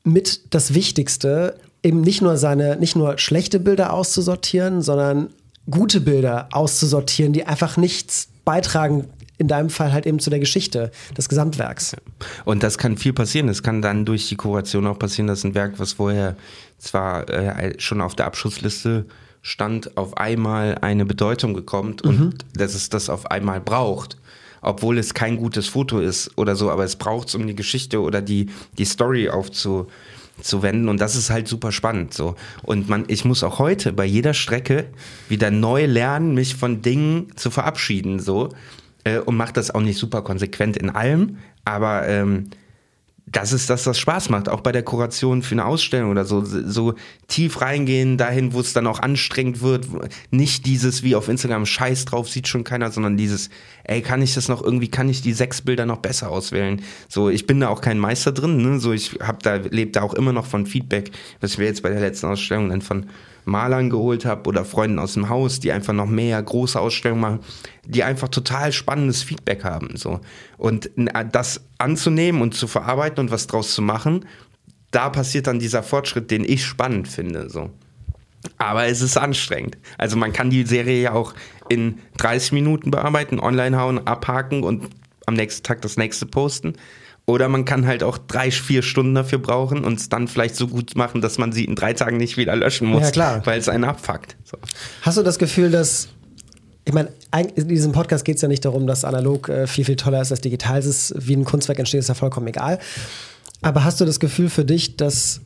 mit 0.03 0.53
das 0.53 0.75
Wichtigste, 0.75 1.55
eben 1.81 2.01
nicht 2.01 2.21
nur 2.21 2.37
seine, 2.37 2.75
nicht 2.75 2.95
nur 2.95 3.17
schlechte 3.17 3.59
Bilder 3.59 3.93
auszusortieren, 3.93 4.83
sondern 4.83 5.29
gute 5.69 6.01
Bilder 6.01 6.49
auszusortieren, 6.51 7.33
die 7.33 7.45
einfach 7.45 7.77
nichts 7.77 8.27
beitragen 8.45 9.07
in 9.41 9.47
deinem 9.47 9.69
Fall 9.69 9.91
halt 9.91 10.05
eben 10.05 10.19
zu 10.19 10.29
der 10.29 10.39
Geschichte 10.39 10.91
des 11.17 11.27
Gesamtwerks. 11.27 11.97
Und 12.45 12.63
das 12.63 12.77
kann 12.77 12.95
viel 12.95 13.11
passieren. 13.11 13.49
Es 13.49 13.63
kann 13.63 13.81
dann 13.81 14.05
durch 14.05 14.29
die 14.29 14.35
Kuration 14.35 14.87
auch 14.87 14.99
passieren, 14.99 15.27
dass 15.27 15.43
ein 15.43 15.55
Werk, 15.55 15.79
was 15.79 15.93
vorher 15.93 16.37
zwar 16.77 17.27
äh, 17.29 17.73
schon 17.79 18.01
auf 18.01 18.15
der 18.15 18.27
Abschussliste 18.27 19.05
stand, 19.41 19.97
auf 19.97 20.17
einmal 20.17 20.77
eine 20.81 21.05
Bedeutung 21.05 21.53
bekommt 21.53 22.03
und 22.03 22.19
mhm. 22.19 22.33
dass 22.53 22.75
es 22.75 22.89
das 22.89 23.09
auf 23.09 23.29
einmal 23.31 23.59
braucht. 23.59 24.17
Obwohl 24.61 24.99
es 24.99 25.15
kein 25.15 25.37
gutes 25.37 25.67
Foto 25.67 25.99
ist 25.99 26.37
oder 26.37 26.55
so, 26.55 26.69
aber 26.69 26.83
es 26.83 26.95
braucht 26.95 27.29
es, 27.29 27.35
um 27.35 27.47
die 27.47 27.55
Geschichte 27.55 27.99
oder 27.99 28.21
die, 28.21 28.51
die 28.77 28.85
Story 28.85 29.27
aufzuwenden. 29.27 30.87
Und 30.87 31.01
das 31.01 31.15
ist 31.15 31.31
halt 31.31 31.47
super 31.47 31.71
spannend. 31.71 32.13
So. 32.13 32.35
Und 32.61 32.87
man, 32.87 33.05
ich 33.07 33.25
muss 33.25 33.43
auch 33.43 33.57
heute 33.57 33.91
bei 33.91 34.05
jeder 34.05 34.35
Strecke 34.35 34.85
wieder 35.29 35.49
neu 35.49 35.87
lernen, 35.87 36.35
mich 36.35 36.53
von 36.53 36.83
Dingen 36.83 37.35
zu 37.35 37.49
verabschieden. 37.49 38.19
So 38.19 38.49
äh, 39.03 39.19
und 39.19 39.35
macht 39.35 39.57
das 39.57 39.71
auch 39.71 39.81
nicht 39.81 39.97
super 39.97 40.21
konsequent 40.21 40.77
in 40.77 40.89
allem, 40.89 41.37
aber 41.65 42.07
ähm, 42.07 42.49
das 43.31 43.53
ist 43.53 43.69
das, 43.69 43.85
was 43.85 43.97
Spaß 43.97 44.29
macht, 44.29 44.49
auch 44.49 44.61
bei 44.61 44.71
der 44.71 44.83
Kuration 44.83 45.41
für 45.41 45.55
eine 45.55 45.65
Ausstellung 45.65 46.11
oder 46.11 46.25
so, 46.25 46.43
so 46.43 46.95
tief 47.27 47.61
reingehen, 47.61 48.17
dahin, 48.17 48.53
wo 48.53 48.59
es 48.59 48.73
dann 48.73 48.87
auch 48.87 48.99
anstrengend 48.99 49.61
wird. 49.61 49.87
Nicht 50.31 50.65
dieses 50.65 51.03
wie 51.03 51.15
auf 51.15 51.29
Instagram 51.29 51.65
Scheiß 51.65 52.05
drauf 52.05 52.29
sieht 52.29 52.47
schon 52.47 52.63
keiner, 52.63 52.91
sondern 52.91 53.15
dieses, 53.15 53.49
ey, 53.83 54.01
kann 54.01 54.21
ich 54.21 54.33
das 54.33 54.49
noch 54.49 54.61
irgendwie, 54.61 54.89
kann 54.89 55.07
ich 55.07 55.21
die 55.21 55.33
sechs 55.33 55.61
Bilder 55.61 55.85
noch 55.85 55.97
besser 55.97 56.29
auswählen? 56.29 56.81
So, 57.07 57.29
ich 57.29 57.47
bin 57.47 57.61
da 57.61 57.69
auch 57.69 57.81
kein 57.81 57.99
Meister 57.99 58.33
drin, 58.33 58.57
ne? 58.57 58.79
So, 58.79 58.91
ich 58.91 59.17
hab 59.21 59.43
da, 59.43 59.55
lebt 59.55 59.95
da 59.95 60.01
auch 60.01 60.13
immer 60.13 60.33
noch 60.33 60.45
von 60.45 60.65
Feedback, 60.65 61.11
was 61.39 61.57
wir 61.57 61.67
jetzt 61.67 61.83
bei 61.83 61.89
der 61.89 62.01
letzten 62.01 62.27
Ausstellung 62.27 62.69
dann 62.69 62.81
von 62.81 63.05
Malern 63.45 63.89
geholt 63.89 64.25
habe 64.25 64.47
oder 64.47 64.65
Freunden 64.65 64.99
aus 64.99 65.13
dem 65.13 65.29
Haus, 65.29 65.59
die 65.59 65.71
einfach 65.71 65.93
noch 65.93 66.07
mehr 66.07 66.41
große 66.41 66.79
Ausstellungen 66.79 67.21
machen, 67.21 67.39
die 67.85 68.03
einfach 68.03 68.29
total 68.29 68.71
spannendes 68.71 69.23
Feedback 69.23 69.63
haben. 69.63 69.95
So. 69.95 70.21
Und 70.57 70.91
das 71.31 71.61
anzunehmen 71.77 72.41
und 72.41 72.53
zu 72.53 72.67
verarbeiten 72.67 73.19
und 73.19 73.31
was 73.31 73.47
draus 73.47 73.73
zu 73.73 73.81
machen, 73.81 74.25
da 74.91 75.09
passiert 75.09 75.47
dann 75.47 75.59
dieser 75.59 75.83
Fortschritt, 75.83 76.31
den 76.31 76.43
ich 76.43 76.65
spannend 76.65 77.07
finde. 77.07 77.49
So. 77.49 77.71
Aber 78.57 78.85
es 78.85 79.01
ist 79.01 79.17
anstrengend. 79.17 79.77
Also 79.97 80.17
man 80.17 80.33
kann 80.33 80.49
die 80.49 80.65
Serie 80.65 81.01
ja 81.01 81.13
auch 81.13 81.33
in 81.69 81.99
30 82.17 82.51
Minuten 82.51 82.91
bearbeiten, 82.91 83.39
online 83.39 83.79
hauen, 83.79 84.05
abhaken 84.05 84.63
und 84.63 84.89
am 85.25 85.35
nächsten 85.35 85.63
Tag 85.63 85.81
das 85.81 85.97
nächste 85.97 86.25
posten. 86.25 86.73
Oder 87.31 87.47
man 87.47 87.63
kann 87.63 87.87
halt 87.87 88.03
auch 88.03 88.17
drei, 88.17 88.51
vier 88.51 88.81
Stunden 88.81 89.15
dafür 89.15 89.39
brauchen 89.39 89.85
und 89.85 89.99
es 89.99 90.09
dann 90.09 90.27
vielleicht 90.27 90.57
so 90.57 90.67
gut 90.67 90.95
machen, 90.95 91.21
dass 91.21 91.37
man 91.37 91.53
sie 91.53 91.63
in 91.63 91.75
drei 91.75 91.93
Tagen 91.93 92.17
nicht 92.17 92.35
wieder 92.35 92.55
löschen 92.57 92.89
muss, 92.89 93.03
ja, 93.03 93.11
klar. 93.11 93.41
weil 93.45 93.57
es 93.57 93.69
einen 93.69 93.85
abfuckt. 93.85 94.35
So. 94.43 94.57
Hast 95.01 95.17
du 95.17 95.23
das 95.23 95.39
Gefühl, 95.39 95.71
dass 95.71 96.09
ich 96.83 96.93
meine, 96.93 97.09
in 97.55 97.69
diesem 97.69 97.93
Podcast 97.93 98.25
geht 98.25 98.35
es 98.35 98.41
ja 98.41 98.49
nicht 98.49 98.65
darum, 98.65 98.85
dass 98.85 99.05
analog 99.05 99.47
äh, 99.47 99.65
viel, 99.65 99.85
viel 99.85 99.95
toller 99.95 100.21
ist 100.21 100.31
als 100.31 100.41
digital. 100.41 100.79
Es 100.79 100.85
ist, 100.85 101.13
wie 101.15 101.35
ein 101.35 101.45
Kunstwerk 101.45 101.79
entsteht, 101.79 101.99
ist 101.99 102.09
ja 102.09 102.15
vollkommen 102.15 102.47
egal. 102.47 102.79
Aber 103.61 103.85
hast 103.85 104.01
du 104.01 104.05
das 104.05 104.19
Gefühl 104.19 104.49
für 104.49 104.65
dich, 104.65 104.97
dass 104.97 105.39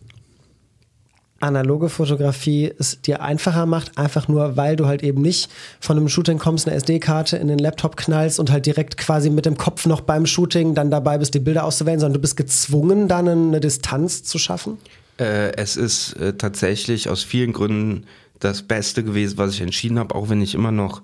analoge 1.40 1.90
Fotografie 1.90 2.74
es 2.80 3.02
dir 3.02 3.22
einfacher 3.22 3.66
macht, 3.66 3.98
einfach 3.98 4.28
nur, 4.28 4.56
weil 4.58 4.76
du 4.76 4.86
halt 4.86 5.04
eben 5.04 5.22
nicht 5.22 5.50
von 5.80 5.98
einem 5.98 6.08
Shooting 6.08 6.40
kommst, 6.40 6.68
eine 6.68 6.76
SD-Karte 6.76 7.38
in 7.38 7.48
den 7.48 7.60
Laptop 7.60 7.98
knallst 7.98 8.40
und 8.40 8.52
halt 8.52 8.66
direkt 8.66 8.98
quasi 8.98 9.30
mit 9.30 9.46
dem 9.46 9.58
Kopf 9.58 9.86
noch 9.86 10.02
beim 10.02 10.26
Shooting 10.26 10.76
dann 10.76 10.90
dabei 10.92 11.18
bist, 11.18 11.34
die 11.34 11.40
Bilder 11.40 11.66
auszuwählen, 11.66 12.00
sondern 12.00 12.16
du 12.16 12.22
bist 12.22 12.38
gezwungen, 12.38 13.08
dann 13.08 13.28
eine 13.28 13.60
Distanz 13.60 14.24
zu 14.24 14.38
schaffen? 14.38 14.78
Äh, 15.18 15.54
es 15.58 15.76
ist 15.76 16.14
äh, 16.14 16.34
tatsächlich 16.34 17.10
aus 17.10 17.24
vielen 17.24 17.54
Gründen 17.54 18.06
das 18.40 18.64
Beste 18.64 19.04
gewesen, 19.04 19.38
was 19.38 19.54
ich 19.54 19.62
entschieden 19.62 20.00
habe, 20.00 20.16
auch 20.16 20.30
wenn 20.30 20.42
ich 20.42 20.56
immer 20.56 20.72
noch 20.72 21.02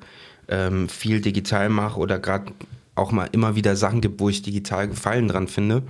ähm, 0.47 0.89
viel 0.89 1.21
digital 1.21 1.69
mache 1.69 1.99
oder 1.99 2.19
gerade 2.19 2.51
auch 2.95 3.11
mal 3.11 3.29
immer 3.31 3.55
wieder 3.55 3.75
Sachen 3.75 4.01
gibt, 4.01 4.19
wo 4.19 4.29
ich 4.29 4.41
digital 4.41 4.87
Gefallen 4.89 5.27
dran 5.27 5.47
finde. 5.47 5.83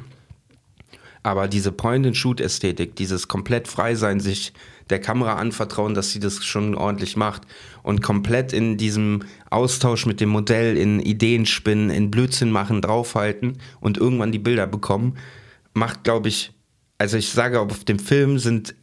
Aber 1.23 1.47
diese 1.47 1.71
Point-and-Shoot-Ästhetik, 1.71 2.95
dieses 2.95 3.27
komplett 3.27 3.67
frei 3.67 3.95
sein, 3.95 4.19
sich 4.19 4.53
der 4.89 4.99
Kamera 4.99 5.36
anvertrauen, 5.36 5.93
dass 5.93 6.12
sie 6.12 6.19
das 6.19 6.43
schon 6.43 6.75
ordentlich 6.75 7.15
macht 7.15 7.43
und 7.84 8.01
komplett 8.01 8.53
in 8.53 8.77
diesem 8.77 9.23
Austausch 9.49 10.05
mit 10.05 10.19
dem 10.19 10.29
Modell, 10.29 10.77
in 10.77 10.99
Ideen 10.99 11.45
spinnen, 11.45 11.89
in 11.89 12.12
Blödsinn 12.12 12.51
machen, 12.51 12.81
draufhalten 12.81 13.57
und 13.79 13.97
irgendwann 13.97 14.31
die 14.31 14.39
Bilder 14.39 14.67
bekommen, 14.67 15.17
macht, 15.73 16.03
glaube 16.03 16.29
ich, 16.29 16.53
also 16.97 17.17
ich 17.17 17.29
sage, 17.29 17.60
auf 17.60 17.84
dem 17.86 17.99
Film 17.99 18.38
sind 18.38 18.75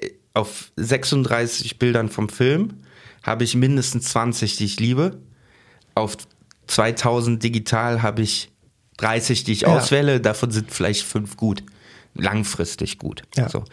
äh, 0.00 0.10
auf 0.34 0.72
36 0.76 1.78
Bildern 1.78 2.08
vom 2.08 2.28
Film 2.28 2.82
habe 3.22 3.44
ich 3.44 3.54
mindestens 3.54 4.08
20, 4.08 4.56
die 4.56 4.64
ich 4.64 4.80
liebe. 4.80 5.22
Auf 5.94 6.16
2000 6.66 7.40
digital 7.42 8.02
habe 8.02 8.22
ich 8.22 8.50
30, 8.96 9.44
die 9.44 9.52
ich 9.52 9.60
ja. 9.60 9.68
auswähle, 9.68 10.20
davon 10.20 10.50
sind 10.50 10.72
vielleicht 10.72 11.04
fünf 11.04 11.36
gut 11.36 11.62
langfristig 12.14 12.98
gut. 12.98 13.22
Ja. 13.36 13.48
So. 13.48 13.64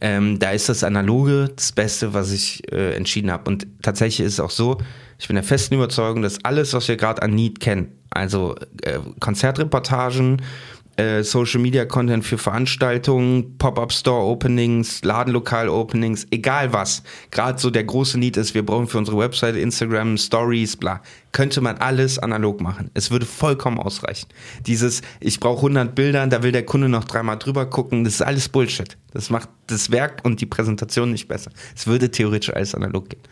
Ähm, 0.00 0.38
da 0.38 0.52
ist 0.52 0.68
das 0.68 0.84
Analoge 0.84 1.50
das 1.54 1.72
Beste, 1.72 2.14
was 2.14 2.30
ich 2.30 2.70
äh, 2.72 2.94
entschieden 2.94 3.30
habe. 3.30 3.50
Und 3.50 3.66
tatsächlich 3.82 4.26
ist 4.26 4.34
es 4.34 4.40
auch 4.40 4.50
so, 4.50 4.78
ich 5.18 5.26
bin 5.26 5.34
der 5.34 5.44
festen 5.44 5.74
Überzeugung, 5.74 6.22
dass 6.22 6.44
alles, 6.44 6.72
was 6.72 6.88
wir 6.88 6.96
gerade 6.96 7.22
an 7.22 7.32
Need 7.32 7.60
kennen, 7.60 7.92
also 8.10 8.56
äh, 8.82 8.98
Konzertreportagen, 9.18 10.42
äh, 11.00 11.24
Social 11.24 11.60
Media 11.60 11.86
Content 11.86 12.24
für 12.24 12.36
Veranstaltungen, 12.36 13.56
Pop-up 13.56 13.92
Store 13.92 14.22
Openings, 14.22 15.02
Ladenlokal 15.02 15.68
Openings, 15.68 16.26
egal 16.30 16.72
was. 16.72 17.02
Gerade 17.30 17.58
so 17.58 17.70
der 17.70 17.84
große 17.84 18.18
Need 18.18 18.36
ist, 18.36 18.54
wir 18.54 18.64
brauchen 18.64 18.86
für 18.86 18.98
unsere 18.98 19.16
Website 19.16 19.56
Instagram 19.56 20.18
Stories, 20.18 20.76
bla. 20.76 21.00
Könnte 21.32 21.60
man 21.60 21.78
alles 21.78 22.18
analog 22.18 22.60
machen. 22.60 22.90
Es 22.92 23.10
würde 23.10 23.24
vollkommen 23.24 23.78
ausreichen. 23.78 24.28
Dieses, 24.66 25.00
ich 25.20 25.40
brauche 25.40 25.58
100 25.58 25.94
Bilder, 25.94 26.26
da 26.26 26.42
will 26.42 26.52
der 26.52 26.66
Kunde 26.66 26.88
noch 26.88 27.04
dreimal 27.04 27.38
drüber 27.38 27.66
gucken, 27.66 28.04
das 28.04 28.14
ist 28.14 28.22
alles 28.22 28.48
Bullshit. 28.48 28.96
Das 29.12 29.30
macht 29.30 29.48
das 29.68 29.90
Werk 29.90 30.20
und 30.24 30.40
die 30.40 30.46
Präsentation 30.46 31.10
nicht 31.12 31.28
besser. 31.28 31.50
Es 31.74 31.86
würde 31.86 32.10
theoretisch 32.10 32.52
alles 32.54 32.74
analog 32.74 33.08
gehen. 33.08 33.22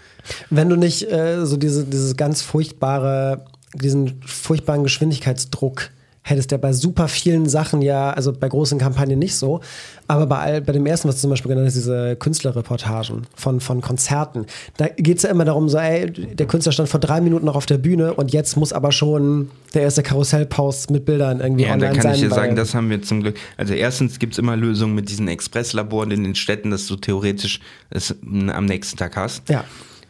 Wenn 0.49 0.71
du 0.71 0.77
nicht 0.77 1.11
äh, 1.11 1.45
so 1.45 1.57
diese, 1.57 1.85
dieses 1.85 2.17
ganz 2.17 2.41
furchtbare, 2.41 3.45
diesen 3.75 4.23
furchtbaren 4.25 4.85
Geschwindigkeitsdruck 4.85 5.91
hättest 6.29 6.53
ja 6.53 6.59
bei 6.59 6.73
super 6.73 7.09
vielen 7.09 7.49
Sachen 7.49 7.83
ja, 7.83 8.11
also 8.11 8.33
bei 8.33 8.49
großen 8.49 8.79
Kampagnen 8.79 9.19
nicht 9.19 9.35
so, 9.35 9.61
aber 10.07 10.27
bei, 10.27 10.39
all, 10.39 10.61
bei 10.61 10.73
dem 10.73 10.87
ersten, 10.87 11.09
was 11.09 11.17
du 11.17 11.23
zum 11.23 11.31
Beispiel 11.31 11.51
genannt 11.51 11.67
hast, 11.67 11.75
diese 11.75 12.17
Künstlerreportagen 12.17 13.27
von, 13.35 13.61
von 13.61 13.81
Konzerten, 13.81 14.47
da 14.77 14.89
geht 14.89 15.19
es 15.19 15.23
ja 15.23 15.31
immer 15.31 15.45
darum, 15.45 15.69
so, 15.69 15.79
ey, 15.79 16.11
der 16.11 16.47
Künstler 16.47 16.73
stand 16.73 16.89
vor 16.89 17.01
drei 17.01 17.21
Minuten 17.21 17.47
noch 17.47 17.57
auf 17.57 17.67
der 17.67 17.79
Bühne 17.79 18.15
und 18.15 18.33
jetzt 18.33 18.57
muss 18.57 18.73
aber 18.73 18.93
schon 18.93 19.51
der 19.75 19.83
erste 19.83 20.03
Karussellpost 20.03 20.91
mit 20.91 21.05
Bildern 21.05 21.41
irgendwie 21.41 21.65
ja, 21.65 21.73
online 21.73 21.95
sein. 21.95 21.97
Ja, 21.97 22.03
da 22.03 22.09
kann 22.09 22.15
ich 22.15 22.29
dir 22.29 22.35
sagen, 22.35 22.57
das 22.57 22.75
haben 22.75 22.91
wir 22.91 23.03
zum 23.03 23.23
Glück. 23.23 23.37
Also 23.57 23.75
erstens 23.75 24.19
gibt 24.19 24.33
es 24.33 24.39
immer 24.39 24.57
Lösungen 24.57 24.95
mit 24.95 25.09
diesen 25.09 25.29
Expresslaboren 25.29 26.11
in 26.11 26.25
den 26.25 26.35
Städten, 26.35 26.71
dass 26.71 26.87
du 26.87 26.97
theoretisch 26.97 27.61
es 27.91 28.15
am 28.23 28.65
nächsten 28.65 28.97
Tag 28.97 29.17
hast. 29.17 29.49
Ja 29.49 29.65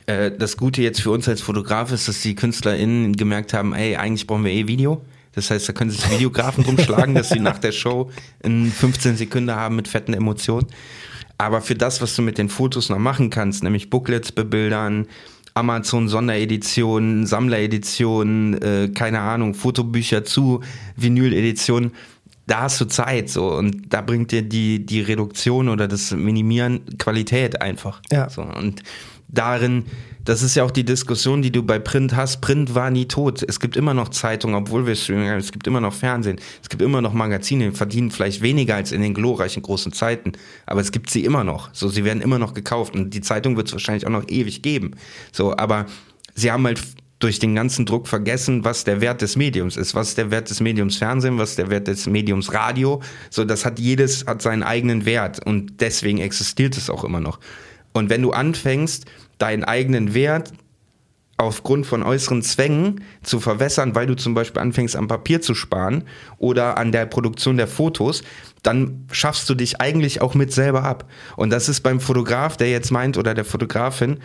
äh, 0.07 0.31
das 0.31 0.57
Gute 0.57 0.81
jetzt 0.81 1.03
für 1.03 1.11
uns 1.11 1.29
als 1.29 1.43
Fotograf 1.43 1.93
ist, 1.93 2.09
dass 2.09 2.23
die 2.23 2.35
KünstlerInnen 2.35 3.15
gemerkt 3.17 3.53
haben, 3.53 3.75
ey, 3.75 3.97
eigentlich 3.97 4.27
brauchen 4.27 4.45
wir 4.45 4.53
eh 4.53 4.67
Video 4.67 5.03
Das 5.39 5.51
heißt, 5.51 5.69
da 5.69 5.73
können 5.73 5.91
sich 5.91 6.11
Videografen 6.11 6.65
drum 6.65 6.79
schlagen, 6.79 7.15
dass 7.15 7.29
sie 7.29 7.41
nach 7.41 7.59
der 7.59 7.73
Show 7.73 8.11
in 8.43 8.71
15 8.71 9.17
Sekunden 9.17 9.53
haben 9.53 9.77
mit 9.77 9.89
fetten 9.89 10.13
Emotionen. 10.13 10.67
Aber 11.39 11.61
für 11.61 11.77
das, 11.77 12.03
was 12.03 12.17
du 12.17 12.23
mit 12.23 12.37
den 12.37 12.49
Fotos 12.49 12.89
noch 12.89 12.99
machen 12.99 13.31
kannst, 13.31 13.63
nämlich 13.63 13.91
Booklets 13.91 14.33
bebildern, 14.33 15.07
Amazon 15.55 16.09
Sondereditionen, 16.09 17.27
Sammlereditionen, 17.27 18.61
äh, 18.63 18.89
keine 18.89 19.21
Ahnung, 19.21 19.55
Fotobücher 19.55 20.25
zu 20.25 20.61
Vinyleditionen, 20.97 21.93
da 22.49 22.63
hast 22.63 22.81
du 22.81 22.87
Zeit 22.87 23.29
so 23.29 23.53
und 23.53 23.93
da 23.93 24.01
bringt 24.01 24.33
dir 24.33 24.43
die, 24.43 24.85
die 24.85 25.01
Reduktion 25.03 25.69
oder 25.69 25.87
das 25.87 26.13
Minimieren 26.13 26.81
Qualität 26.99 27.61
einfach. 27.61 28.01
Ja. 28.11 28.31
So, 28.31 28.43
und 28.43 28.83
darin, 29.29 29.85
das 30.29 30.43
ist 30.43 30.55
ja 30.57 30.63
auch 30.63 30.71
die 30.71 30.85
Diskussion, 30.85 31.41
die 31.41 31.51
du 31.51 31.63
bei 31.63 31.79
Print 31.79 32.15
hast. 32.15 32.43
Print 32.43 32.75
war 32.75 32.91
nie 32.91 33.09
tot. 33.09 33.43
Es 33.49 33.61
gibt 33.61 33.79
immer 33.79 33.95
noch 33.95 34.11
Zeitungen, 34.11 34.57
obwohl 34.57 34.87
wir 34.87 34.95
Streaming 34.95 35.31
haben. 35.31 35.39
Es 35.39 35.53
gibt 35.53 35.67
immer 35.67 35.81
noch 35.81 35.95
Fernsehen. 35.95 36.39
Es 36.63 36.69
gibt 36.69 36.83
immer 36.83 37.01
noch 37.01 37.15
Magazine, 37.15 37.71
die 37.71 37.75
verdienen 37.75 38.11
vielleicht 38.11 38.43
weniger 38.43 38.75
als 38.75 38.93
in 38.93 39.01
den 39.01 39.15
glorreichen 39.15 39.63
großen 39.63 39.91
Zeiten. 39.91 40.33
Aber 40.67 40.83
es 40.83 40.93
gibt 40.93 41.09
sie 41.09 41.25
immer 41.25 41.45
noch. 41.45 41.71
So, 41.73 41.89
sie 41.89 42.05
werden 42.05 42.21
immer 42.21 42.39
noch 42.39 42.53
gekauft. 42.53 42.95
Und 42.95 43.15
die 43.15 43.23
Zeitung 43.23 43.57
wird 43.57 43.69
es 43.69 43.73
wahrscheinlich 43.73 44.07
auch 44.07 44.11
noch 44.11 44.29
ewig 44.29 44.61
geben. 44.61 44.97
So, 45.33 45.57
aber 45.57 45.87
sie 46.35 46.53
haben 46.53 46.67
halt 46.67 46.83
durch 47.21 47.39
den 47.39 47.55
ganzen 47.55 47.87
Druck 47.87 48.07
vergessen, 48.07 48.67
was 48.67 48.85
der 48.85 49.01
Wert 49.01 49.23
des 49.23 49.35
Mediums 49.35 49.79
ist. 49.79 49.95
Was 49.95 50.11
ist 50.11 50.19
der 50.19 50.31
Wert 50.31 50.51
des 50.51 50.61
Mediums 50.61 50.99
Fernsehen, 50.99 51.39
was 51.39 51.51
ist 51.51 51.59
der 51.59 51.71
Wert 51.71 51.89
des 51.89 52.07
Mediums 52.07 52.53
Radio. 52.53 53.01
So, 53.31 53.47
das 53.47 53.65
hat 53.65 53.79
jedes, 53.79 54.27
hat 54.27 54.43
seinen 54.43 54.63
eigenen 54.63 55.07
Wert. 55.07 55.41
Und 55.47 55.81
deswegen 55.81 56.19
existiert 56.19 56.77
es 56.77 56.91
auch 56.91 57.03
immer 57.03 57.21
noch. 57.21 57.41
Und 57.95 58.11
wenn 58.11 58.21
du 58.21 58.33
anfängst, 58.33 59.07
deinen 59.39 59.65
eigenen 59.65 60.15
Wert 60.15 60.53
aufgrund 61.39 61.87
von 61.87 62.03
äußeren 62.03 62.43
Zwängen 62.43 63.05
zu 63.23 63.39
verwässern, 63.39 63.95
weil 63.95 64.07
du 64.07 64.17
zum 64.17 64.35
Beispiel 64.35 64.61
anfängst 64.61 64.97
am 64.97 65.07
Papier 65.07 65.41
zu 65.41 65.55
sparen 65.55 66.03
oder 66.37 66.77
an 66.77 66.91
der 66.91 67.07
Produktion 67.07 67.57
der 67.57 67.69
Fotos, 67.69 68.23
dann 68.65 69.07
schaffst 69.13 69.49
du 69.49 69.55
dich 69.55 69.81
eigentlich 69.81 70.21
auch 70.21 70.35
mit 70.35 70.53
selber 70.53 70.83
ab. 70.83 71.09
Und 71.37 71.51
das 71.51 71.69
ist 71.69 71.83
beim 71.83 72.01
Fotograf, 72.01 72.57
der 72.57 72.71
jetzt 72.71 72.91
meint, 72.91 73.17
oder 73.17 73.35
der 73.35 73.45
Fotografin, 73.45 74.19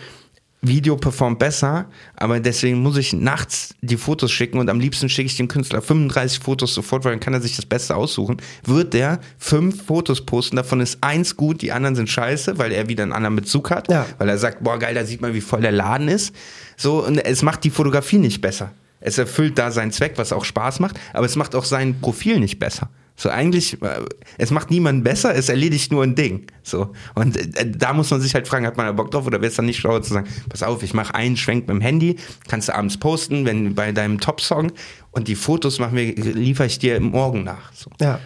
Video 0.65 0.95
performt 0.95 1.39
besser, 1.39 1.85
aber 2.15 2.39
deswegen 2.39 2.81
muss 2.81 2.95
ich 2.97 3.11
nachts 3.13 3.75
die 3.81 3.97
Fotos 3.97 4.31
schicken 4.31 4.59
und 4.59 4.69
am 4.69 4.79
liebsten 4.79 5.09
schicke 5.09 5.27
ich 5.27 5.35
dem 5.35 5.49
Künstler 5.49 5.81
35 5.81 6.39
Fotos 6.39 6.73
sofort, 6.73 7.03
weil 7.03 7.11
dann 7.11 7.19
kann 7.19 7.33
er 7.33 7.41
sich 7.41 7.55
das 7.57 7.65
Beste 7.65 7.95
aussuchen. 7.95 8.37
Wird 8.65 8.93
der 8.93 9.19
fünf 9.37 9.85
Fotos 9.85 10.25
posten, 10.25 10.55
davon 10.55 10.79
ist 10.79 10.99
eins 11.01 11.35
gut, 11.35 11.61
die 11.61 11.73
anderen 11.73 11.95
sind 11.95 12.09
scheiße, 12.09 12.57
weil 12.57 12.71
er 12.71 12.87
wieder 12.87 13.03
einen 13.03 13.11
anderen 13.11 13.35
Bezug 13.35 13.71
hat, 13.71 13.91
Ja. 13.91 14.05
weil 14.19 14.29
er 14.29 14.37
sagt, 14.37 14.63
boah 14.63 14.79
geil, 14.79 14.95
da 14.95 15.03
sieht 15.05 15.21
man, 15.21 15.33
wie 15.33 15.41
voll 15.41 15.61
der 15.61 15.73
Laden 15.73 16.07
ist. 16.07 16.33
So, 16.77 17.05
und 17.05 17.17
es 17.17 17.41
macht 17.41 17.63
die 17.65 17.69
Fotografie 17.69 18.17
nicht 18.17 18.39
besser. 18.41 18.71
Es 19.01 19.17
erfüllt 19.17 19.57
da 19.57 19.69
seinen 19.69 19.91
Zweck, 19.91 20.13
was 20.15 20.31
auch 20.31 20.45
Spaß 20.45 20.79
macht, 20.79 20.97
aber 21.11 21.25
es 21.25 21.35
macht 21.35 21.55
auch 21.55 21.65
sein 21.65 21.99
Profil 21.99 22.39
nicht 22.39 22.57
besser. 22.57 22.89
So 23.23 23.29
eigentlich, 23.29 23.81
äh, 23.81 24.01
es 24.37 24.51
macht 24.51 24.69
niemanden 24.69 25.01
besser, 25.01 25.33
es 25.33 25.47
erledigt 25.47 25.93
nur 25.93 26.03
ein 26.03 26.13
Ding. 26.13 26.47
So 26.61 26.91
und 27.15 27.37
äh, 27.37 27.71
da 27.71 27.93
muss 27.93 28.11
man 28.11 28.19
sich 28.19 28.35
halt 28.35 28.49
fragen, 28.49 28.65
hat 28.65 28.75
man 28.75 28.85
da 28.85 28.91
Bock 28.91 29.11
drauf 29.11 29.25
oder 29.25 29.39
wäre 29.39 29.49
es 29.49 29.55
dann 29.55 29.65
nicht 29.65 29.79
schlauer 29.79 30.01
zu 30.01 30.13
sagen, 30.13 30.27
pass 30.49 30.61
auf, 30.61 30.83
ich 30.83 30.93
mache 30.93 31.15
einen 31.15 31.37
Schwenk 31.37 31.61
mit 31.61 31.69
dem 31.69 31.79
Handy, 31.79 32.17
kannst 32.49 32.67
du 32.67 32.75
abends 32.75 32.97
posten, 32.97 33.45
wenn 33.45 33.75
bei 33.75 33.93
deinem 33.93 34.19
Top-Song 34.19 34.73
und 35.11 35.29
die 35.29 35.35
Fotos 35.35 35.79
machen 35.79 35.95
wir, 35.95 36.13
liefere 36.13 36.67
ich 36.67 36.79
dir 36.79 36.99
morgen 36.99 37.45
nach. 37.45 37.71
So. 37.71 37.89
Ja. 38.01 38.19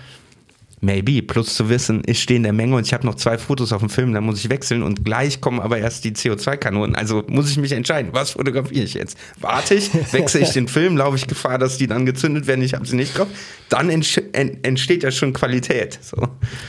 Maybe, 0.80 1.24
plus 1.24 1.56
zu 1.56 1.70
wissen, 1.70 2.04
ich 2.06 2.22
stehe 2.22 2.38
in 2.38 2.44
der 2.44 2.54
Menge 2.54 2.76
und 2.76 2.86
ich 2.86 2.94
habe 2.94 3.04
noch 3.06 3.16
zwei 3.16 3.38
Fotos 3.40 3.74
auf 3.74 3.80
dem 3.80 3.90
Film, 3.90 4.14
dann 4.14 4.24
muss 4.24 4.38
ich 4.40 4.50
wechseln 4.52 4.84
und 4.84 5.04
gleich 5.04 5.42
kommen 5.42 5.60
aber 5.60 5.80
erst 5.80 6.04
die 6.06 6.12
CO2-Kanonen. 6.12 6.96
Also 6.96 7.24
muss 7.28 7.50
ich 7.50 7.58
mich 7.58 7.72
entscheiden, 7.72 8.12
was 8.14 8.32
fotografiere 8.32 8.84
ich 8.84 8.94
jetzt? 8.94 9.18
Warte 9.42 9.74
ich, 9.74 9.90
wechsle 10.14 10.42
ich 10.42 10.50
den 10.52 10.68
Film, 10.68 10.96
laufe 10.96 11.16
ich 11.16 11.26
Gefahr, 11.26 11.58
dass 11.58 11.78
die 11.80 11.88
dann 11.88 12.06
gezündet 12.06 12.46
werden, 12.46 12.62
ich 12.62 12.76
habe 12.76 12.86
sie 12.86 12.96
nicht 12.96 13.18
drauf. 13.18 13.28
Dann 13.70 13.90
entsteht 13.90 15.02
ja 15.04 15.10
schon 15.12 15.34
Qualität. 15.34 15.98
So. 16.02 16.18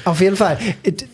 Auf 0.07 0.21
jeden 0.21 0.37
Fall. 0.37 0.59
It- 0.83 1.07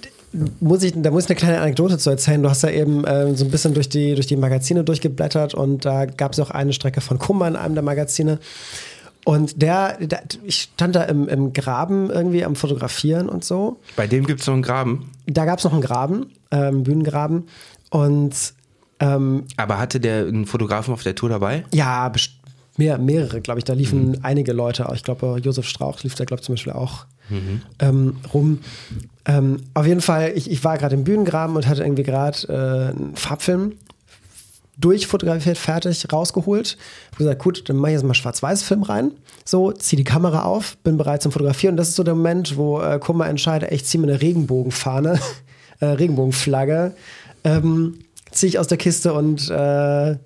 Muss 0.61 0.83
ich, 0.83 0.93
da 0.97 1.13
muss 1.13 1.25
ich 1.25 1.31
eine 1.31 1.37
kleine 1.37 1.61
Anekdote 1.61 1.97
zu 1.97 2.11
erzählen. 2.11 2.43
Du 2.43 2.49
hast 2.51 2.63
ja 2.65 2.71
eben 2.71 3.05
ähm, 3.07 3.37
so 3.37 3.45
ein 3.45 3.53
bisschen 3.53 3.73
durch 3.73 3.89
die, 3.89 4.15
durch 4.17 4.27
die 4.27 4.35
Magazine 4.37 4.83
durchgeblättert 4.83 5.55
und 5.55 5.85
da 5.85 6.07
gab 6.07 6.33
es 6.33 6.41
auch 6.41 6.51
eine 6.51 6.73
Strecke 6.73 7.01
von 7.01 7.19
Kummer 7.21 7.47
in 7.47 7.55
einem 7.55 7.75
der 7.75 7.85
Magazine. 7.85 8.41
Und 9.25 9.63
der, 9.63 9.97
der 9.99 10.23
ich 10.45 10.63
stand 10.75 10.95
da 10.97 11.05
im, 11.05 11.29
im 11.29 11.53
Graben 11.53 12.11
irgendwie 12.11 12.45
am 12.45 12.57
Fotografieren 12.57 13.29
und 13.29 13.45
so. 13.45 13.81
Bei 13.97 14.07
dem 14.07 14.27
gibt 14.27 14.41
es 14.41 14.47
noch 14.47 14.55
einen 14.55 14.63
Graben. 14.63 15.11
Da 15.27 15.45
gab 15.47 15.59
es 15.59 15.65
noch 15.65 15.73
einen 15.73 15.81
Graben, 15.81 16.27
ähm, 16.51 16.83
Bühnengraben. 16.83 17.45
Und 17.91 18.35
ähm, 19.01 19.45
Aber 19.57 19.79
hatte 19.79 19.99
der 19.99 20.27
einen 20.27 20.47
Fotografen 20.47 20.93
auf 20.93 21.03
der 21.03 21.15
Tour 21.15 21.31
dabei? 21.31 21.65
ja, 21.73 22.13
mehr, 22.77 22.99
mehrere, 22.99 23.41
glaube 23.41 23.59
ich. 23.61 23.65
Da 23.65 23.73
liefen 23.73 24.23
einige 24.25 24.53
Leute. 24.53 24.87
Ich 24.95 25.05
glaube, 25.05 25.39
Josef 25.43 25.67
Strauch 25.67 26.03
lief 26.03 26.15
da, 26.17 26.25
glaube 26.25 26.41
ich, 26.41 26.47
zum 26.47 26.55
Beispiel 26.55 26.73
auch 26.73 27.07
ähm, 27.79 28.17
rum. 28.33 28.59
Ähm, 29.25 29.63
auf 29.73 29.87
jeden 29.87 30.01
Fall, 30.03 30.33
ich, 30.35 30.51
ich 30.51 30.63
war 30.65 30.77
gerade 30.77 30.95
im 30.95 31.05
Bühnengraben 31.05 31.57
und 31.57 31.67
hatte 31.67 31.83
irgendwie 31.83 32.03
gerade 32.03 32.39
äh, 32.49 32.91
einen 32.99 33.17
Farbfilm 33.17 33.73
durchfotografiert, 34.79 35.59
fertig, 35.59 36.07
rausgeholt. 36.13 36.77
Hab 37.13 37.19
gesagt, 37.19 37.43
gut, 37.43 37.69
dann 37.69 37.77
mache 37.77 37.93
ich 37.93 37.97
jetzt 37.97 38.05
mal 38.05 38.15
Schwarz-Weiß-Film 38.15 38.83
rein. 38.83 39.13
So, 39.45 39.73
zieh 39.73 39.97
die 39.97 40.05
Kamera 40.05 40.43
auf, 40.43 40.77
bin 40.79 40.97
bereit 40.97 41.23
zum 41.23 41.33
Fotografieren. 41.33 41.75
Und 41.75 41.77
das 41.79 41.91
ist 41.91 41.97
so 41.97 42.03
der 42.03 42.15
Moment, 42.15 42.57
wo 42.57 42.81
äh, 42.81 42.99
Kummer 42.99 43.29
entscheidet, 43.29 43.71
ich 43.73 43.85
ziehe 43.85 44.01
mir 44.01 44.09
eine 44.11 44.21
Regenbogenfahne, 44.21 45.19
äh, 45.81 45.87
Regenbogenflagge, 45.87 46.95
ähm, 47.45 47.99
ziehe 48.31 48.49
ich 48.49 48.59
aus 48.59 48.67
der 48.67 48.79
Kiste 48.79 49.13
und 49.13 49.49
äh, 49.51 50.17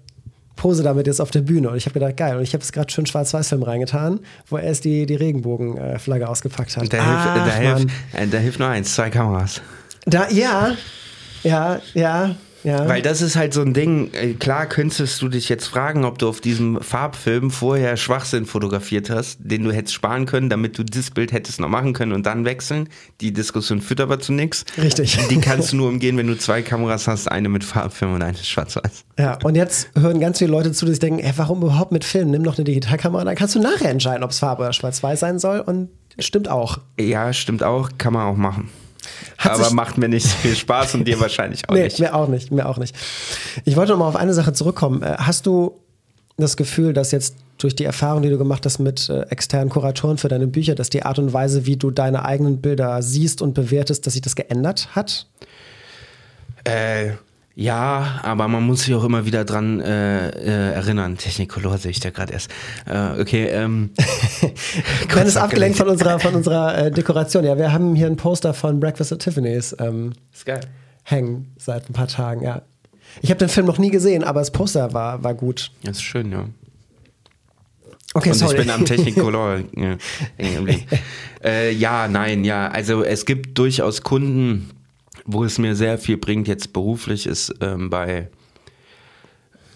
pose 0.57 0.83
damit 0.83 1.07
jetzt 1.07 1.21
auf 1.21 1.31
der 1.31 1.43
Bühne. 1.43 1.71
Und 1.71 1.77
ich 1.77 1.87
habe 1.87 1.95
gedacht, 1.95 2.17
geil. 2.17 2.37
Und 2.37 2.43
ich 2.43 2.53
habe 2.53 2.63
jetzt 2.63 2.73
gerade 2.73 2.91
schön 2.91 3.07
Schwarz-Weiß-Film 3.07 3.63
reingetan, 3.63 4.21
wo 4.49 4.57
er 4.57 4.65
erst 4.65 4.85
die, 4.85 5.07
die 5.07 5.15
Regenbogenflagge 5.15 6.29
ausgepackt 6.29 6.77
hat. 6.77 6.93
Da, 6.93 6.99
Ach, 7.01 7.35
hilft, 7.35 7.49
da, 7.49 7.55
hilft, 7.55 7.87
Mann. 7.87 8.23
äh, 8.23 8.27
da 8.29 8.39
hilft 8.39 8.59
nur 8.59 8.69
eins, 8.69 8.95
zwei 8.95 9.11
Kameras. 9.11 9.61
Da, 10.07 10.29
ja, 10.31 10.75
ja, 11.43 11.81
ja, 11.95 12.35
ja. 12.65 12.89
Weil 12.89 13.03
das 13.03 13.23
ist 13.23 13.37
halt 13.37 13.55
so 13.55 13.63
ein 13.63 13.75
Ding, 13.75 14.11
äh, 14.13 14.35
klar 14.35 14.67
könntest 14.67 15.21
du 15.23 15.29
dich 15.29 15.49
jetzt 15.49 15.67
fragen, 15.67 16.05
ob 16.05 16.19
du 16.19 16.29
auf 16.29 16.41
diesem 16.41 16.81
Farbfilm 16.81 17.51
vorher 17.51 17.97
Schwachsinn 17.97 18.47
fotografiert 18.47 19.11
hast, 19.11 19.39
den 19.41 19.65
du 19.65 19.73
hättest 19.73 19.95
sparen 19.95 20.27
können, 20.27 20.49
damit 20.49 20.79
du 20.79 20.85
das 20.85 21.11
Bild 21.11 21.33
hättest 21.33 21.61
noch 21.61 21.69
machen 21.69 21.93
können 21.93 22.13
und 22.13 22.27
dann 22.27 22.45
wechseln. 22.45 22.89
Die 23.21 23.33
Diskussion 23.33 23.81
führt 23.81 24.01
aber 24.01 24.19
zu 24.19 24.33
nichts. 24.33 24.65
Richtig. 24.81 25.19
Die 25.29 25.41
kannst 25.41 25.73
du 25.73 25.77
nur 25.77 25.89
umgehen, 25.89 26.17
wenn 26.17 26.27
du 26.27 26.37
zwei 26.37 26.63
Kameras 26.63 27.07
hast, 27.07 27.29
eine 27.29 27.49
mit 27.49 27.65
Farbfilm 27.65 28.15
und 28.15 28.23
eine 28.23 28.37
schwarz-weiß. 28.37 29.05
Ja, 29.19 29.39
und 29.45 29.55
jetzt 29.55 29.91
hören 29.97 30.21
ganz 30.21 30.39
viele 30.39 30.51
Leute 30.51 30.73
zu, 30.73 30.85
die 30.87 30.93
sich 30.93 31.01
denken, 31.01 31.21
ey, 31.21 31.33
warum 31.37 31.63
überhaupt 31.63 31.93
mit 31.93 32.05
Film? 32.05 32.31
Nimm 32.31 32.45
doch 32.45 32.57
eine 32.57 32.65
Digitalkamera, 32.65 33.25
dann 33.25 33.37
kannst 33.37 33.55
du 33.55 33.61
nachher 33.61 33.91
entscheiden, 33.91 34.25
ob 34.25 34.31
es 34.31 34.39
Farbe 34.39 34.63
oder 34.63 34.73
Schwarz-Weiß 34.73 35.21
sein 35.21 35.39
soll. 35.39 35.61
Und 35.61 35.91
stimmt 36.19 36.49
auch. 36.49 36.79
Ja, 36.99 37.33
stimmt 37.33 37.63
auch, 37.63 37.91
kann 37.99 38.13
man 38.13 38.27
auch 38.27 38.37
machen. 38.37 38.69
Hat 39.39 39.53
aber 39.53 39.71
macht 39.71 39.99
mir 39.99 40.09
nicht 40.09 40.27
viel 40.27 40.57
Spaß 40.57 40.95
und 40.95 41.05
dir 41.05 41.21
wahrscheinlich 41.21 41.69
auch 41.69 41.75
nee, 41.75 41.85
nicht. 41.85 42.01
mir 42.01 42.15
auch 42.15 42.29
nicht, 42.29 42.51
mir 42.51 42.69
auch 42.69 42.79
nicht. 42.79 42.95
Ich 43.65 43.77
wollte 43.77 43.93
noch 43.93 43.99
mal 43.99 44.09
auf 44.09 44.17
eine 44.17 44.35
Sache 44.35 44.53
zurückkommen. 44.53 45.03
Äh, 45.03 45.17
Hast 45.19 45.47
du 45.47 45.79
das 46.37 46.57
Gefühl, 46.57 46.93
dass 46.93 47.11
jetzt 47.11 47.37
durch 47.59 47.75
die 47.75 47.85
Erfahrung, 47.85 48.23
die 48.23 48.31
du 48.31 48.39
gemacht 48.39 48.65
hast 48.65 48.79
mit 48.79 49.09
äh, 49.09 49.23
externen 49.23 49.69
Kuratoren 49.69 50.19
für 50.19 50.29
deine 50.29 50.47
Bücher, 50.47 50.75
dass 50.75 50.91
die 50.91 51.03
Art 51.03 51.19
und 51.19 51.33
Weise, 51.33 51.67
wie 51.67 51.77
du 51.77 51.91
deine 51.91 52.25
eigenen 52.25 52.61
Bilder 52.61 53.03
siehst 53.03 53.43
und 53.43 53.55
bewertest, 53.55 54.07
dass 54.07 54.13
sich 54.13 54.23
das 54.23 54.37
geändert 54.37 54.95
hat? 54.95 55.27
Äh, 56.65 57.13
ja, 57.61 58.21
aber 58.23 58.47
man 58.47 58.63
muss 58.63 58.83
sich 58.83 58.95
auch 58.95 59.03
immer 59.03 59.27
wieder 59.27 59.45
dran 59.45 59.81
äh, 59.81 60.29
äh, 60.29 60.75
erinnern. 60.75 61.17
Technicolor 61.17 61.77
sehe 61.79 61.91
ich 61.91 61.99
da 61.99 62.11
gerade 62.11 62.33
erst. 62.33 62.53
Äh, 62.87 63.21
okay, 63.21 63.47
ähm. 63.47 63.91
Ben 65.13 65.27
ist 65.27 65.37
abgelenkt 65.37 65.77
von 65.77 65.89
unserer, 65.89 66.21
von 66.21 66.37
unserer 66.37 66.79
äh, 66.79 66.91
Dekoration. 66.93 67.43
Ja, 67.45 67.59
wir 67.59 67.73
haben 67.73 67.97
hier 67.97 68.07
ein 68.07 68.15
Poster 68.15 68.55
von 68.55 68.79
Breakfast 68.79 69.13
at 69.13 69.19
Tiffany's 69.19 69.75
ähm, 69.81 70.13
Ist 70.33 70.47
geil. 70.47 70.61
hängen 71.03 71.53
seit 71.59 71.91
ein 71.91 71.95
paar 71.95 72.07
Tagen, 72.07 72.45
ja. 72.45 72.63
Ich 73.23 73.31
habe 73.31 73.39
den 73.41 73.49
Film 73.49 73.67
noch 73.67 73.79
nie 73.79 73.91
gesehen, 73.91 74.23
aber 74.23 74.39
das 74.39 74.53
Poster 74.53 74.93
war, 74.93 75.25
war 75.25 75.35
gut. 75.35 75.73
Das 75.83 75.97
ist 75.97 76.05
schön, 76.05 76.31
ja. 76.31 76.45
Okay, 78.15 78.31
Und 78.31 78.35
sorry. 78.37 78.55
ich 78.55 78.61
bin 78.61 78.71
am 78.71 78.85
Technicolor 78.85 79.63
hängen 79.75 79.99
geblieben. 80.39 80.85
äh, 81.43 81.73
ja, 81.73 82.07
nein, 82.07 82.45
ja. 82.45 82.69
Also 82.69 83.03
es 83.03 83.27
gibt 83.27 83.59
durchaus 83.59 84.03
Kunden, 84.03 84.71
wo 85.29 85.45
es 85.45 85.59
mir 85.59 85.77
sehr 85.77 85.99
viel 85.99 86.17
bringt, 86.17 86.49
jetzt 86.49 86.73
beruflich, 86.73 87.27
ist 87.27 87.55
ähm, 87.61 87.91
bei 87.91 88.29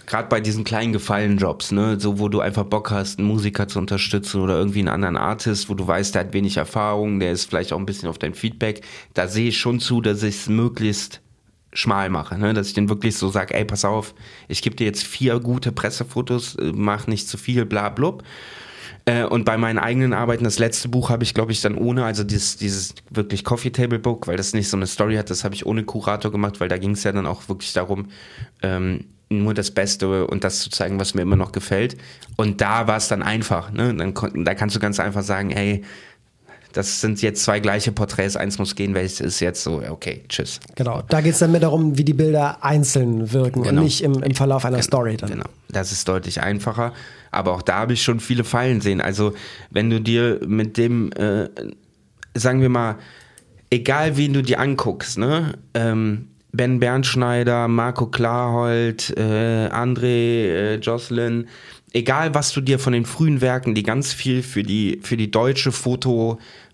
gerade 0.07 0.29
bei 0.29 0.41
diesen 0.41 0.65
kleinen 0.65 0.93
Gefallenjobs, 0.93 1.73
ne, 1.73 2.01
so 2.01 2.19
wo 2.19 2.29
du 2.29 2.41
einfach 2.41 2.65
Bock 2.65 2.91
hast, 2.91 3.19
einen 3.19 3.29
Musiker 3.29 3.69
zu 3.69 3.79
unterstützen 3.79 4.41
oder 4.41 4.59
irgendwie 4.59 4.81
einen 4.81 4.89
anderen 4.89 5.17
Artist, 5.17 5.69
wo 5.69 5.75
du 5.75 5.87
weißt, 5.87 6.15
der 6.15 6.25
hat 6.25 6.33
wenig 6.33 6.57
Erfahrung, 6.57 7.21
der 7.21 7.33
ist 7.33 7.51
vielleicht 7.51 7.73
auch 7.73 7.79
ein 7.79 7.87
bisschen 7.87 8.09
auf 8.09 8.19
dein 8.19 8.35
Feedback, 8.35 8.83
da 9.15 9.29
sehe 9.29 9.49
ich 9.49 9.59
schon 9.59 9.79
zu, 9.79 10.01
dass 10.01 10.23
ich 10.23 10.37
es 10.37 10.49
möglichst 10.49 11.21
schmal 11.75 12.09
mache, 12.09 12.39
ne? 12.39 12.55
dass 12.55 12.69
ich 12.69 12.75
den 12.75 12.89
wirklich 12.89 13.17
so 13.17 13.29
sage, 13.29 13.55
ey, 13.55 13.65
pass 13.65 13.85
auf, 13.85 14.15
ich 14.49 14.63
gebe 14.63 14.77
dir 14.77 14.87
jetzt 14.87 15.05
vier 15.05 15.39
gute 15.39 15.71
Pressefotos, 15.71 16.57
äh, 16.57 16.73
mach 16.75 17.07
nicht 17.07 17.29
zu 17.29 17.37
viel, 17.37 17.65
bla 17.67 17.91
blub. 17.91 18.23
Äh, 19.05 19.25
und 19.25 19.45
bei 19.45 19.57
meinen 19.57 19.79
eigenen 19.79 20.13
Arbeiten, 20.13 20.45
das 20.45 20.59
letzte 20.59 20.89
Buch 20.89 21.11
habe 21.11 21.25
ich, 21.25 21.35
glaube 21.35 21.53
ich, 21.53 21.61
dann 21.61 21.77
ohne, 21.77 22.05
also 22.05 22.25
dieses, 22.25 22.57
dieses 22.57 22.95
wirklich 23.11 23.45
Coffee 23.45 23.71
Table 23.71 23.99
Book, 23.99 24.27
weil 24.27 24.37
das 24.37 24.55
nicht 24.55 24.69
so 24.69 24.77
eine 24.77 24.87
Story 24.87 25.17
hat, 25.17 25.31
das 25.31 25.45
habe 25.45 25.55
ich 25.55 25.67
ohne 25.67 25.85
Kurator 25.85 26.31
gemacht, 26.31 26.61
weil 26.61 26.69
da 26.69 26.79
ging 26.79 26.93
es 26.93 27.05
ja 27.05 27.13
dann 27.13 27.27
auch 27.27 27.49
wirklich 27.49 27.73
darum, 27.73 28.07
ähm, 28.63 29.05
nur 29.29 29.55
das 29.55 29.71
Beste 29.71 30.27
und 30.27 30.45
das 30.45 30.61
zu 30.61 30.71
zeigen, 30.71 31.01
was 31.01 31.15
mir 31.15 31.23
immer 31.23 31.37
noch 31.37 31.53
gefällt. 31.53 31.97
Und 32.37 32.61
da 32.61 32.87
war 32.87 32.97
es 32.97 33.09
dann 33.09 33.23
einfach. 33.23 33.73
Ne? 33.73 33.95
Dann, 33.95 34.15
da 34.45 34.55
kannst 34.55 34.77
du 34.77 34.81
ganz 34.81 35.01
einfach 35.01 35.23
sagen, 35.23 35.51
hey, 35.51 35.83
das 36.73 37.01
sind 37.01 37.23
jetzt 37.23 37.45
zwei 37.45 37.61
gleiche 37.61 37.93
Porträts, 37.93 38.37
eins 38.37 38.59
muss 38.59 38.75
gehen, 38.75 38.95
welches 38.95 39.21
ist 39.21 39.41
jetzt 39.41 39.63
so, 39.63 39.83
okay, 39.89 40.25
tschüss. 40.29 40.61
Genau. 40.75 41.03
Da 41.09 41.21
geht 41.21 41.35
es 41.35 41.39
dann 41.39 41.53
mehr 41.53 41.61
darum, 41.61 41.99
wie 41.99 42.05
die 42.05 42.15
Bilder 42.15 42.65
einzeln 42.65 43.33
wirken 43.33 43.63
Genau. 43.63 43.79
und 43.81 43.85
nicht 43.85 44.03
im, 44.03 44.23
im 44.23 44.35
Verlauf 44.35 44.65
einer 44.65 44.83
Story 44.83 45.17
dann. 45.17 45.31
Genau, 45.31 45.47
das 45.71 45.93
ist 45.93 46.09
deutlich 46.09 46.41
einfacher. 46.43 46.93
Aber 47.31 47.53
auch 47.53 47.63
da 47.63 47.77
habe 47.77 47.93
ich 47.93 48.03
schon 48.03 48.21
viele 48.21 48.45
Fallen 48.45 48.81
sehen. 48.81 49.01
Also 49.01 49.33
wenn 49.71 49.91
du 49.91 50.01
dir 50.01 50.41
mit 50.47 50.77
dem, 50.77 51.13
äh, 51.13 51.49
sagen 52.35 52.61
wir 52.61 52.69
mal, 52.69 52.97
egal 53.71 54.17
wen 54.17 54.33
du 54.33 54.43
dir 54.43 54.61
anguckst, 54.61 55.19
ne? 55.19 55.55
Ähm, 55.75 56.29
Ben 56.55 56.81
Bernschneider, 56.81 57.67
Marco 57.67 58.07
Klarhold, 58.09 59.15
äh, 59.17 59.69
André, 59.71 60.05
äh, 60.05 60.75
Jocelyn, 60.77 61.49
egal 61.95 62.35
was 62.35 62.53
du 62.53 62.61
dir 62.61 62.79
von 62.79 62.93
den 62.93 63.07
frühen 63.07 63.41
Werken, 63.41 63.75
die 63.75 63.83
ganz 63.83 64.13
viel 64.13 64.43
für 64.43 64.63
die, 64.63 65.01
für 65.03 65.17
die 65.17 65.31
deutsche 65.31 65.73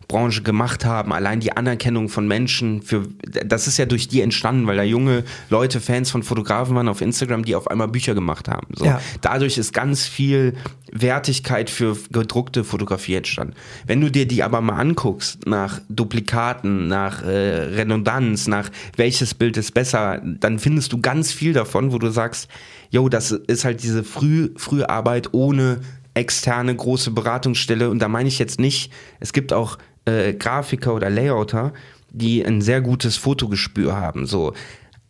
Fotobranche 0.08 0.42
gemacht 0.42 0.84
haben, 0.84 1.12
allein 1.12 1.40
die 1.40 1.56
Anerkennung 1.56 2.08
von 2.08 2.26
Menschen, 2.26 2.82
für, 2.82 3.06
das 3.22 3.66
ist 3.66 3.76
ja 3.76 3.86
durch 3.86 4.08
die 4.08 4.22
entstanden, 4.22 4.66
weil 4.66 4.76
da 4.76 4.82
junge 4.82 5.24
Leute, 5.50 5.80
Fans 5.80 6.10
von 6.10 6.22
Fotografen 6.22 6.74
waren 6.74 6.88
auf 6.88 7.00
Instagram, 7.00 7.44
die 7.44 7.54
auf 7.54 7.68
einmal 7.68 7.88
Bücher 7.88 8.14
gemacht 8.14 8.48
haben. 8.48 8.68
So. 8.74 8.86
Ja. 8.86 9.00
Dadurch 9.20 9.58
ist 9.58 9.72
ganz 9.72 10.06
viel 10.06 10.54
Wertigkeit 10.90 11.68
für 11.68 11.96
gedruckte 12.10 12.64
Fotografie 12.64 13.16
entstanden. 13.16 13.54
Wenn 13.86 14.00
du 14.00 14.10
dir 14.10 14.26
die 14.26 14.42
aber 14.42 14.60
mal 14.60 14.78
anguckst, 14.78 15.46
nach 15.46 15.80
Duplikaten, 15.88 16.88
nach 16.88 17.22
äh, 17.22 17.28
Redundanz, 17.28 18.48
nach 18.48 18.70
welches 18.96 19.34
Bild 19.34 19.56
ist 19.56 19.74
besser, 19.74 20.22
dann 20.24 20.58
findest 20.58 20.92
du 20.92 21.00
ganz 21.00 21.32
viel 21.32 21.52
davon, 21.52 21.92
wo 21.92 21.98
du 21.98 22.10
sagst, 22.10 22.48
yo, 22.90 23.10
das 23.10 23.32
ist 23.32 23.66
halt 23.66 23.82
diese 23.82 24.02
Früh, 24.02 24.50
Früharbeit 24.56 25.34
ohne 25.34 25.80
externe 26.18 26.74
große 26.74 27.12
Beratungsstelle. 27.12 27.90
Und 27.90 28.00
da 28.00 28.08
meine 28.08 28.28
ich 28.28 28.38
jetzt 28.38 28.58
nicht, 28.58 28.92
es 29.20 29.32
gibt 29.32 29.52
auch 29.52 29.78
äh, 30.08 30.34
Grafiker 30.34 30.94
oder 30.94 31.10
Layouter, 31.10 31.72
die 32.10 32.44
ein 32.44 32.60
sehr 32.62 32.80
gutes 32.80 33.16
Fotogespür 33.16 33.96
haben. 33.96 34.26
So. 34.26 34.54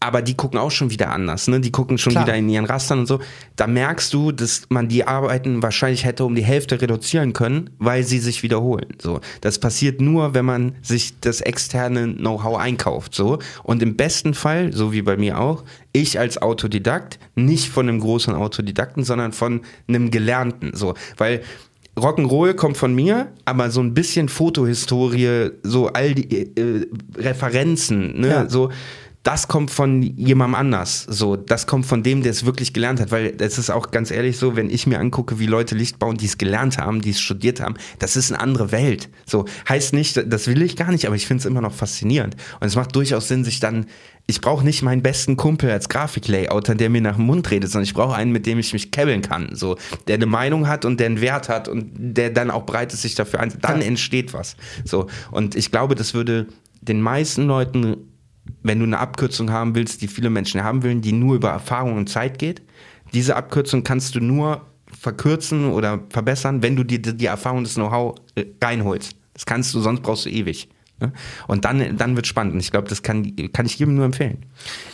Aber 0.00 0.22
die 0.22 0.34
gucken 0.34 0.60
auch 0.60 0.70
schon 0.70 0.90
wieder 0.90 1.10
anders, 1.10 1.48
ne? 1.48 1.60
Die 1.60 1.72
gucken 1.72 1.98
schon 1.98 2.12
Klar. 2.12 2.26
wieder 2.26 2.36
in 2.36 2.48
ihren 2.48 2.66
Rastern 2.66 3.00
und 3.00 3.06
so. 3.06 3.18
Da 3.56 3.66
merkst 3.66 4.14
du, 4.14 4.30
dass 4.30 4.62
man 4.68 4.88
die 4.88 5.04
Arbeiten 5.04 5.60
wahrscheinlich 5.60 6.04
hätte 6.04 6.24
um 6.24 6.36
die 6.36 6.44
Hälfte 6.44 6.80
reduzieren 6.80 7.32
können, 7.32 7.70
weil 7.78 8.04
sie 8.04 8.20
sich 8.20 8.44
wiederholen. 8.44 8.94
So, 9.02 9.20
das 9.40 9.58
passiert 9.58 10.00
nur, 10.00 10.34
wenn 10.34 10.44
man 10.44 10.76
sich 10.82 11.18
das 11.18 11.40
externe 11.40 12.14
Know-how 12.14 12.58
einkauft. 12.58 13.12
So 13.12 13.40
und 13.64 13.82
im 13.82 13.96
besten 13.96 14.34
Fall, 14.34 14.72
so 14.72 14.92
wie 14.92 15.02
bei 15.02 15.16
mir 15.16 15.40
auch, 15.40 15.64
ich 15.92 16.20
als 16.20 16.40
Autodidakt, 16.40 17.18
nicht 17.34 17.68
von 17.68 17.88
einem 17.88 17.98
großen 17.98 18.34
Autodidakten, 18.34 19.02
sondern 19.02 19.32
von 19.32 19.62
einem 19.88 20.12
Gelernten. 20.12 20.70
So, 20.74 20.94
weil 21.16 21.42
Rock'n'Roll 21.98 22.54
kommt 22.54 22.76
von 22.76 22.94
mir, 22.94 23.28
aber 23.44 23.70
so 23.70 23.80
ein 23.80 23.94
bisschen 23.94 24.28
Fotohistorie, 24.28 25.50
so 25.62 25.88
all 25.88 26.14
die 26.14 26.56
äh, 26.56 26.86
Referenzen, 27.16 28.20
ne, 28.20 28.28
Ja. 28.28 28.48
so 28.48 28.70
das 29.28 29.46
kommt 29.46 29.70
von 29.70 30.00
jemandem 30.00 30.54
anders. 30.54 31.04
So, 31.06 31.36
das 31.36 31.66
kommt 31.66 31.84
von 31.84 32.02
dem, 32.02 32.22
der 32.22 32.30
es 32.32 32.46
wirklich 32.46 32.72
gelernt 32.72 32.98
hat. 32.98 33.10
Weil 33.10 33.34
es 33.38 33.58
ist 33.58 33.68
auch 33.68 33.90
ganz 33.90 34.10
ehrlich 34.10 34.38
so, 34.38 34.56
wenn 34.56 34.70
ich 34.70 34.86
mir 34.86 34.98
angucke, 34.98 35.38
wie 35.38 35.44
Leute 35.44 35.74
Licht 35.74 35.98
bauen, 35.98 36.16
die 36.16 36.24
es 36.24 36.38
gelernt 36.38 36.78
haben, 36.78 37.02
die 37.02 37.10
es 37.10 37.20
studiert 37.20 37.60
haben, 37.60 37.74
das 37.98 38.16
ist 38.16 38.32
eine 38.32 38.40
andere 38.40 38.72
Welt. 38.72 39.10
So, 39.26 39.44
heißt 39.68 39.92
nicht, 39.92 40.16
das 40.32 40.46
will 40.46 40.62
ich 40.62 40.76
gar 40.76 40.90
nicht, 40.90 41.04
aber 41.06 41.14
ich 41.14 41.26
finde 41.26 41.42
es 41.42 41.44
immer 41.44 41.60
noch 41.60 41.74
faszinierend. 41.74 42.36
Und 42.58 42.68
es 42.68 42.74
macht 42.74 42.96
durchaus 42.96 43.28
Sinn, 43.28 43.44
sich 43.44 43.60
dann, 43.60 43.84
ich 44.26 44.40
brauche 44.40 44.64
nicht 44.64 44.80
meinen 44.80 45.02
besten 45.02 45.36
Kumpel 45.36 45.70
als 45.70 45.90
Grafiklayouter, 45.90 46.74
der 46.74 46.88
mir 46.88 47.02
nach 47.02 47.16
dem 47.16 47.26
Mund 47.26 47.50
redet, 47.50 47.70
sondern 47.70 47.84
ich 47.84 47.92
brauche 47.92 48.14
einen, 48.14 48.32
mit 48.32 48.46
dem 48.46 48.58
ich 48.58 48.72
mich 48.72 48.92
kebbeln 48.92 49.20
kann. 49.20 49.50
So, 49.52 49.76
der 50.06 50.14
eine 50.14 50.24
Meinung 50.24 50.68
hat 50.68 50.86
und 50.86 51.00
der 51.00 51.06
einen 51.06 51.20
Wert 51.20 51.50
hat 51.50 51.68
und 51.68 51.90
der 51.98 52.30
dann 52.30 52.50
auch 52.50 52.62
bereit 52.62 52.94
ist, 52.94 53.02
sich 53.02 53.14
dafür 53.14 53.40
ein. 53.40 53.52
Dann 53.60 53.82
Ja. 53.82 53.88
entsteht 53.88 54.32
was. 54.32 54.56
So, 54.86 55.06
und 55.30 55.54
ich 55.54 55.70
glaube, 55.70 55.94
das 55.96 56.14
würde 56.14 56.46
den 56.80 57.02
meisten 57.02 57.46
Leuten 57.46 58.07
wenn 58.62 58.78
du 58.78 58.84
eine 58.84 58.98
Abkürzung 58.98 59.50
haben 59.50 59.74
willst, 59.74 60.02
die 60.02 60.08
viele 60.08 60.30
Menschen 60.30 60.62
haben 60.62 60.82
wollen, 60.82 61.00
die 61.00 61.12
nur 61.12 61.36
über 61.36 61.50
Erfahrung 61.50 61.96
und 61.96 62.08
Zeit 62.08 62.38
geht, 62.38 62.62
diese 63.14 63.36
Abkürzung 63.36 63.84
kannst 63.84 64.14
du 64.14 64.20
nur 64.20 64.62
verkürzen 64.98 65.70
oder 65.72 66.00
verbessern, 66.10 66.62
wenn 66.62 66.76
du 66.76 66.84
dir 66.84 67.00
die, 67.00 67.16
die 67.16 67.26
Erfahrung, 67.26 67.64
das 67.64 67.74
Know-how 67.74 68.16
äh, 68.34 68.44
reinholst. 68.62 69.14
Das 69.34 69.46
kannst 69.46 69.72
du, 69.74 69.80
sonst 69.80 70.02
brauchst 70.02 70.26
du 70.26 70.30
ewig. 70.30 70.68
ne? 71.00 71.12
Und 71.46 71.64
dann, 71.64 71.96
dann 71.96 72.16
wird 72.16 72.26
spannend. 72.26 72.60
Ich 72.60 72.70
glaube, 72.70 72.88
das 72.88 73.02
kann, 73.02 73.34
kann 73.52 73.66
ich 73.66 73.78
jedem 73.78 73.94
nur 73.94 74.04
empfehlen. 74.04 74.44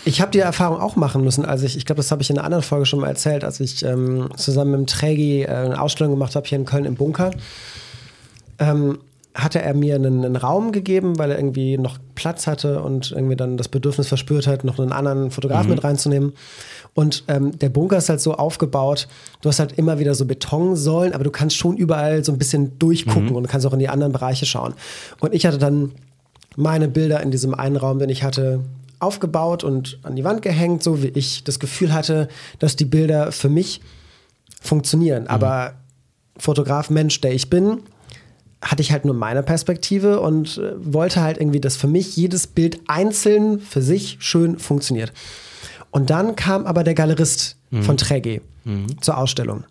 Ich 0.04 0.20
habe 0.20 0.30
die 0.30 0.40
Erfahrung 0.40 0.78
auch 0.78 0.96
machen 0.96 1.24
müssen. 1.24 1.44
Also 1.44 1.64
ich, 1.64 1.76
ich 1.76 1.86
glaube, 1.86 1.98
das 1.98 2.10
habe 2.10 2.22
ich 2.22 2.30
in 2.30 2.36
einer 2.36 2.44
anderen 2.44 2.62
Folge 2.62 2.86
schon 2.86 3.00
mal 3.00 3.08
erzählt, 3.08 3.44
als 3.44 3.60
ich 3.60 3.82
ähm, 3.84 4.28
zusammen 4.36 4.72
mit 4.72 4.80
dem 4.80 4.86
Trägi 4.86 5.42
äh, 5.42 5.48
eine 5.48 5.80
Ausstellung 5.80 6.12
gemacht 6.12 6.36
habe 6.36 6.46
hier 6.46 6.58
in 6.58 6.66
Köln 6.66 6.84
im 6.84 6.96
Bunker. 6.96 7.30
Ähm, 8.58 8.98
hatte 9.34 9.60
er 9.60 9.74
mir 9.74 9.96
einen, 9.96 10.24
einen 10.24 10.36
Raum 10.36 10.70
gegeben, 10.70 11.18
weil 11.18 11.32
er 11.32 11.38
irgendwie 11.38 11.76
noch 11.76 11.98
Platz 12.14 12.46
hatte 12.46 12.80
und 12.82 13.10
irgendwie 13.10 13.34
dann 13.34 13.56
das 13.56 13.66
Bedürfnis 13.66 14.06
verspürt 14.06 14.46
hat, 14.46 14.62
noch 14.62 14.78
einen 14.78 14.92
anderen 14.92 15.32
Fotografen 15.32 15.70
mit 15.70 15.82
reinzunehmen. 15.82 16.32
Und 16.94 17.24
ähm, 17.26 17.58
der 17.58 17.68
Bunker 17.68 17.96
ist 17.96 18.08
halt 18.08 18.20
so 18.20 18.34
aufgebaut, 18.34 19.08
du 19.42 19.48
hast 19.48 19.58
halt 19.58 19.72
immer 19.72 19.98
wieder 19.98 20.14
so 20.14 20.24
Betonsäulen, 20.24 21.12
aber 21.12 21.24
du 21.24 21.30
kannst 21.30 21.56
schon 21.56 21.76
überall 21.76 22.24
so 22.24 22.30
ein 22.30 22.38
bisschen 22.38 22.78
durchgucken 22.78 23.34
und 23.34 23.42
du 23.42 23.48
kannst 23.48 23.66
auch 23.66 23.72
in 23.72 23.80
die 23.80 23.88
anderen 23.88 24.12
Bereiche 24.12 24.46
schauen. 24.46 24.74
Und 25.18 25.34
ich 25.34 25.44
hatte 25.46 25.58
dann 25.58 25.90
meine 26.54 26.86
Bilder 26.86 27.20
in 27.20 27.32
diesem 27.32 27.54
einen 27.54 27.76
Raum, 27.76 27.98
den 27.98 28.10
ich 28.10 28.22
hatte, 28.22 28.60
aufgebaut 29.00 29.64
und 29.64 29.98
an 30.04 30.14
die 30.14 30.22
Wand 30.22 30.42
gehängt, 30.42 30.84
so 30.84 31.02
wie 31.02 31.08
ich 31.08 31.42
das 31.42 31.58
Gefühl 31.58 31.92
hatte, 31.92 32.28
dass 32.60 32.76
die 32.76 32.84
Bilder 32.84 33.32
für 33.32 33.48
mich 33.48 33.80
funktionieren. 34.62 35.26
Aber 35.26 35.74
Fotograf, 36.36 36.90
Mensch, 36.90 37.20
der 37.20 37.34
ich 37.34 37.50
bin, 37.50 37.80
hatte 38.64 38.82
ich 38.82 38.90
halt 38.90 39.04
nur 39.04 39.14
meine 39.14 39.42
Perspektive 39.42 40.20
und 40.20 40.58
äh, 40.58 40.72
wollte 40.76 41.22
halt 41.22 41.38
irgendwie, 41.38 41.60
dass 41.60 41.76
für 41.76 41.86
mich 41.86 42.16
jedes 42.16 42.46
Bild 42.46 42.80
einzeln 42.88 43.60
für 43.60 43.82
sich 43.82 44.16
schön 44.20 44.58
funktioniert. 44.58 45.12
Und 45.90 46.10
dann 46.10 46.34
kam 46.34 46.66
aber 46.66 46.82
der 46.82 46.94
Galerist 46.94 47.56
von 47.82 47.96
Träge 47.96 48.40
zur 49.00 49.16
Ausstellung 49.18 49.64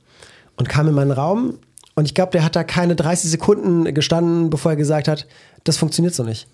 und 0.56 0.70
kam 0.70 0.88
in 0.88 0.94
meinen 0.94 1.12
Raum 1.12 1.58
und 1.96 2.06
ich 2.06 2.14
glaube, 2.14 2.32
der 2.32 2.44
hat 2.44 2.56
da 2.56 2.64
keine 2.64 2.96
30 2.96 3.30
Sekunden 3.30 3.94
gestanden, 3.94 4.50
bevor 4.50 4.72
er 4.72 4.78
gesagt 4.78 5.08
hat, 5.08 5.28
das 5.64 5.78
funktioniert 5.78 6.16
so 6.16 6.24
nicht. 6.24 6.48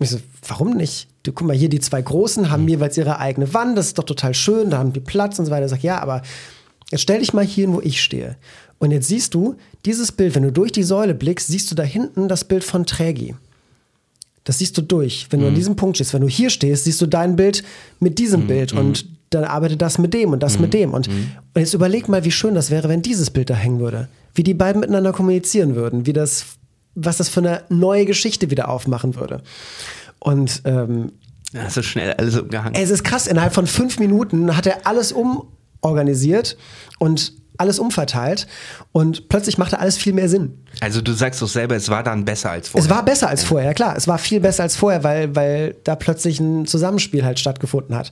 Ich 0.00 0.10
so, 0.10 0.18
warum 0.46 0.76
nicht? 0.76 1.08
Du 1.22 1.32
guck 1.32 1.46
mal, 1.46 1.56
hier 1.56 1.68
die 1.68 1.80
zwei 1.80 2.02
Großen 2.02 2.50
haben 2.50 2.68
jeweils 2.68 2.96
ihre 2.98 3.18
eigene 3.18 3.54
Wand, 3.54 3.78
das 3.78 3.86
ist 3.86 3.98
doch 3.98 4.04
total 4.04 4.34
schön, 4.34 4.70
da 4.70 4.78
haben 4.78 4.92
die 4.92 5.00
Platz 5.00 5.38
und 5.38 5.46
so 5.46 5.50
weiter. 5.50 5.64
Ich 5.66 5.70
sag, 5.70 5.82
ja, 5.82 6.00
aber 6.00 6.22
jetzt 6.90 7.00
stell 7.00 7.20
dich 7.20 7.32
mal 7.32 7.44
hier 7.44 7.66
hin, 7.66 7.74
wo 7.74 7.80
ich 7.80 8.02
stehe. 8.02 8.36
Und 8.78 8.90
jetzt 8.90 9.08
siehst 9.08 9.34
du, 9.34 9.56
dieses 9.84 10.12
Bild, 10.12 10.34
wenn 10.34 10.42
du 10.42 10.52
durch 10.52 10.72
die 10.72 10.82
Säule 10.82 11.14
blickst, 11.14 11.48
siehst 11.48 11.70
du 11.70 11.74
da 11.74 11.82
hinten 11.82 12.28
das 12.28 12.44
Bild 12.44 12.64
von 12.64 12.84
Trägi. 12.86 13.34
Das 14.44 14.58
siehst 14.58 14.76
du 14.76 14.82
durch. 14.82 15.26
Wenn 15.30 15.40
du 15.40 15.48
an 15.48 15.54
diesem 15.54 15.74
Punkt 15.74 15.96
stehst, 15.96 16.12
wenn 16.12 16.20
du 16.20 16.28
hier 16.28 16.50
stehst, 16.50 16.84
siehst 16.84 17.00
du 17.00 17.06
dein 17.06 17.34
Bild 17.36 17.64
mit 17.98 18.18
diesem 18.18 18.46
Bild 18.46 18.72
und 18.74 19.06
dann 19.30 19.44
arbeitet 19.44 19.80
das 19.80 19.96
mit 19.98 20.12
dem 20.12 20.32
und 20.32 20.42
das 20.42 20.58
mit 20.58 20.74
dem. 20.74 20.92
Und, 20.92 21.08
und 21.08 21.26
jetzt 21.56 21.72
überleg 21.72 22.08
mal, 22.08 22.24
wie 22.24 22.30
schön 22.30 22.54
das 22.54 22.70
wäre, 22.70 22.88
wenn 22.90 23.00
dieses 23.00 23.30
Bild 23.30 23.48
da 23.48 23.54
hängen 23.54 23.80
würde. 23.80 24.08
Wie 24.34 24.42
die 24.42 24.52
beiden 24.52 24.80
miteinander 24.80 25.12
kommunizieren 25.12 25.76
würden, 25.76 26.04
wie 26.06 26.12
das, 26.12 26.44
was 26.94 27.16
das 27.16 27.30
für 27.30 27.40
eine 27.40 27.62
neue 27.70 28.04
Geschichte 28.04 28.50
wieder 28.50 28.68
aufmachen 28.68 29.14
würde. 29.16 29.42
Und 30.18 30.60
ähm, 30.66 31.12
Da 31.54 31.62
hast 31.62 31.78
du 31.78 31.82
schnell 31.82 32.12
alles 32.12 32.36
umgehangen. 32.38 32.74
es 32.74 32.90
ist 32.90 33.02
krass, 33.02 33.26
innerhalb 33.26 33.54
von 33.54 33.66
fünf 33.66 33.98
Minuten 33.98 34.54
hat 34.56 34.66
er 34.66 34.86
alles 34.86 35.12
umorganisiert 35.12 36.56
und 36.98 37.32
alles 37.56 37.78
umverteilt 37.78 38.46
und 38.92 39.28
plötzlich 39.28 39.58
machte 39.58 39.78
alles 39.78 39.96
viel 39.96 40.12
mehr 40.12 40.28
Sinn. 40.28 40.58
Also 40.80 41.00
du 41.00 41.12
sagst 41.12 41.40
doch 41.40 41.48
selber, 41.48 41.76
es 41.76 41.88
war 41.88 42.02
dann 42.02 42.24
besser 42.24 42.50
als 42.50 42.68
vorher. 42.68 42.84
Es 42.84 42.90
war 42.90 43.04
besser 43.04 43.28
als 43.28 43.44
vorher, 43.44 43.68
ja 43.68 43.74
klar. 43.74 43.96
Es 43.96 44.08
war 44.08 44.18
viel 44.18 44.40
besser 44.40 44.64
als 44.64 44.76
vorher, 44.76 45.04
weil, 45.04 45.34
weil 45.36 45.76
da 45.84 45.94
plötzlich 45.94 46.40
ein 46.40 46.66
Zusammenspiel 46.66 47.24
halt 47.24 47.38
stattgefunden 47.38 47.96
hat. 47.96 48.10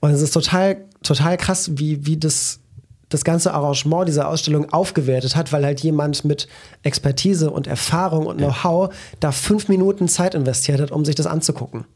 Und 0.00 0.10
es 0.10 0.20
ist 0.20 0.32
total, 0.32 0.84
total 1.02 1.36
krass, 1.36 1.70
wie, 1.74 2.04
wie 2.06 2.18
das, 2.18 2.60
das 3.08 3.24
ganze 3.24 3.54
Arrangement 3.54 4.08
dieser 4.08 4.28
Ausstellung 4.28 4.72
aufgewertet 4.72 5.36
hat, 5.36 5.52
weil 5.52 5.64
halt 5.64 5.80
jemand 5.80 6.24
mit 6.24 6.48
Expertise 6.82 7.50
und 7.50 7.66
Erfahrung 7.66 8.26
und 8.26 8.38
Know-how 8.38 8.94
da 9.20 9.32
fünf 9.32 9.68
Minuten 9.68 10.08
Zeit 10.08 10.34
investiert 10.34 10.80
hat, 10.80 10.90
um 10.90 11.04
sich 11.04 11.14
das 11.14 11.26
anzugucken. 11.26 11.86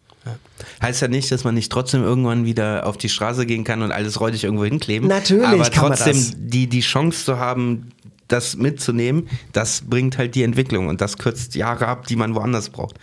Heißt 0.83 1.03
ja 1.03 1.09
nicht, 1.09 1.31
dass 1.31 1.45
man 1.45 1.55
nicht 1.55 1.71
trotzdem 1.71 2.03
irgendwann 2.03 2.45
wieder 2.45 2.87
auf 2.87 2.97
die 2.97 3.09
Straße 3.09 3.47
gehen 3.47 3.65
kann 3.65 3.83
und 3.83 3.93
alles 3.93 4.21
räudig 4.21 4.45
irgendwo 4.45 4.65
hinkleben. 4.65 5.09
Natürlich 5.09 5.47
Aber 5.47 5.71
kann 5.71 5.89
man 5.89 5.93
trotzdem 5.93 6.17
das. 6.17 6.33
Die, 6.37 6.67
die 6.67 6.81
Chance 6.81 7.25
zu 7.25 7.39
haben, 7.39 7.93
das 8.29 8.57
mitzunehmen, 8.57 9.29
das 9.53 9.83
bringt 9.83 10.19
halt 10.19 10.35
die 10.35 10.43
Entwicklung 10.43 10.89
und 10.89 11.01
das 11.01 11.19
kürzt 11.19 11.55
Jahre 11.55 11.87
ab, 11.87 12.07
die 12.07 12.17
man 12.17 12.35
woanders 12.35 12.71
braucht. 12.71 12.97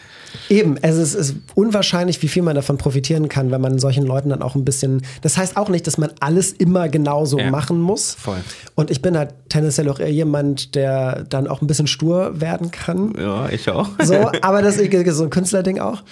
Eben, 0.49 0.77
es 0.81 0.97
ist, 0.97 1.13
es 1.13 1.29
ist 1.29 1.35
unwahrscheinlich, 1.55 2.21
wie 2.21 2.27
viel 2.27 2.43
man 2.43 2.55
davon 2.55 2.77
profitieren 2.77 3.29
kann, 3.29 3.51
wenn 3.51 3.61
man 3.61 3.79
solchen 3.79 4.05
Leuten 4.05 4.29
dann 4.29 4.41
auch 4.41 4.55
ein 4.55 4.65
bisschen. 4.65 5.01
Das 5.21 5.37
heißt 5.37 5.55
auch 5.55 5.69
nicht, 5.69 5.87
dass 5.87 5.97
man 5.97 6.11
alles 6.19 6.51
immer 6.51 6.89
genauso 6.89 7.39
Ja, 7.39 7.51
machen 7.51 7.79
muss. 7.79 8.15
voll. 8.15 8.43
Und 8.75 8.91
ich 8.91 9.01
bin 9.01 9.17
halt 9.17 9.33
tendenziell 9.49 9.89
auch 9.89 9.99
eher 9.99 10.11
jemand, 10.11 10.75
der 10.75 11.23
dann 11.29 11.47
auch 11.47 11.61
ein 11.61 11.67
bisschen 11.67 11.87
stur 11.87 12.41
werden 12.41 12.71
kann. 12.71 13.13
Ja, 13.17 13.47
ich 13.49 13.69
auch. 13.69 13.89
So, 14.03 14.15
aber 14.41 14.61
das 14.61 14.77
ist 14.77 15.15
so 15.15 15.23
ein 15.23 15.29
Künstlerding 15.29 15.79
auch. 15.79 16.03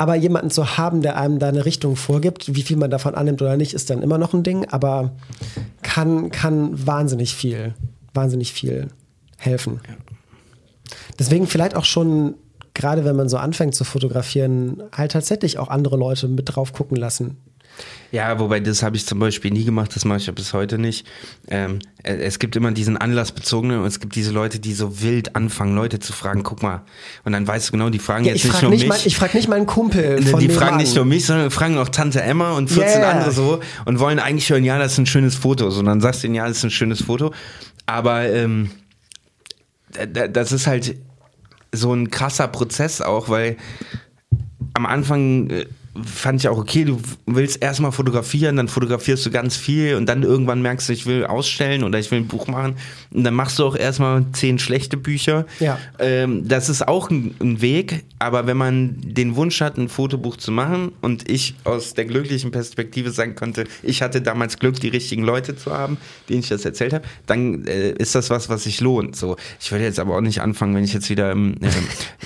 Aber 0.00 0.14
jemanden 0.14 0.50
zu 0.50 0.78
haben, 0.78 1.02
der 1.02 1.16
einem 1.16 1.40
da 1.40 1.48
eine 1.48 1.64
Richtung 1.64 1.96
vorgibt, 1.96 2.54
wie 2.54 2.62
viel 2.62 2.76
man 2.76 2.90
davon 2.90 3.16
annimmt 3.16 3.42
oder 3.42 3.56
nicht, 3.56 3.74
ist 3.74 3.90
dann 3.90 4.00
immer 4.00 4.16
noch 4.16 4.32
ein 4.32 4.44
Ding, 4.44 4.64
aber 4.66 5.12
kann, 5.82 6.30
kann 6.30 6.86
wahnsinnig 6.86 7.34
viel, 7.34 7.74
wahnsinnig 8.14 8.52
viel 8.52 8.88
helfen. 9.38 9.80
Deswegen 11.18 11.48
vielleicht 11.48 11.74
auch 11.74 11.84
schon, 11.84 12.34
gerade 12.74 13.04
wenn 13.04 13.16
man 13.16 13.28
so 13.28 13.38
anfängt 13.38 13.74
zu 13.74 13.82
fotografieren, 13.82 14.84
halt 14.92 15.10
tatsächlich 15.10 15.58
auch 15.58 15.68
andere 15.68 15.96
Leute 15.96 16.28
mit 16.28 16.54
drauf 16.54 16.72
gucken 16.72 16.96
lassen. 16.96 17.36
Ja, 18.10 18.38
wobei 18.38 18.60
das 18.60 18.82
habe 18.82 18.96
ich 18.96 19.04
zum 19.06 19.18
Beispiel 19.18 19.50
nie 19.50 19.64
gemacht, 19.64 19.94
das 19.94 20.04
mache 20.06 20.16
ich 20.18 20.26
ja 20.26 20.32
bis 20.32 20.54
heute 20.54 20.78
nicht. 20.78 21.06
Ähm, 21.48 21.80
äh, 22.02 22.14
es 22.14 22.38
gibt 22.38 22.56
immer 22.56 22.70
diesen 22.72 22.96
anlassbezogenen 22.96 23.80
und 23.80 23.86
es 23.86 24.00
gibt 24.00 24.14
diese 24.14 24.30
Leute, 24.32 24.58
die 24.60 24.72
so 24.72 25.02
wild 25.02 25.36
anfangen, 25.36 25.74
Leute 25.74 25.98
zu 25.98 26.12
fragen, 26.14 26.42
guck 26.42 26.62
mal. 26.62 26.82
Und 27.24 27.32
dann 27.32 27.46
weißt 27.46 27.68
du 27.68 27.72
genau, 27.72 27.90
die 27.90 27.98
fragen 27.98 28.24
Ja, 28.24 28.32
jetzt 28.32 28.38
ich 28.38 28.44
nicht 28.44 28.52
frage 28.54 28.64
nur 28.64 28.70
nicht, 28.72 28.80
mich. 28.80 28.88
mein, 28.88 29.00
ich 29.04 29.16
frag 29.16 29.34
nicht 29.34 29.48
meinen 29.48 29.66
Kumpel. 29.66 30.22
Von 30.22 30.40
die 30.40 30.48
fragen 30.48 30.78
nicht 30.78 30.94
nur 30.96 31.04
mich, 31.04 31.26
sondern 31.26 31.50
fragen 31.50 31.76
auch 31.76 31.90
Tante 31.90 32.22
Emma 32.22 32.52
und 32.52 32.70
14 32.70 33.00
Yeah. 33.02 33.10
andere 33.10 33.30
so 33.32 33.60
und 33.84 33.98
wollen 33.98 34.18
eigentlich 34.18 34.48
hören, 34.48 34.64
ja, 34.64 34.78
das 34.78 34.92
ist 34.92 34.98
ein 34.98 35.06
schönes 35.06 35.34
Foto. 35.34 35.68
So, 35.70 35.80
und 35.80 35.86
dann 35.86 36.00
sagst 36.00 36.22
du 36.22 36.28
ihnen, 36.28 36.34
ja, 36.36 36.48
das 36.48 36.56
ist 36.58 36.64
ein 36.64 36.70
schönes 36.70 37.02
Foto. 37.02 37.34
Aber 37.84 38.26
ähm, 38.26 38.70
da- 39.92 40.06
da- 40.06 40.28
das 40.28 40.52
ist 40.52 40.66
halt 40.66 40.96
so 41.72 41.92
ein 41.92 42.10
krasser 42.10 42.48
Prozess 42.48 43.02
auch, 43.02 43.28
weil 43.28 43.56
am 44.74 44.86
Anfang 44.86 45.50
äh, 45.50 45.66
fand 46.04 46.40
ich 46.40 46.48
auch 46.48 46.58
okay, 46.58 46.84
du 46.84 47.00
willst 47.26 47.62
erstmal 47.62 47.92
fotografieren, 47.92 48.56
dann 48.56 48.68
fotografierst 48.68 49.24
du 49.26 49.30
ganz 49.30 49.56
viel 49.56 49.94
und 49.94 50.06
dann 50.06 50.22
irgendwann 50.22 50.62
merkst 50.62 50.88
du, 50.88 50.92
ich 50.92 51.06
will 51.06 51.24
ausstellen 51.24 51.84
oder 51.84 51.98
ich 51.98 52.10
will 52.10 52.20
ein 52.20 52.26
Buch 52.26 52.46
machen 52.46 52.76
und 53.12 53.24
dann 53.24 53.34
machst 53.34 53.58
du 53.58 53.64
auch 53.64 53.76
erstmal 53.76 54.24
zehn 54.32 54.58
schlechte 54.58 54.96
Bücher. 54.96 55.46
Ja. 55.60 55.78
Ähm, 55.98 56.46
das 56.46 56.68
ist 56.68 56.86
auch 56.86 57.10
ein, 57.10 57.34
ein 57.40 57.60
Weg, 57.60 58.04
aber 58.18 58.46
wenn 58.46 58.56
man 58.56 58.96
den 59.00 59.36
Wunsch 59.36 59.60
hat, 59.60 59.78
ein 59.78 59.88
Fotobuch 59.88 60.36
zu 60.36 60.50
machen 60.50 60.92
und 61.00 61.30
ich 61.30 61.54
aus 61.64 61.94
der 61.94 62.04
glücklichen 62.04 62.50
Perspektive 62.50 63.10
sagen 63.10 63.34
konnte, 63.34 63.64
ich 63.82 64.02
hatte 64.02 64.20
damals 64.20 64.58
Glück, 64.58 64.80
die 64.80 64.88
richtigen 64.88 65.22
Leute 65.22 65.56
zu 65.56 65.72
haben, 65.72 65.98
denen 66.28 66.40
ich 66.40 66.48
das 66.48 66.64
erzählt 66.64 66.92
habe, 66.92 67.04
dann 67.26 67.66
äh, 67.66 67.92
ist 67.92 68.14
das 68.14 68.30
was, 68.30 68.48
was 68.48 68.64
sich 68.64 68.80
lohnt. 68.80 69.16
So, 69.16 69.36
ich 69.60 69.70
würde 69.72 69.84
jetzt 69.84 69.98
aber 69.98 70.16
auch 70.16 70.20
nicht 70.20 70.40
anfangen, 70.40 70.74
wenn 70.74 70.84
ich 70.84 70.92
jetzt 70.92 71.10
wieder 71.10 71.32
ähm, 71.32 71.56
äh, 71.60 71.68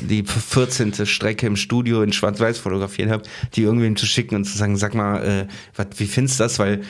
die 0.01 0.25
14. 0.25 1.07
Strecke 1.07 1.47
im 1.47 1.57
Studio 1.57 2.03
in 2.03 2.13
Schwarz-Weiß 2.13 2.59
fotografiert 2.59 3.11
habe, 3.11 3.23
die 3.55 3.62
irgendwem 3.63 3.97
zu 3.97 4.07
schicken 4.07 4.35
und 4.37 4.45
zu 4.45 4.57
sagen, 4.57 4.77
sag 4.77 4.95
mal, 4.95 5.23
äh, 5.25 5.47
wat, 5.77 5.99
wie 6.01 6.07
findest 6.07 6.39
du 6.41 6.45
das? 6.45 6.59
Weil 6.59 6.83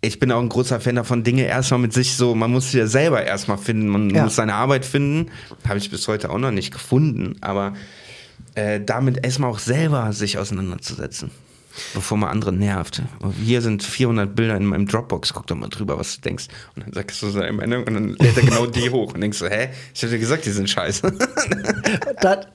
ich 0.00 0.18
bin 0.20 0.30
auch 0.32 0.40
ein 0.40 0.48
großer 0.50 0.80
Fan 0.80 0.96
davon, 0.96 1.24
Dinge 1.24 1.44
erstmal 1.44 1.80
mit 1.80 1.92
sich 1.94 2.14
so, 2.16 2.34
man 2.34 2.50
muss 2.50 2.70
sie 2.72 2.78
ja 2.78 2.86
selber 2.86 3.24
erstmal 3.24 3.56
finden, 3.58 3.88
man 3.88 4.10
Ja. 4.10 4.24
muss 4.24 4.36
seine 4.36 4.54
Arbeit 4.54 4.84
finden. 4.84 5.30
Habe 5.66 5.78
ich 5.78 5.90
bis 5.90 6.06
heute 6.08 6.28
auch 6.30 6.38
noch 6.38 6.50
nicht 6.50 6.72
gefunden, 6.72 7.36
aber 7.40 7.72
äh, 8.54 8.80
damit 8.84 9.24
erstmal 9.24 9.50
auch 9.50 9.58
selber 9.58 10.12
sich 10.12 10.36
auseinanderzusetzen, 10.38 11.30
bevor 11.94 12.16
man 12.18 12.30
andere 12.30 12.52
nervt. 12.52 13.02
Und 13.20 13.32
hier 13.32 13.60
sind 13.62 13.82
400 13.82 14.34
Bilder 14.34 14.56
in 14.56 14.64
meinem 14.66 14.86
Dropbox, 14.86 15.32
guck 15.34 15.46
doch 15.46 15.56
mal 15.56 15.68
drüber, 15.68 15.98
was 15.98 16.16
du 16.16 16.22
denkst. 16.22 16.46
Und 16.76 16.86
dann 16.86 16.92
sagst 16.92 17.20
du 17.22 17.28
seine 17.30 17.52
Meinung 17.52 17.84
und 17.84 17.94
dann 17.94 18.08
lädt 18.10 18.36
er 18.36 18.42
genau 18.42 18.66
die 18.66 18.90
hoch 18.90 19.14
und 19.14 19.20
denkst 19.20 19.38
so, 19.38 19.46
hä, 19.46 19.68
ich 19.94 20.02
hab 20.02 20.10
dir 20.10 20.18
gesagt, 20.18 20.44
die 20.46 20.50
sind 20.50 20.68
scheiße. 20.70 21.12
Das, 22.20 22.46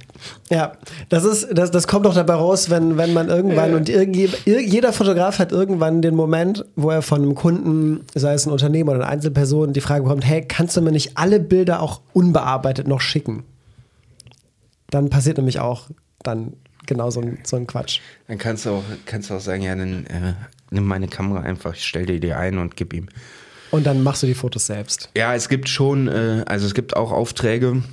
ja, 0.50 0.74
das 1.10 1.24
ist, 1.24 1.48
das, 1.54 1.72
das 1.72 1.88
kommt 1.88 2.06
doch 2.06 2.14
dabei 2.14 2.34
raus, 2.34 2.70
wenn, 2.70 2.98
wenn 2.98 3.14
man 3.14 3.30
irgendwann 3.30 3.74
und 3.74 3.88
irgendwie, 3.88 4.26
ir- 4.46 4.60
jeder 4.62 4.92
Fotograf 4.92 5.40
hat 5.40 5.52
irgendwann 5.52 6.02
den 6.02 6.16
Moment, 6.16 6.66
wo 6.76 6.90
er 6.90 7.02
von 7.02 7.22
einem 7.22 7.36
Kunden, 7.36 8.04
sei 8.16 8.34
es 8.34 8.46
ein 8.46 8.52
Unternehmer 8.52 8.92
oder 8.94 9.02
eine 9.04 9.10
Einzelperson, 9.12 9.72
die 9.74 9.82
Frage 9.82 10.04
bekommt, 10.04 10.26
hey, 10.26 10.44
kannst 10.46 10.76
du 10.76 10.82
mir 10.82 10.92
nicht 10.92 11.18
alle 11.18 11.40
Bilder 11.40 11.82
auch 11.82 12.02
unbearbeitet 12.14 12.88
noch 12.88 13.00
schicken? 13.02 13.44
Dann 14.90 15.10
passiert 15.10 15.38
nämlich 15.38 15.60
auch 15.60 15.88
dann 16.24 16.54
genau 16.90 17.10
so 17.10 17.22
ein, 17.22 17.40
so 17.44 17.56
ein 17.56 17.66
Quatsch. 17.66 18.02
Dann 18.28 18.38
kannst 18.38 18.66
du 18.66 18.72
auch, 18.72 18.84
kannst 19.06 19.30
du 19.30 19.36
auch 19.36 19.40
sagen, 19.40 19.62
ja, 19.62 19.74
dann 19.76 20.06
äh, 20.08 20.34
nimm 20.72 20.86
meine 20.86 21.08
Kamera 21.08 21.40
einfach, 21.40 21.76
stell 21.76 22.06
dir 22.06 22.20
die 22.20 22.34
ein 22.34 22.58
und 22.58 22.76
gib 22.76 22.94
ihm. 22.94 23.08
Und 23.72 23.86
dann 23.86 24.04
machst 24.04 24.24
du 24.24 24.28
die 24.28 24.34
Fotos 24.34 24.66
selbst. 24.66 25.10
Ja, 25.16 25.34
es 25.36 25.48
gibt 25.48 25.70
schon, 25.70 26.08
äh, 26.08 26.44
also 26.48 26.66
es 26.66 26.74
gibt 26.74 26.96
auch 26.96 27.12
Aufträge, 27.12 27.84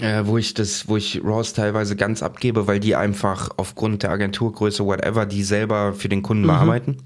äh, 0.00 0.22
wo 0.24 0.36
ich 0.36 0.54
das, 0.54 0.88
wo 0.88 0.96
ich 0.96 1.22
Raws 1.24 1.52
teilweise 1.52 1.96
ganz 1.96 2.22
abgebe, 2.22 2.66
weil 2.66 2.80
die 2.80 2.96
einfach 2.96 3.50
aufgrund 3.56 4.02
der 4.02 4.10
Agenturgröße, 4.10 4.84
whatever, 4.84 5.26
die 5.26 5.42
selber 5.42 5.94
für 5.94 6.08
den 6.08 6.22
Kunden 6.22 6.46
bearbeiten. 6.46 6.98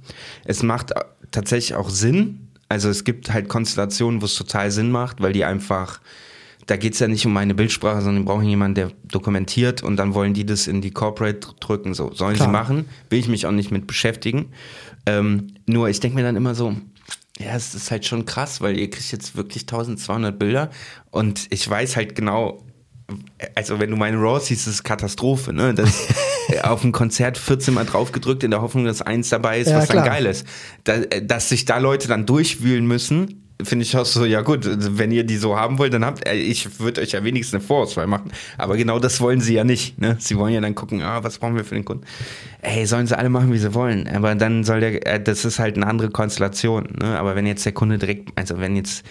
Es 0.44 0.62
macht 0.62 0.92
äh, 0.92 1.04
tatsächlich 1.30 1.76
auch 1.76 1.90
Sinn. 1.90 2.48
Also 2.68 2.88
es 2.88 3.04
gibt 3.04 3.32
halt 3.32 3.48
Konstellationen, 3.48 4.22
wo 4.22 4.26
es 4.26 4.34
total 4.34 4.70
Sinn 4.70 4.90
macht, 4.90 5.20
weil 5.20 5.32
die 5.32 5.44
einfach, 5.44 6.00
da 6.66 6.76
geht's 6.76 6.98
ja 6.98 7.08
nicht 7.08 7.26
um 7.26 7.32
meine 7.32 7.54
Bildsprache, 7.54 8.02
sondern 8.02 8.24
brauchen 8.24 8.44
jemanden, 8.46 8.74
der 8.76 8.92
dokumentiert 9.10 9.82
und 9.82 9.96
dann 9.96 10.14
wollen 10.14 10.34
die 10.34 10.46
das 10.46 10.66
in 10.66 10.80
die 10.80 10.90
Corporate 10.90 11.40
drücken. 11.60 11.94
So, 11.94 12.12
sollen 12.14 12.36
Klar. 12.36 12.48
sie 12.48 12.52
machen, 12.52 12.84
will 13.08 13.18
ich 13.18 13.28
mich 13.28 13.46
auch 13.46 13.52
nicht 13.52 13.70
mit 13.70 13.86
beschäftigen. 13.86 14.52
Ähm, 15.06 15.48
nur 15.66 15.88
ich 15.88 16.00
denke 16.00 16.16
mir 16.16 16.22
dann 16.22 16.36
immer 16.36 16.54
so, 16.54 16.76
ja, 17.38 17.54
es 17.56 17.74
ist 17.74 17.90
halt 17.90 18.04
schon 18.04 18.26
krass, 18.26 18.60
weil 18.60 18.78
ihr 18.78 18.90
kriegt 18.90 19.10
jetzt 19.12 19.36
wirklich 19.36 19.62
1200 19.62 20.38
Bilder 20.38 20.70
und 21.10 21.46
ich 21.50 21.68
weiß 21.68 21.96
halt 21.96 22.14
genau, 22.14 22.62
also 23.54 23.80
wenn 23.80 23.90
du 23.90 23.96
meine 23.96 24.18
Raw 24.18 24.38
siehst, 24.38 24.66
ist 24.66 24.74
es 24.74 24.82
Katastrophe, 24.82 25.52
ne? 25.52 25.74
Das 25.74 26.06
auf 26.62 26.82
dem 26.82 26.92
Konzert 26.92 27.38
14 27.38 27.74
Mal 27.74 27.84
draufgedrückt 27.86 28.44
in 28.44 28.50
der 28.50 28.62
Hoffnung, 28.62 28.84
dass 28.84 29.02
eins 29.02 29.30
dabei 29.30 29.60
ist, 29.60 29.68
Ja, 29.68 29.78
was 29.78 29.88
dann 29.88 30.02
klar. 30.02 30.08
geil 30.08 30.26
ist. 30.26 30.46
Da, 30.84 30.98
dass 30.98 31.48
sich 31.48 31.64
da 31.64 31.78
Leute 31.78 32.06
dann 32.08 32.26
durchwühlen 32.26 32.86
müssen, 32.86 33.49
finde 33.64 33.84
ich 33.84 33.96
auch 33.96 34.06
so, 34.06 34.24
ja 34.24 34.42
gut, 34.42 34.68
wenn 34.68 35.10
ihr 35.10 35.24
die 35.24 35.36
so 35.36 35.56
haben 35.56 35.78
wollt, 35.78 35.92
dann 35.92 36.04
habt, 36.04 36.26
äh, 36.26 36.34
ich 36.34 36.80
würde 36.80 37.00
euch 37.00 37.12
ja 37.12 37.24
wenigstens 37.24 37.54
eine 37.54 37.62
Vorauswahl 37.62 38.06
machen. 38.06 38.32
Aber 38.58 38.76
genau 38.76 38.98
das 38.98 39.20
wollen 39.20 39.40
sie 39.40 39.54
ja 39.54 39.64
nicht, 39.64 40.00
ne? 40.00 40.16
Sie 40.18 40.36
wollen 40.36 40.54
ja 40.54 40.60
dann 40.60 40.74
gucken, 40.74 41.02
ah, 41.02 41.22
was 41.22 41.38
brauchen 41.38 41.56
wir 41.56 41.64
für 41.64 41.74
den 41.74 41.84
Kunden? 41.84 42.04
Ey, 42.62 42.86
sollen 42.86 43.06
sie 43.06 43.16
alle 43.16 43.28
machen, 43.28 43.52
wie 43.52 43.58
sie 43.58 43.74
wollen. 43.74 44.08
Aber 44.08 44.34
dann 44.34 44.64
soll 44.64 44.80
der, 44.80 45.06
äh, 45.06 45.22
das 45.22 45.44
ist 45.44 45.58
halt 45.58 45.76
eine 45.76 45.86
andere 45.86 46.10
Konstellation, 46.10 46.88
ne? 47.00 47.18
Aber 47.18 47.36
wenn 47.36 47.46
jetzt 47.46 47.64
der 47.64 47.72
Kunde 47.72 47.98
direkt, 47.98 48.30
also 48.36 48.58
wenn 48.58 48.76
jetzt 48.76 49.04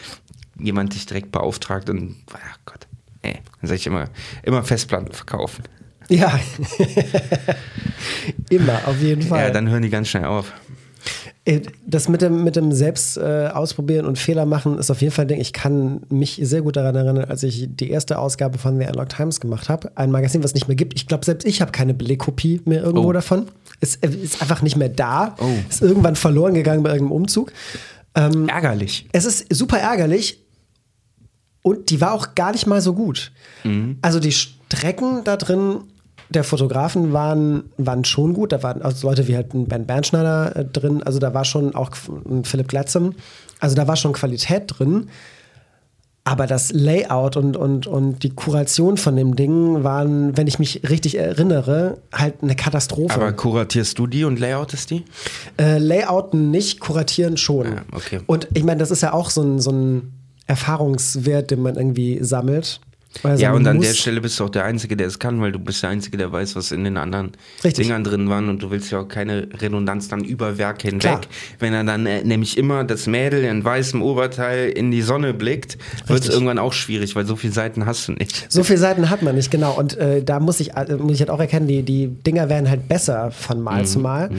jemand 0.59 0.93
dich 0.93 1.05
direkt 1.05 1.31
beauftragt 1.31 1.89
und, 1.89 2.15
ach 2.33 2.59
Gott, 2.65 2.87
ey, 3.21 3.39
dann 3.61 3.67
sag 3.67 3.75
ich 3.75 3.87
immer, 3.87 4.05
immer 4.43 4.63
Festplatten 4.63 5.13
verkaufen. 5.13 5.63
Ja. 6.09 6.39
Immer, 8.49 8.87
auf 8.87 8.99
jeden 8.99 9.21
Fall. 9.21 9.41
Ja, 9.43 9.49
dann 9.51 9.69
hören 9.69 9.83
die 9.83 9.89
ganz 9.89 10.09
schnell 10.09 10.25
auf. 10.25 10.51
Äh, 11.49 11.61
Das 11.85 12.07
mit 12.09 12.21
dem, 12.21 12.43
mit 12.43 12.55
dem 12.55 12.71
Selbst 12.71 13.17
äh, 13.17 13.49
ausprobieren 13.53 14.05
und 14.05 14.17
Fehler 14.19 14.45
machen 14.45 14.77
ist 14.77 14.91
auf 14.91 15.01
jeden 15.01 15.13
Fall 15.13 15.25
ein 15.25 15.29
Ding. 15.29 15.39
Ich 15.41 15.53
kann 15.53 16.01
mich 16.09 16.39
sehr 16.43 16.61
gut 16.61 16.75
daran 16.75 16.95
erinnern, 16.95 17.25
als 17.25 17.43
ich 17.43 17.67
die 17.69 17.89
erste 17.89 18.19
Ausgabe 18.19 18.57
von 18.57 18.79
The 18.79 18.85
Unlocked 18.85 19.15
Times 19.15 19.39
gemacht 19.39 19.69
habe. 19.69 19.91
Ein 19.95 20.11
Magazin, 20.11 20.43
was 20.43 20.51
es 20.51 20.55
nicht 20.55 20.67
mehr 20.67 20.75
gibt. 20.75 20.93
Ich 20.95 21.07
glaube, 21.07 21.25
selbst 21.25 21.45
ich 21.47 21.61
habe 21.61 21.71
keine 21.71 21.93
Belegkopie 21.93 22.61
mehr 22.65 22.83
irgendwo 22.83 23.09
Oh. 23.09 23.13
davon. 23.13 23.47
Es 23.81 23.95
äh, 23.97 24.09
ist 24.09 24.41
einfach 24.41 24.61
nicht 24.61 24.75
mehr 24.77 24.89
da. 24.89 25.35
Oh. 25.39 25.45
Ist 25.69 25.81
irgendwann 25.81 26.15
verloren 26.15 26.53
gegangen 26.53 26.83
bei 26.83 26.89
irgendeinem 26.91 27.13
Umzug. 27.17 27.51
Ärgerlich. 28.13 29.07
Es 29.13 29.23
ist 29.25 29.45
super 29.55 29.77
ärgerlich 29.79 30.43
und 31.61 31.89
die 31.89 32.01
war 32.01 32.13
auch 32.13 32.35
gar 32.35 32.51
nicht 32.51 32.67
mal 32.67 32.81
so 32.81 32.93
gut. 32.93 33.31
Also 34.01 34.19
die 34.19 34.31
Strecken 34.33 35.23
da 35.23 35.37
drin 35.37 35.81
der 36.29 36.43
Fotografen 36.43 37.11
waren, 37.13 37.63
waren 37.77 38.05
schon 38.05 38.33
gut. 38.33 38.51
Da 38.51 38.63
waren 38.63 38.81
also 38.81 39.07
Leute 39.07 39.27
wie 39.27 39.35
halt 39.35 39.53
ein 39.53 39.67
Ben 39.67 39.85
Bernschneider 39.85 40.55
äh, 40.55 40.65
drin. 40.65 41.01
Also 41.03 41.19
da 41.19 41.33
war 41.33 41.45
schon 41.45 41.75
auch 41.75 41.91
ein 42.29 42.45
Philipp 42.45 42.67
Glatzem. 42.67 43.15
Also 43.59 43.75
da 43.75 43.87
war 43.87 43.95
schon 43.95 44.13
Qualität 44.13 44.63
drin. 44.67 45.09
Aber 46.25 46.45
das 46.45 46.71
Layout 46.71 47.37
und, 47.37 47.57
und, 47.57 47.87
und 47.87 48.21
die 48.21 48.29
Kuration 48.29 48.97
von 48.97 49.15
dem 49.15 49.35
Ding 49.35 49.83
waren, 49.83 50.37
wenn 50.37 50.45
ich 50.45 50.59
mich 50.59 50.87
richtig 50.87 51.17
erinnere, 51.17 51.97
halt 52.13 52.43
eine 52.43 52.55
Katastrophe. 52.55 53.15
Aber 53.15 53.31
kuratierst 53.31 53.97
du 53.97 54.05
die 54.05 54.25
und 54.25 54.39
layoutest 54.39 54.91
die? 54.91 55.05
Äh, 55.57 55.79
Layouten 55.79 56.51
nicht, 56.51 56.81
kuratieren 56.81 57.37
schon. 57.37 57.65
Ja, 57.65 57.81
okay. 57.93 58.19
Und 58.27 58.47
ich 58.53 58.63
meine, 58.63 58.77
das 58.77 58.91
ist 58.91 59.01
ja 59.01 59.13
auch 59.13 59.31
so 59.31 59.41
ein, 59.41 59.59
so 59.59 59.71
ein 59.71 60.13
Erfahrungswert, 60.45 61.49
den 61.49 61.63
man 61.63 61.75
irgendwie 61.75 62.23
sammelt. 62.23 62.79
Ja, 63.37 63.53
und 63.53 63.67
an 63.67 63.81
der 63.81 63.93
Stelle 63.95 64.21
bist 64.21 64.39
du 64.39 64.45
auch 64.45 64.49
der 64.49 64.65
Einzige, 64.65 64.95
der 64.95 65.07
es 65.07 65.17
kann, 65.17 65.41
weil 65.41 65.51
du 65.51 65.57
bist 65.57 65.81
der 65.81 65.89
Einzige, 65.89 66.17
der 66.17 66.31
weiß, 66.31 66.55
was 66.55 66.71
in 66.71 66.83
den 66.83 66.95
anderen 66.95 67.31
Richtig. 67.63 67.87
Dingern 67.87 68.03
drin 68.03 68.29
waren 68.29 68.49
und 68.49 68.61
du 68.61 68.69
willst 68.69 68.91
ja 68.91 68.99
auch 68.99 69.07
keine 69.07 69.47
Redundanz 69.59 70.09
dann 70.09 70.23
über 70.23 70.57
Werk 70.59 70.83
hinweg. 70.83 71.01
Klar. 71.01 71.21
Wenn 71.57 71.73
er 71.73 71.83
dann 71.83 72.05
äh, 72.05 72.23
nämlich 72.23 72.57
immer 72.57 72.83
das 72.83 73.07
Mädel 73.07 73.43
in 73.43 73.63
weißem 73.63 74.01
Oberteil 74.03 74.69
in 74.69 74.91
die 74.91 75.01
Sonne 75.01 75.33
blickt, 75.33 75.77
wird 76.05 76.23
es 76.23 76.29
irgendwann 76.29 76.59
auch 76.59 76.73
schwierig, 76.73 77.15
weil 77.15 77.25
so 77.25 77.35
viele 77.35 77.53
Seiten 77.53 77.87
hast 77.87 78.07
du 78.07 78.11
nicht. 78.11 78.45
So 78.49 78.63
viele 78.63 78.79
Seiten 78.79 79.09
hat 79.09 79.23
man 79.23 79.35
nicht, 79.35 79.49
genau. 79.49 79.77
Und 79.77 79.97
äh, 79.97 80.23
da 80.23 80.39
muss 80.39 80.59
ich, 80.59 80.75
äh, 80.75 80.95
muss 80.97 81.13
ich 81.13 81.21
halt 81.21 81.31
auch 81.31 81.39
erkennen, 81.39 81.67
die, 81.67 81.81
die 81.81 82.07
Dinger 82.07 82.47
werden 82.47 82.69
halt 82.69 82.87
besser 82.87 83.31
von 83.31 83.57
Mhm. 83.57 83.63
Mal 83.63 83.85
zu 83.85 83.99
Mal. 83.99 84.29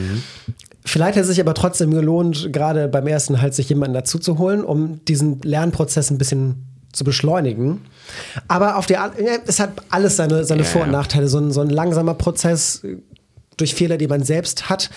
Vielleicht 0.83 1.15
hat 1.15 1.23
es 1.23 1.27
sich 1.27 1.39
aber 1.39 1.53
trotzdem 1.53 1.91
gelohnt, 1.91 2.51
gerade 2.51 2.87
beim 2.87 3.05
ersten 3.05 3.41
halt 3.41 3.53
sich 3.53 3.69
jemanden 3.69 3.93
dazu 3.93 4.17
zu 4.17 4.39
holen, 4.39 4.63
um 4.63 5.03
diesen 5.05 5.39
Lernprozess 5.41 6.09
ein 6.09 6.17
bisschen 6.17 6.70
zu 6.91 7.03
beschleunigen. 7.03 7.81
Aber 8.47 8.77
auf 8.77 8.85
der, 8.85 9.11
es 9.45 9.59
hat 9.59 9.71
alles 9.89 10.17
seine, 10.17 10.43
seine 10.43 10.63
Ja, 10.63 10.67
Vor- 10.67 10.83
und. 10.83 10.91
Nachteile. 10.91 11.27
So 11.27 11.39
ein, 11.39 11.51
so 11.51 11.61
ein 11.61 11.69
langsamer 11.69 12.13
Prozess 12.13 12.83
äh, 12.83 12.97
durch 13.57 13.75
Fehler, 13.75 13.97
die 13.97 14.07
man 14.07 14.23
selbst 14.23 14.69
hat, 14.69 14.89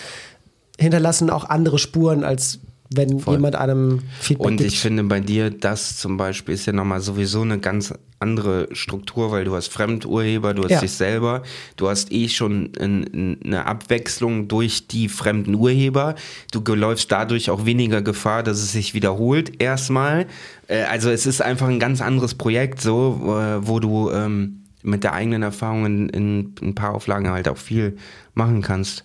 hinterlassen 0.79 1.29
auch 1.29 1.49
andere 1.49 1.79
Spuren, 1.79 2.23
als 2.23 2.59
wenn 2.95 3.19
Voll. 3.19 3.35
jemand 3.35 3.55
einem 3.55 4.01
Feedback 4.19 4.45
Und 4.47 4.57
gibt. 4.57 4.71
ich 4.71 4.79
finde 4.79 5.03
bei 5.03 5.19
dir, 5.19 5.49
das 5.49 5.97
zum 5.97 6.17
Beispiel 6.17 6.55
ist 6.55 6.65
ja 6.65 6.73
nochmal 6.73 7.01
sowieso 7.01 7.41
eine 7.41 7.59
ganz 7.59 7.93
andere 8.19 8.69
Struktur, 8.71 9.31
weil 9.31 9.43
du 9.45 9.53
hast 9.55 9.67
Fremdurheber, 9.67 10.53
du 10.53 10.63
hast 10.63 10.71
Ja. 10.71 10.79
dich 10.81 10.91
selber, 10.93 11.43
du 11.75 11.89
hast 11.89 12.11
eh 12.11 12.29
schon 12.29 12.71
ein, 12.79 13.37
eine 13.43 13.65
Abwechslung 13.65 14.47
durch 14.47 14.87
die 14.87 15.09
fremden 15.09 15.55
Urheber. 15.55 16.15
Du 16.51 16.61
läufst 16.73 17.11
dadurch 17.11 17.49
auch 17.49 17.65
weniger 17.65 18.01
Gefahr, 18.01 18.41
dass 18.43 18.59
es 18.59 18.71
sich 18.71 18.93
wiederholt 18.93 19.61
erstmal. 19.61 20.25
Äh, 20.67 20.83
Also 20.83 21.09
es 21.09 21.25
ist 21.25 21.41
einfach 21.41 21.67
ein 21.67 21.79
ganz 21.79 22.01
anderes 22.01 22.35
Projekt, 22.35 22.81
so, 22.81 23.19
wo 23.61 23.79
du 23.79 24.09
ähm, 24.11 24.61
mit 24.81 25.03
der 25.03 25.13
eigenen 25.13 25.41
Erfahrung 25.43 25.85
in, 25.85 26.09
in 26.09 26.53
ein 26.61 26.75
paar 26.75 26.93
Auflagen 26.93 27.29
halt 27.29 27.47
auch 27.49 27.57
viel 27.57 27.97
machen 28.33 28.61
kannst. 28.61 29.03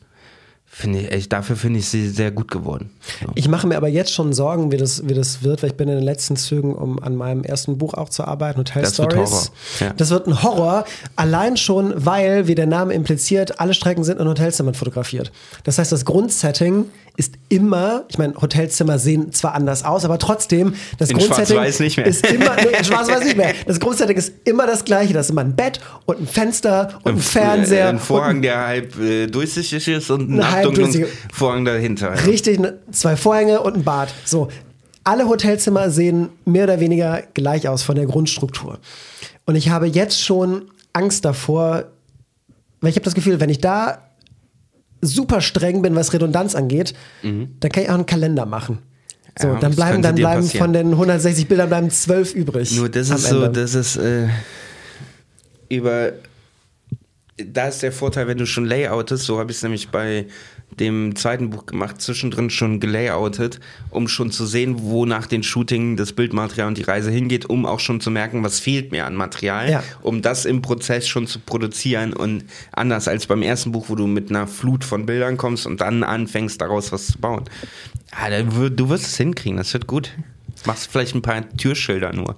Finde 0.73 1.01
ich, 1.01 1.11
echt, 1.11 1.33
dafür 1.33 1.57
finde 1.57 1.81
ich 1.81 1.89
sie 1.89 2.09
sehr 2.09 2.31
gut 2.31 2.49
geworden. 2.49 2.91
So. 3.21 3.33
Ich 3.35 3.49
mache 3.49 3.67
mir 3.67 3.77
aber 3.77 3.89
jetzt 3.89 4.15
schon 4.15 4.33
Sorgen, 4.33 4.71
wie 4.71 4.77
das, 4.77 5.09
wie 5.09 5.15
das 5.15 5.43
wird, 5.43 5.63
weil 5.63 5.71
ich 5.71 5.77
bin 5.77 5.89
in 5.89 5.97
den 5.97 6.05
letzten 6.05 6.37
Zügen, 6.37 6.77
um 6.77 7.03
an 7.03 7.17
meinem 7.17 7.43
ersten 7.43 7.77
Buch 7.77 7.95
auch 7.95 8.09
zu 8.09 8.23
arbeiten, 8.25 8.61
Hotel 8.61 8.83
Das 8.83 8.97
wird 8.97 9.13
Stories. 9.13 9.31
Horror, 9.31 9.51
ja. 9.81 9.93
Das 9.97 10.11
wird 10.11 10.29
ein 10.29 10.43
Horror, 10.45 10.85
allein 11.17 11.57
schon, 11.57 11.93
weil, 11.97 12.47
wie 12.47 12.55
der 12.55 12.69
Name 12.69 12.95
impliziert, 12.95 13.59
alle 13.59 13.75
Strecken 13.75 14.05
sind 14.05 14.21
in 14.21 14.29
Hotelzimmern 14.29 14.75
fotografiert. 14.75 15.33
Das 15.65 15.79
heißt, 15.79 15.91
das 15.91 16.05
Grundsetting 16.05 16.87
ist 17.17 17.35
immer, 17.49 18.05
ich 18.09 18.19
meine, 18.19 18.35
Hotelzimmer 18.35 18.99
sehen 18.99 19.33
zwar 19.33 19.55
anders 19.55 19.85
aus, 19.85 20.05
aber 20.05 20.19
trotzdem, 20.19 20.75
das 20.99 21.11
In 21.11 21.19
Grundsetting 21.19 21.63
ist 21.63 22.27
immer, 22.27 22.57
nee, 22.57 22.79
in 22.79 22.85
Schwarz-Weiß 22.85 23.25
nicht 23.25 23.37
mehr. 23.37 23.55
Das 23.67 23.79
Grundsetting 23.79 24.17
ist 24.17 24.33
immer 24.45 24.67
das 24.67 24.85
gleiche. 24.85 25.13
Das 25.13 25.27
ist 25.27 25.31
immer 25.31 25.43
ein 25.43 25.55
Bett 25.55 25.81
und 26.07 26.21
ein 26.21 26.27
Fenster 26.27 26.99
und 27.03 27.17
ein 27.17 27.19
Fernseher. 27.19 27.89
Ein 27.89 27.99
Vorhang, 27.99 28.37
und 28.37 28.43
der 28.43 28.67
halb 28.67 28.99
äh, 28.99 29.27
durchsichtig 29.27 29.87
ist 29.89 30.11
und 30.11 30.31
ein 30.31 30.35
Eine 30.35 30.51
halb 30.51 30.67
abdunklen 30.67 30.93
durchsichtige- 30.93 31.35
Vorhang 31.35 31.65
dahinter. 31.65 32.27
Richtig, 32.27 32.59
ne, 32.59 32.79
zwei 32.93 33.17
Vorhänge 33.17 33.61
und 33.61 33.77
ein 33.77 33.85
Bad. 33.85 34.13
So. 34.25 34.49
Alle 35.05 35.29
Hotelzimmer 35.29 35.91
sehen 35.91 36.29
mehr 36.45 36.65
oder 36.65 36.81
weniger 36.81 37.23
gleich 37.35 37.69
aus 37.69 37.83
von 37.83 37.97
der 37.97 38.07
Grundstruktur. 38.07 38.79
Und 39.47 39.57
ich 39.57 39.71
habe 39.71 39.87
jetzt 39.87 40.23
schon 40.23 40.71
Angst 40.93 41.25
davor, 41.25 41.85
weil 42.81 42.91
ich 42.91 42.97
habe 42.97 43.05
das 43.05 43.15
Gefühl, 43.15 43.41
wenn 43.41 43.51
ich 43.51 43.61
da 43.61 43.99
super 45.01 45.41
streng 45.41 45.83
bin, 45.83 45.95
was 45.95 46.13
Redundanz 46.13 46.55
angeht, 46.55 46.95
dann 47.23 47.59
kann 47.73 47.83
ich 47.83 47.89
auch 47.91 47.95
einen 47.95 48.07
Kalender 48.07 48.47
machen. 48.47 48.79
So, 49.39 49.47
Mhm. 49.49 49.55
Ja, 49.55 49.61
dann 49.61 49.75
bleiben, 49.75 50.03
dann 50.03 50.15
bleiben 50.17 50.43
passieren. 50.43 50.65
von 50.67 50.73
den 50.73 50.91
160 50.93 51.47
Bildern 51.49 51.69
bleiben 51.69 51.91
12 51.91 52.35
übrig. 52.35 52.77
Nur 52.77 52.89
das 52.89 53.11
ist 53.11 53.27
so, 53.29 53.47
das 53.47 53.75
ist 53.75 53.97
äh, 53.97 54.29
über. 55.69 56.13
Da 57.37 57.69
ist 57.69 57.83
der 57.83 57.93
Vorteil, 57.93 58.27
wenn 58.27 58.37
du 58.37 58.45
schon 58.47 58.67
layoutest, 58.67 59.25
so 59.25 59.39
habe 59.39 59.51
ich 59.51 59.57
es 59.59 59.63
nämlich 59.63 59.89
bei 59.89 60.27
dem 60.79 61.17
zweiten 61.17 61.51
Buch 61.51 61.67
gemacht, 61.67 62.01
zwischendrin 62.01 62.49
schon 62.49 62.81
gelayoutet, 62.81 63.61
um 63.91 64.09
schon 64.09 64.31
zu 64.31 64.47
sehen, 64.47 64.77
wo 64.79 65.05
nach 65.05 65.27
den 65.27 65.43
Shooting 65.43 65.97
das 65.97 66.13
Bildmaterial 66.13 66.69
und 66.69 66.79
die 66.79 66.83
Reise 66.83 67.11
hingeht, 67.11 67.47
um 67.51 67.67
auch 67.67 67.81
schon 67.81 68.01
zu 68.01 68.11
merken, 68.11 68.43
was 68.45 68.61
fehlt 68.61 68.93
mir 68.93 69.05
an 69.07 69.15
Material, 69.17 69.71
Ja. 69.71 69.83
um 70.03 70.23
das 70.23 70.45
im 70.45 70.63
Prozess 70.63 71.09
schon 71.09 71.27
zu 71.27 71.41
produzieren 71.41 72.13
und 72.13 72.45
anders 72.73 73.09
als 73.09 73.27
beim 73.27 73.43
ersten 73.43 73.73
Buch, 73.73 73.87
wo 73.89 73.95
du 73.95 74.07
mit 74.07 74.31
einer 74.31 74.47
Flut 74.47 74.85
von 74.85 75.07
Bildern 75.07 75.37
kommst 75.37 75.67
und 75.67 75.81
dann 75.81 76.03
anfängst, 76.03 76.61
daraus 76.61 76.93
was 76.93 77.09
zu 77.09 77.19
bauen. 77.19 77.45
Ah, 78.13 78.31
da 78.31 78.37
wür- 78.39 78.71
du 78.71 78.89
wirst 78.89 79.07
es 79.07 79.17
hinkriegen, 79.17 79.57
das 79.59 79.73
wird 79.73 79.87
gut. 79.87 80.13
Machst 80.67 80.89
vielleicht 80.91 81.15
ein 81.15 81.23
paar 81.23 81.49
Türschilder 81.57 82.13
nur. 82.13 82.37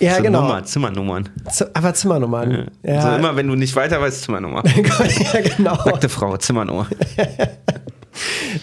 Ja, 0.00 0.16
so 0.16 0.22
genau. 0.22 0.42
Nummer, 0.42 0.64
Zimmernummern. 0.64 1.28
Z- 1.50 1.70
Aber 1.74 1.94
Zimmernummern. 1.94 2.70
Ja, 2.82 2.94
Also 2.96 3.16
immer, 3.18 3.36
wenn 3.36 3.46
du 3.46 3.54
nicht 3.54 3.76
weiter 3.76 4.00
weißt, 4.00 4.22
Zimmernummer. 4.22 4.62
ja 5.32 5.40
genau. 5.56 5.74
Nackte 5.84 6.08
Frau, 6.08 6.36
Zimmernummer. 6.36 6.88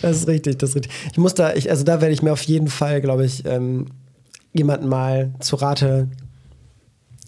Das 0.04 0.18
ist 0.18 0.28
richtig, 0.28 0.60
das 0.60 0.70
ist 0.72 0.76
richtig. 0.76 0.92
Ich 1.12 1.18
muss 1.18 1.34
da, 1.34 1.54
ich, 1.54 1.72
also 1.72 1.84
da 1.84 2.02
werde 2.02 2.14
ich 2.14 2.22
mir 2.22 2.32
auf 2.32 2.44
jeden 2.44 2.68
Fall, 2.68 3.02
glaube 3.02 3.26
ich, 3.26 3.46
ähm, 3.46 3.88
jemanden 4.54 4.88
mal 4.88 5.34
zu 5.40 5.56
Rate 5.56 6.08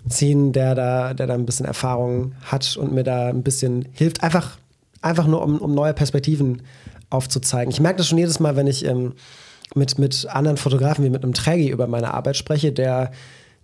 ziehen, 0.08 0.52
der 0.52 0.76
da, 0.76 1.14
der 1.16 1.26
da 1.28 1.34
ein 1.34 1.46
bisschen 1.48 1.66
Erfahrung 1.66 2.34
hat 2.44 2.78
und 2.78 2.94
mir 2.94 3.04
da 3.04 3.30
ein 3.30 3.42
bisschen 3.44 3.88
hilft. 3.92 4.22
Einfach, 4.24 4.58
einfach 5.02 5.26
nur, 5.26 5.42
um, 5.44 5.58
um 5.58 5.74
neue 5.74 5.94
Perspektiven 5.96 6.62
aufzuzeigen. 7.10 7.72
Ich 7.74 7.80
merke 7.80 7.98
das 7.98 8.08
schon 8.08 8.18
jedes 8.20 8.40
Mal, 8.40 8.56
wenn 8.56 8.68
ich 8.68 8.86
ähm, 8.86 9.14
mit, 9.76 10.00
mit 10.00 10.28
anderen 10.30 10.58
Fotografen 10.58 11.04
wie 11.06 11.10
mit 11.10 11.24
einem 11.24 11.34
Trägi 11.34 11.70
über 11.70 11.88
meine 11.88 12.14
Arbeit 12.14 12.38
spreche, 12.38 12.72
der 12.72 13.12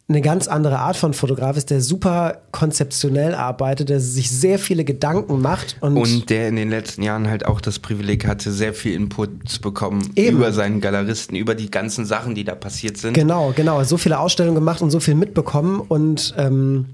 eine 0.10 0.22
ganz 0.22 0.48
andere 0.48 0.80
Art 0.80 0.96
von 0.96 1.14
Fotograf 1.14 1.58
ist, 1.58 1.70
der 1.70 1.82
super 1.82 2.38
konzeptionell 2.52 3.36
arbeitet, 3.36 3.90
der 3.90 4.00
sich 4.00 4.32
sehr 4.32 4.58
viele 4.58 4.86
Gedanken 4.86 5.42
macht 5.42 5.76
und, 5.82 5.98
Und 5.98 6.30
der 6.30 6.48
in 6.48 6.56
den 6.56 6.70
letzten 6.70 7.04
Jahren 7.04 7.30
halt 7.30 7.46
auch 7.46 7.60
das 7.60 7.80
Privileg 7.80 8.26
hatte, 8.26 8.54
sehr 8.54 8.74
viel 8.74 8.94
Input 8.94 9.50
zu 9.50 9.60
bekommen 9.60 10.10
Eben. 10.16 10.38
über 10.38 10.54
seinen 10.54 10.80
Galeristen, 10.80 11.36
über 11.36 11.56
die 11.56 11.70
ganzen 11.70 12.06
Sachen, 12.06 12.36
die 12.36 12.46
da 12.46 12.56
passiert 12.56 12.96
sind. 12.98 13.16
Genau, 13.16 13.52
genau. 13.54 13.84
So 13.84 13.98
viele 13.98 14.20
Ausstellungen 14.20 14.56
gemacht 14.56 14.82
und 14.82 14.92
so 14.92 15.02
viel 15.02 15.16
mitbekommen 15.16 15.82
und 15.82 16.34
ähm, 16.38 16.86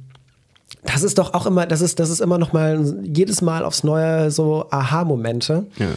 das 0.84 1.03
ist 1.03 1.20
doch 1.20 1.36
auch 1.36 1.45
immer, 1.45 1.68
das 1.68 1.82
ist, 1.82 1.99
das 1.99 2.09
ist 2.09 2.20
immer 2.20 2.39
noch 2.39 2.51
mal 2.51 2.84
jedes 3.03 3.41
Mal 3.41 3.64
aufs 3.64 3.84
Neue 3.84 4.32
so 4.32 4.66
Aha-Momente. 4.72 5.68
Ja. 5.78 5.88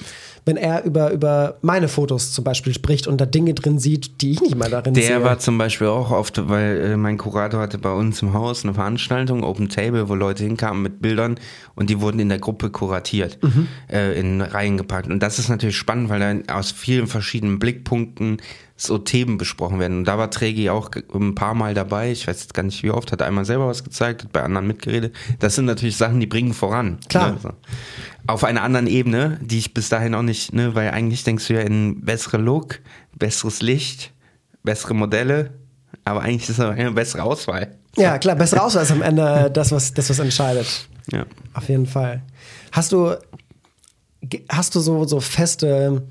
Wenn 0.47 0.57
er 0.57 0.85
über, 0.85 1.11
über 1.11 1.57
meine 1.61 1.89
Fotos 1.89 2.33
zum 2.33 2.45
Beispiel 2.45 2.73
spricht 2.73 3.09
und 3.09 3.21
da 3.21 3.27
Dinge 3.27 3.53
drin 3.53 3.81
sieht, 3.81 4.23
die 4.23 4.31
ich 4.31 4.41
nicht 4.41 4.55
mal 4.57 4.71
darin 4.71 4.95
Der 4.95 5.03
sehe. 5.03 5.25
war 5.25 5.41
zum 5.41 5.59
Beispiel 5.59 5.89
auch 5.89 6.13
oft, 6.13 6.49
weil 6.49 6.93
äh, 6.93 6.97
mein 6.97 7.19
Kurator 7.19 7.61
hatte 7.61 7.79
bei 7.79 7.93
uns 7.93 8.23
im 8.23 8.33
Haus 8.33 8.63
eine 8.65 8.73
Veranstaltung, 8.73 9.43
Open 9.43 9.69
Table, 9.69 10.09
wo 10.09 10.15
Leute 10.15 10.45
hinkamen 10.45 10.81
mit 10.83 11.03
Bildern 11.03 11.39
und 11.75 11.91
die 11.91 12.01
wurden 12.01 12.21
in 12.21 12.29
der 12.29 12.39
Gruppe 12.39 12.71
kuratiert, 12.71 13.39
Mhm. 13.43 13.67
äh, 13.93 14.19
in 14.19 14.41
Reihen 14.41 14.77
gepackt. 14.77 15.09
Und 15.11 15.21
das 15.21 15.39
ist 15.41 15.49
natürlich 15.49 15.77
spannend, 15.77 16.09
weil 16.11 16.21
dann 16.21 16.49
aus 16.49 16.71
vielen 16.71 17.09
verschiedenen 17.09 17.59
Blickpunkten 17.59 18.37
so 18.77 18.99
Themen 18.99 19.39
besprochen 19.39 19.81
werden. 19.81 19.99
Und 19.99 20.05
da 20.05 20.19
war 20.19 20.31
Trägi 20.31 20.69
auch 20.69 20.91
ein 21.15 21.35
paar 21.35 21.55
Mal 21.55 21.73
dabei. 21.73 22.13
Ich 22.13 22.27
weiß 22.27 22.43
jetzt 22.43 22.55
gar 22.55 22.63
nicht 22.63 22.83
wie 22.83 22.91
oft, 22.91 23.11
hat 23.11 23.23
einmal 23.23 23.47
selber 23.47 23.69
was 23.69 23.85
gezeigt, 23.85 24.25
hat 24.25 24.33
bei 24.33 24.43
anderen 24.43 24.67
mitgeredet. 24.67 25.15
Das 25.39 25.55
sind 25.55 25.65
natürlich 25.65 25.97
Sachen, 25.97 26.21
die 26.21 26.27
bringen 26.27 26.53
voran. 26.53 26.99
Klar. 27.09 27.33
Ne? 27.33 27.39
So. 27.43 27.51
Auf 28.27 28.45
einer 28.45 28.63
anderen 28.63 28.87
Ebene, 28.87 29.39
die 29.41 29.59
ich 29.59 29.73
bis 29.73 29.89
dahin 29.89 30.15
auch 30.15 30.23
nicht, 30.23 30.53
ne, 30.53 30.75
weil 30.75 30.91
eigentlich 30.91 31.25
denkst 31.25 31.47
du 31.47 31.55
ja 31.55 31.61
in 31.61 32.03
bessere 32.03 32.37
Look, 32.37 32.81
besseres 33.17 33.63
Licht, 33.63 34.13
bessere 34.63 34.95
Modelle, 34.95 35.55
aber 36.05 36.21
eigentlich 36.21 36.49
ist 36.51 36.59
es 36.59 36.61
eine 36.61 36.93
bessere 36.93 37.23
Auswahl. 37.23 37.77
ja, 37.97 38.19
klar, 38.19 38.37
besser 38.37 38.63
Auswahl 38.63 38.83
ist 38.83 38.91
am 38.91 39.03
Ende 39.03 39.51
das, 39.53 39.73
was, 39.73 39.95
das, 39.95 40.11
was 40.11 40.19
entscheidet. 40.19 40.89
Ja. 41.11 41.25
Auf 41.55 41.69
jeden 41.69 41.87
Fall. 41.87 42.23
Hast 42.73 42.93
du, 42.93 43.15
hast 44.51 44.75
du 44.75 44.81
so, 44.81 45.05
so 45.05 45.21
feste 45.21 46.03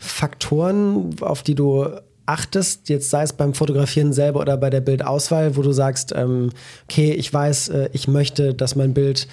Faktoren, 0.00 1.14
auf 1.20 1.42
die 1.42 1.54
du 1.54 1.86
achtest, 2.26 2.88
jetzt 2.88 3.10
sei 3.10 3.22
es 3.22 3.32
beim 3.32 3.54
Fotografieren 3.54 4.12
selber 4.12 4.40
oder 4.40 4.56
bei 4.56 4.70
der 4.70 4.80
Bildauswahl, 4.80 5.56
wo 5.56 5.62
du 5.62 5.72
sagst, 5.72 6.12
ähm, 6.16 6.50
okay, 6.88 7.12
ich 7.12 7.32
weiß, 7.32 7.68
äh, 7.68 7.90
ich 7.92 8.08
möchte, 8.08 8.54
dass 8.54 8.76
mein 8.76 8.94
Bild 8.94 9.28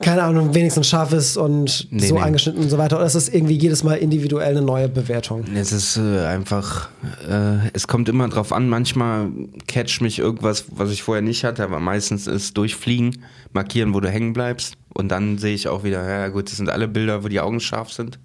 keine 0.00 0.22
Ahnung, 0.22 0.54
wenigstens 0.54 0.88
scharf 0.88 1.12
ist 1.12 1.36
und 1.36 1.88
Nee, 1.90 2.06
so 2.06 2.14
nee. 2.14 2.20
angeschnitten 2.20 2.62
und 2.62 2.70
so 2.70 2.78
weiter. 2.78 2.96
Oder 2.96 3.06
ist 3.06 3.16
es 3.16 3.28
irgendwie 3.28 3.56
jedes 3.56 3.82
Mal 3.82 3.94
individuell 3.94 4.50
eine 4.50 4.62
neue 4.62 4.88
Bewertung? 4.88 5.44
Es 5.56 5.72
ist 5.72 5.96
äh, 5.96 6.24
einfach, 6.24 6.88
äh, 7.28 7.68
es 7.72 7.88
kommt 7.88 8.08
immer 8.08 8.28
drauf 8.28 8.52
an, 8.52 8.68
manchmal 8.68 9.30
catcht 9.66 10.00
mich 10.00 10.20
irgendwas, 10.20 10.66
was 10.70 10.92
ich 10.92 11.02
vorher 11.02 11.22
nicht 11.22 11.42
hatte, 11.42 11.64
aber 11.64 11.80
meistens 11.80 12.28
ist 12.28 12.56
durchfliegen, 12.56 13.24
markieren, 13.52 13.92
wo 13.92 13.98
du 13.98 14.08
hängen 14.08 14.34
bleibst 14.34 14.74
und 14.94 15.08
dann 15.08 15.36
sehe 15.38 15.54
ich 15.54 15.66
auch 15.66 15.82
wieder, 15.82 16.08
ja 16.08 16.28
gut, 16.28 16.46
das 16.48 16.58
sind 16.58 16.70
alle 16.70 16.86
Bilder, 16.86 17.24
wo 17.24 17.28
die 17.28 17.40
Augen 17.40 17.58
scharf 17.58 17.92
sind. 17.92 18.20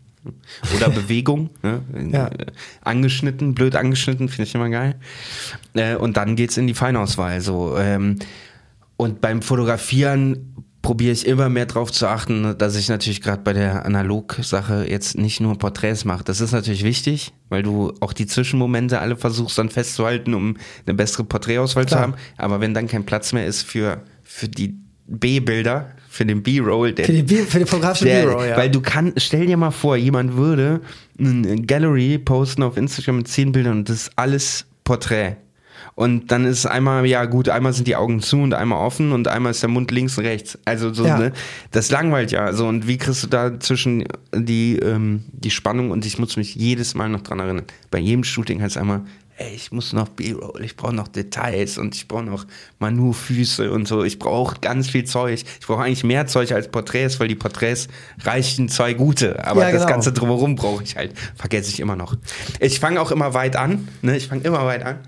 Oder 0.76 0.90
Bewegung, 0.90 1.50
ne? 1.62 1.82
Ja. 2.12 2.28
Äh, 2.28 2.46
angeschnitten, 2.82 3.54
blöd 3.56 3.76
angeschnitten, 3.76 4.30
finde 4.30 4.44
ich 4.44 4.56
immer 4.56 4.70
geil. 4.70 4.96
Äh, 5.74 5.96
und 5.96 6.18
dann 6.18 6.36
geht's 6.36 6.58
in 6.58 6.68
die 6.68 6.74
Feinauswahl. 6.74 7.42
So. 7.42 7.78
Ähm, 7.78 8.20
und 8.98 9.22
beim 9.22 9.42
Fotografieren 9.42 10.54
probiere 10.84 11.14
ich 11.14 11.26
immer 11.26 11.48
mehr 11.50 11.66
drauf 11.66 11.92
zu 11.92 12.08
achten, 12.08 12.58
dass 12.58 12.76
ich 12.76 12.90
natürlich 12.90 13.22
gerade 13.22 13.42
bei 13.42 13.54
der 13.54 13.86
Analog-Sache 13.86 14.86
jetzt 14.88 15.18
nicht 15.18 15.40
nur 15.40 15.58
Porträts 15.58 16.04
mache. 16.04 16.26
Das 16.26 16.42
ist 16.42 16.52
natürlich 16.52 16.84
wichtig, 16.84 17.34
weil 17.50 17.64
du 17.64 17.94
auch 18.02 18.12
die 18.12 18.28
Zwischenmomente 18.28 19.00
alle 19.00 19.16
versuchst 19.16 19.58
dann 19.58 19.70
festzuhalten, 19.70 20.34
um 20.34 20.58
eine 20.86 20.94
bessere 20.94 21.24
Porträtauswahl 21.24 21.86
zu 21.86 21.96
Klar. 21.96 22.02
haben. 22.02 22.14
Aber 22.38 22.60
wenn 22.60 22.74
dann 22.74 22.88
kein 22.88 23.06
Platz 23.06 23.32
mehr 23.32 23.48
ist 23.48 23.64
für, 23.64 24.04
für 24.24 24.50
die 24.50 24.78
B-Bilder, 25.08 25.90
für 26.14 26.26
den 26.28 26.44
B-Roll, 26.44 26.94
der, 26.94 27.06
Für 27.06 27.24
B- 27.24 27.38
für 27.38 27.58
die 27.60 27.66
fotografische 27.66 28.06
der, 28.06 28.26
B-Roll, 28.28 28.46
ja. 28.50 28.58
Weil 28.58 28.70
du 28.70 28.82
kannst, 28.82 29.20
stell 29.22 29.48
dir 29.48 29.58
mal 29.58 29.72
vor, 29.72 29.96
jemand 29.98 30.36
würde 30.38 30.80
eine 31.20 31.62
Gallery 31.64 32.20
posten 32.20 32.62
auf 32.62 32.78
Instagram 32.78 33.18
mit 33.18 33.28
zehn 33.28 33.52
Bildern 33.52 33.80
und 33.80 33.90
das 33.90 34.04
ist 34.04 34.12
alles 34.16 34.66
Porträt. 34.84 35.38
Und 35.96 36.32
dann 36.32 36.46
ist 36.46 36.66
einmal, 36.66 37.06
ja 37.06 37.26
gut, 37.26 37.50
einmal 37.50 37.74
sind 37.74 37.88
die 37.88 37.96
Augen 37.96 38.20
zu 38.20 38.38
und 38.38 38.54
einmal 38.54 38.80
offen 38.84 39.12
und 39.12 39.28
einmal 39.28 39.52
ist 39.52 39.62
der 39.62 39.70
Mund 39.70 39.92
links 39.92 40.18
und 40.18 40.26
rechts. 40.26 40.58
Also 40.66 40.94
so, 40.94 41.06
Ja. 41.06 41.18
ne, 41.20 41.34
das 41.72 41.92
langweilt 41.92 42.32
ja. 42.32 42.52
So, 42.54 42.68
und 42.68 42.88
wie 42.88 42.98
kriegst 42.98 43.24
du 43.24 43.28
da 43.28 43.60
zwischen 43.60 44.06
die, 44.36 44.78
ähm, 44.78 45.24
die 45.32 45.52
Spannung 45.52 45.92
und 45.92 46.06
ich 46.06 46.18
muss 46.20 46.36
mich 46.38 46.56
jedes 46.56 46.96
Mal 46.96 47.10
noch 47.10 47.22
dran 47.22 47.40
erinnern. 47.40 47.66
Bei 47.92 48.00
jedem 48.00 48.24
Shooting 48.24 48.62
heißt 48.62 48.76
es 48.76 48.82
einmal, 48.82 49.02
ey, 49.38 49.54
ich 49.56 49.72
muss 49.72 49.94
noch 49.94 50.10
B-Roll, 50.10 50.64
ich 50.64 50.76
brauche 50.76 50.94
noch 50.94 51.08
Details 51.08 51.78
und 51.78 51.96
ich 51.96 52.08
brauche 52.08 52.24
noch 52.24 52.46
Manu-Füße 52.80 53.72
und 53.72 53.88
so. 53.88 54.04
Ich 54.04 54.20
brauche 54.20 54.60
ganz 54.60 54.90
viel 54.90 55.06
Zeug. 55.06 55.44
Ich 55.60 55.66
brauche 55.66 55.84
eigentlich 55.84 56.04
mehr 56.04 56.28
Zeug 56.28 56.52
als 56.52 56.70
Porträts, 56.70 57.20
weil 57.20 57.28
die 57.28 57.36
Porträts 57.36 57.88
reichen 58.22 58.70
zwei 58.70 58.94
gute. 58.94 59.46
Aber 59.46 59.62
Ja, 59.62 59.72
das 59.72 59.82
genau. 59.82 59.94
Ganze 59.94 60.14
drumherum 60.14 60.56
brauche 60.56 60.84
ich 60.84 60.96
halt. 60.96 61.14
Vergesse 61.36 61.70
ich 61.70 61.80
immer 61.80 61.96
noch. 61.96 62.16
Ich 62.60 62.80
fange 62.80 63.02
auch 63.02 63.12
immer 63.12 63.34
weit 63.34 63.56
an. 63.56 63.88
Ne? 64.02 64.18
Ich 64.18 64.28
fange 64.28 64.44
immer 64.44 64.66
weit 64.66 64.84
an. 64.86 65.00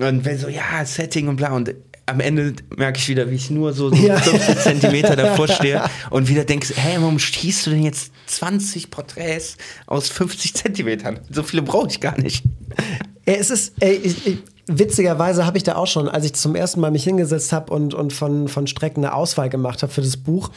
Und 0.00 0.24
wenn 0.24 0.38
so, 0.38 0.48
ja, 0.48 0.84
Setting 0.84 1.28
und 1.28 1.36
bla. 1.36 1.52
Und 1.52 1.74
am 2.08 2.20
Ende 2.20 2.54
merke 2.76 2.98
ich 2.98 3.08
wieder, 3.08 3.30
wie 3.30 3.34
ich 3.34 3.50
nur 3.50 3.72
so, 3.72 3.90
so 3.90 3.96
Ja. 3.96 4.18
50 4.18 4.58
Zentimeter 4.62 5.16
davor 5.16 5.48
stehe 5.48 5.82
und 6.10 6.28
wieder 6.28 6.44
denkst, 6.44 6.72
hä, 6.74 6.96
warum 7.00 7.18
schießt 7.18 7.66
du 7.66 7.70
denn 7.70 7.82
jetzt 7.82 8.12
20 8.26 8.90
Porträts 8.90 9.56
aus 9.86 10.08
50 10.08 10.54
Zentimetern? 10.54 11.20
So 11.30 11.42
viele 11.42 11.62
brauche 11.62 11.88
ich 11.88 12.00
gar 12.00 12.18
nicht. 12.18 12.44
Ey, 13.24 13.36
es 13.36 13.50
ist, 13.50 13.74
ey, 13.80 13.94
ich, 13.94 14.26
ich, 14.26 14.38
witzigerweise 14.66 15.44
habe 15.44 15.58
ich 15.58 15.64
da 15.64 15.76
auch 15.76 15.86
schon, 15.86 16.08
als 16.08 16.24
ich 16.24 16.32
zum 16.34 16.54
ersten 16.54 16.80
Mal 16.80 16.90
mich 16.90 17.04
hingesetzt 17.04 17.52
habe 17.52 17.72
und, 17.72 17.94
und 17.94 18.12
von, 18.12 18.48
von 18.48 18.66
Strecken 18.66 19.04
eine 19.04 19.14
Auswahl 19.14 19.48
gemacht 19.50 19.82
habe 19.82 19.92
für 19.92 20.02
das 20.02 20.16
Buch, 20.16 20.50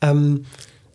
ähm, 0.00 0.44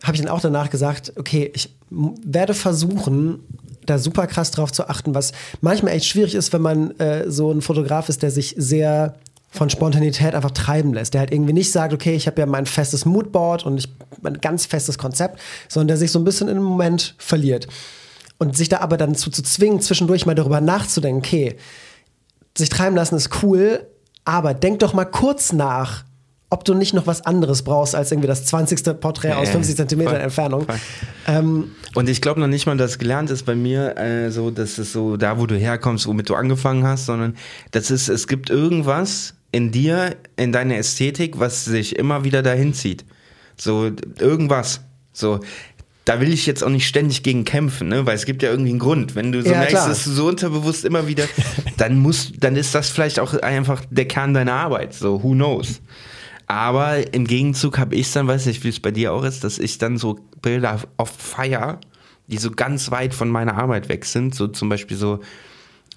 habe 0.04 0.16
ich 0.16 0.22
dann 0.22 0.30
auch 0.30 0.42
danach 0.42 0.70
gesagt, 0.70 1.14
okay, 1.16 1.52
ich 1.56 1.70
werde 1.90 2.54
versuchen, 2.54 3.40
da 3.86 3.98
super 3.98 4.28
krass 4.28 4.52
drauf 4.52 4.72
zu 4.72 4.90
achten, 4.90 5.16
was 5.16 5.32
manchmal 5.62 5.94
echt 5.94 6.06
schwierig 6.06 6.36
ist, 6.36 6.54
wenn 6.54 6.62
man 6.62 6.92
äh, 7.00 7.30
so 7.30 7.52
ein 7.52 7.62
Fotograf 7.62 8.10
ist, 8.10 8.24
der 8.24 8.32
sich 8.32 8.56
sehr 8.58 9.16
von 9.56 9.70
Spontanität 9.70 10.36
einfach 10.36 10.52
treiben 10.52 10.94
lässt. 10.94 11.14
Der 11.14 11.22
halt 11.22 11.32
irgendwie 11.32 11.54
nicht 11.54 11.72
sagt, 11.72 11.94
okay, 11.94 12.16
ich 12.16 12.28
habe 12.28 12.40
ja 12.40 12.46
mein 12.46 12.66
festes 12.66 13.06
Moodboard 13.06 13.66
und 13.66 13.78
ich 13.78 13.90
mein 14.22 14.40
ganz 14.42 14.66
festes 14.66 14.98
Konzept, 14.98 15.40
sondern 15.68 15.90
der 15.90 15.98
sich 15.98 16.12
so 16.12 16.20
ein 16.20 16.26
bisschen 16.26 16.48
in 16.48 16.56
den 16.56 16.64
Moment 16.64 17.16
verliert. 17.18 17.68
Und 18.38 18.58
sich 18.58 18.70
da 18.70 18.80
aber 18.80 18.98
dann 18.98 19.16
zu, 19.16 19.30
zu 19.30 19.42
zwingen, 19.44 19.80
zwischendurch 19.80 20.26
mal 20.26 20.36
darüber 20.36 20.62
nachzudenken, 20.62 21.20
okay, 21.20 21.56
sich 22.58 22.70
treiben 22.70 22.96
lassen 22.96 23.16
ist 23.16 23.44
cool, 23.44 23.86
aber 24.26 24.54
denk 24.54 24.80
doch 24.80 24.94
mal 24.94 25.06
kurz 25.06 25.54
nach, 25.54 26.04
ob 26.50 26.64
du 26.64 26.74
nicht 26.74 26.94
noch 26.94 27.08
was 27.08 27.26
anderes 27.26 27.64
brauchst 27.64 27.96
als 27.96 28.12
irgendwie 28.12 28.28
das 28.28 28.46
20. 28.46 29.00
Porträt 29.00 29.34
aus 29.34 29.48
Ja, 29.48 29.54
50 29.54 29.76
Zentimeter 29.76 30.12
voll, 30.12 30.20
Entfernung. 30.20 30.68
Ähm, 31.28 31.72
Und 31.96 32.08
ich 32.08 32.22
glaube 32.22 32.40
noch 32.40 32.48
nicht 32.48 32.66
mal, 32.66 32.78
dass 32.78 32.98
gelernt 32.98 33.30
ist 33.30 33.44
bei 33.44 33.56
mir, 33.56 33.98
äh, 33.98 34.32
so, 34.32 34.52
dass 34.52 34.78
es 34.78 34.94
so 34.94 35.18
da, 35.18 35.40
wo 35.40 35.48
du 35.48 35.56
herkommst, 35.56 36.08
womit 36.08 36.30
du 36.30 36.36
angefangen 36.36 36.86
hast, 36.86 37.08
sondern 37.08 37.36
das 37.72 37.92
ist, 37.92 38.10
es 38.10 38.28
gibt 38.28 38.50
irgendwas 38.50 39.35
in 39.56 39.72
dir, 39.72 40.18
in 40.36 40.52
deiner 40.52 40.76
Ästhetik, 40.76 41.40
was 41.40 41.64
sich 41.64 41.96
immer 41.96 42.26
wieder 42.26 42.44
dahin 42.44 42.74
zieht. 42.74 43.06
So, 43.56 43.90
irgendwas. 44.20 44.82
So, 45.14 45.40
da 46.04 46.20
will 46.20 46.34
ich 46.34 46.46
jetzt 46.46 46.62
auch 46.62 46.70
nicht 46.70 46.86
ständig 46.86 47.24
gegen 47.24 47.46
kämpfen, 47.46 47.88
ne? 47.88 48.06
weil 48.06 48.18
es 48.18 48.26
gibt 48.26 48.44
ja 48.44 48.50
irgendwie 48.50 48.72
einen 48.72 48.80
Grund. 48.80 49.16
Wenn 49.16 49.32
du 49.32 49.42
so 49.42 49.50
Ja, 49.50 49.60
merkst, 49.60 49.76
klar. 49.76 49.88
dass 49.88 50.04
du 50.04 50.12
so 50.12 50.28
unterbewusst 50.28 50.84
immer 50.84 51.08
wieder, 51.08 51.24
dann 51.78 52.00
muss, 52.00 52.34
dann 52.38 52.58
ist 52.58 52.76
das 52.76 52.90
vielleicht 52.90 53.18
auch 53.18 53.34
einfach 53.34 53.82
der 53.90 54.10
Kern 54.10 54.34
deiner 54.34 54.56
Arbeit. 54.56 54.94
So, 54.94 55.24
who 55.24 55.32
knows? 55.32 55.80
Aber 56.48 57.14
im 57.14 57.26
Gegenzug 57.26 57.78
habe 57.78 57.96
ich 57.96 58.12
dann, 58.12 58.28
weiß 58.28 58.48
nicht, 58.48 58.66
wie 58.66 58.70
es 58.70 58.82
bei 58.82 58.92
dir 58.92 59.14
auch 59.14 59.24
ist, 59.24 59.46
dass 59.46 59.58
ich 59.58 59.78
dann 59.78 59.98
so 59.98 60.20
Bilder 60.42 60.82
oft 60.98 61.22
feier, 61.22 61.80
die 62.28 62.40
so 62.40 62.52
ganz 62.52 62.92
weit 62.92 63.14
von 63.14 63.30
meiner 63.30 63.56
Arbeit 63.56 63.88
weg 63.88 64.04
sind. 64.04 64.36
So 64.36 64.48
zum 64.50 64.68
Beispiel 64.68 64.98
so, 64.98 65.22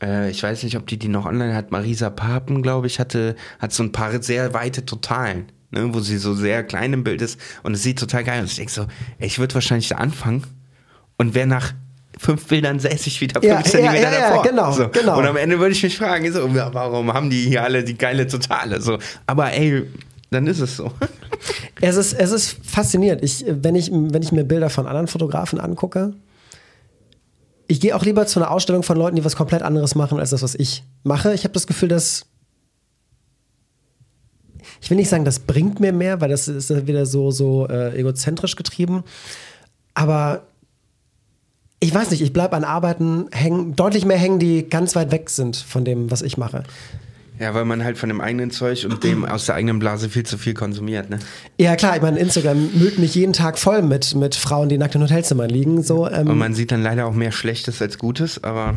äh, 0.03 0.31
ich 0.31 0.43
weiß 0.43 0.63
nicht, 0.63 0.77
ob 0.77 0.87
die 0.87 0.99
die 0.99 1.09
noch 1.09 1.27
online 1.27 1.55
hat. 1.55 1.71
Marisa 1.71 2.11
Papen, 2.11 2.63
glaube 2.63 2.87
ich, 2.87 2.99
hatte, 3.01 3.37
hat 3.59 3.73
so 3.73 3.83
ein 3.83 3.93
paar 3.93 4.23
sehr 4.23 4.55
weite 4.55 4.85
Totalen, 4.85 5.47
ne, 5.71 5.93
wo 5.93 6.01
sie 6.01 6.19
so 6.19 6.35
sehr 6.35 6.65
klein 6.65 6.93
im 6.93 7.05
Bild 7.05 7.23
ist 7.23 7.39
und 7.63 7.75
es 7.75 7.83
sieht 7.83 7.99
total 7.99 8.25
geil 8.25 8.43
aus. 8.43 8.51
Ich 8.51 8.57
denke 8.57 8.73
so, 8.73 8.83
ey, 9.19 9.27
ich 9.27 9.39
würde 9.39 9.55
wahrscheinlich 9.55 9.89
da 9.89 9.97
anfangen 9.97 10.45
und 11.17 11.35
wäre 11.35 11.47
nach 11.47 11.73
fünf 12.19 12.47
Bildern 12.47 12.81
säße 12.81 13.09
ich 13.09 13.21
wieder 13.21 13.41
fünf 13.41 13.45
Ja, 13.45 13.59
ja, 13.59 13.65
Zentimeter 13.65 14.13
ja, 14.13 14.13
ja, 14.13 14.29
davor. 14.31 14.43
genau, 14.43 14.73
so. 14.73 14.89
genau. 14.89 15.19
Und 15.19 15.27
am 15.27 15.37
Ende 15.37 15.59
würde 15.59 15.73
ich 15.73 15.83
mich 15.83 15.97
fragen, 15.97 16.31
so, 16.33 16.47
ja, 16.49 16.73
warum 16.75 17.13
haben 17.13 17.31
die 17.31 17.43
hier 17.49 17.63
alle 17.63 17.85
die 17.85 17.97
geile 17.97 18.27
Totale? 18.27 18.81
So. 18.81 18.99
Aber 19.27 19.53
ey, 19.53 19.85
dann 20.31 20.47
ist 20.47 20.61
es 20.61 20.77
so. 20.77 20.93
es, 21.81 21.97
ist, 21.97 22.13
es 22.13 22.33
ist 22.33 22.57
faszinierend. 22.65 23.23
Ich, 23.23 23.45
wenn, 23.49 23.75
ich, 23.75 23.91
wenn 23.93 24.23
ich 24.23 24.33
mir 24.33 24.45
Bilder 24.45 24.69
von 24.69 24.87
anderen 24.87 25.07
Fotografen 25.07 25.61
angucke, 25.61 26.13
ich 27.69 27.81
gehe 27.81 27.95
auch 27.95 28.05
lieber 28.05 28.27
zu 28.27 28.41
einer 28.41 28.51
Ausstellung 28.51 28.83
von 28.83 28.97
Leuten, 28.97 29.17
die 29.17 29.25
was 29.25 29.37
komplett 29.37 29.63
anderes 29.63 29.95
machen, 29.95 30.19
als 30.19 30.31
das, 30.31 30.43
was 30.43 30.55
ich 30.55 30.83
mache. 31.05 31.35
Ich 31.35 31.45
habe 31.45 31.53
das 31.53 31.67
Gefühl, 31.67 31.89
dass. 31.89 32.25
Ich 34.81 34.91
will 34.91 34.97
nicht 34.97 35.09
sagen, 35.09 35.25
das 35.25 35.41
bringt 35.41 35.79
mir 35.81 35.93
mehr, 35.93 36.21
weil 36.21 36.29
das 36.29 36.49
ist 36.49 36.87
wieder 36.87 37.05
so, 37.05 37.31
so 37.31 37.67
äh, 37.69 37.99
egozentrisch 37.99 38.57
getrieben. 38.57 39.05
Aber 39.93 40.43
ich 41.81 41.95
weiß 41.95 42.11
nicht, 42.11 42.23
ich 42.23 42.33
bleibe 42.33 42.57
an 42.57 42.65
Arbeiten 42.65 43.29
hängen, 43.33 43.77
deutlich 43.77 44.05
mehr 44.05 44.19
hängen, 44.19 44.39
die 44.39 44.69
ganz 44.69 44.97
weit 44.97 45.11
weg 45.11 45.31
sind 45.31 45.57
von 45.57 45.85
dem, 45.85 46.11
was 46.11 46.23
ich 46.23 46.39
mache. 46.39 46.63
Ja, 47.41 47.55
weil 47.55 47.65
man 47.65 47.85
halt 47.85 47.99
von 47.99 48.09
dem 48.09 48.21
eigenen 48.21 48.51
Zeug 48.51 48.85
und 48.85 49.05
dem 49.05 49.25
aus 49.29 49.47
der 49.47 49.55
eigenen 49.55 49.79
Blase 49.79 50.09
viel 50.09 50.25
zu 50.25 50.39
viel 50.39 50.55
konsumiert, 50.55 51.11
ne? 51.11 51.19
Ja, 51.57 51.77
klar, 51.77 51.97
ich 51.97 52.03
meine, 52.03 52.19
Instagram 52.19 52.71
müllt 52.79 52.99
mich 52.99 53.15
jeden 53.15 53.33
Tag 53.33 53.59
voll 53.59 53.83
mit, 53.83 54.15
mit 54.15 54.35
Frauen, 54.35 54.69
die 54.69 54.79
nackt 54.79 54.95
in 54.95 55.03
Hotelzimmern 55.03 55.51
liegen. 55.51 55.83
So, 55.83 56.09
ähm, 56.09 56.29
Und 56.29 56.39
man 56.39 56.55
sieht 56.55 56.73
dann 56.73 56.83
leider 56.83 57.07
auch 57.07 57.15
mehr 57.15 57.33
Schlechtes 57.33 57.81
als 57.81 57.99
Gutes, 57.99 58.43
aber 58.43 58.77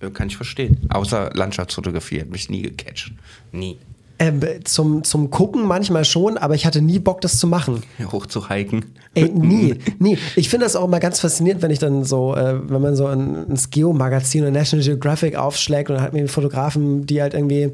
ja, 0.00 0.10
kann 0.10 0.28
ich 0.28 0.36
verstehen. 0.36 0.78
Außer 0.90 1.30
Landschaftsfotografie 1.34 2.20
hat 2.20 2.30
mich 2.30 2.50
nie 2.50 2.62
gecatcht. 2.62 3.12
Nie. 3.52 3.78
Ähm, 4.22 4.40
zum, 4.64 5.02
zum 5.02 5.30
Gucken 5.30 5.66
manchmal 5.66 6.04
schon, 6.04 6.38
aber 6.38 6.54
ich 6.54 6.64
hatte 6.64 6.80
nie 6.80 7.00
Bock, 7.00 7.20
das 7.20 7.38
zu 7.38 7.48
machen. 7.48 7.82
Hoch 8.12 8.26
zu 8.26 8.48
hiken. 8.48 8.84
Ey, 9.14 9.28
nie, 9.28 9.74
nie. 9.98 10.16
Ich 10.36 10.48
finde 10.48 10.64
das 10.66 10.76
auch 10.76 10.84
immer 10.84 11.00
ganz 11.00 11.18
faszinierend, 11.18 11.60
wenn 11.60 11.72
ich 11.72 11.80
dann 11.80 12.04
so, 12.04 12.36
äh, 12.36 12.56
wenn 12.70 12.80
man 12.80 12.94
so 12.94 13.06
ein, 13.06 13.48
ins 13.48 13.70
Geo-Magazin 13.70 14.42
oder 14.42 14.52
National 14.52 14.84
Geographic 14.84 15.34
aufschlägt 15.34 15.90
und 15.90 16.00
hat 16.00 16.12
man 16.12 16.28
Fotografen, 16.28 17.04
die 17.04 17.20
halt 17.20 17.34
irgendwie, 17.34 17.72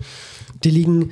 die 0.64 0.70
liegen 0.70 1.10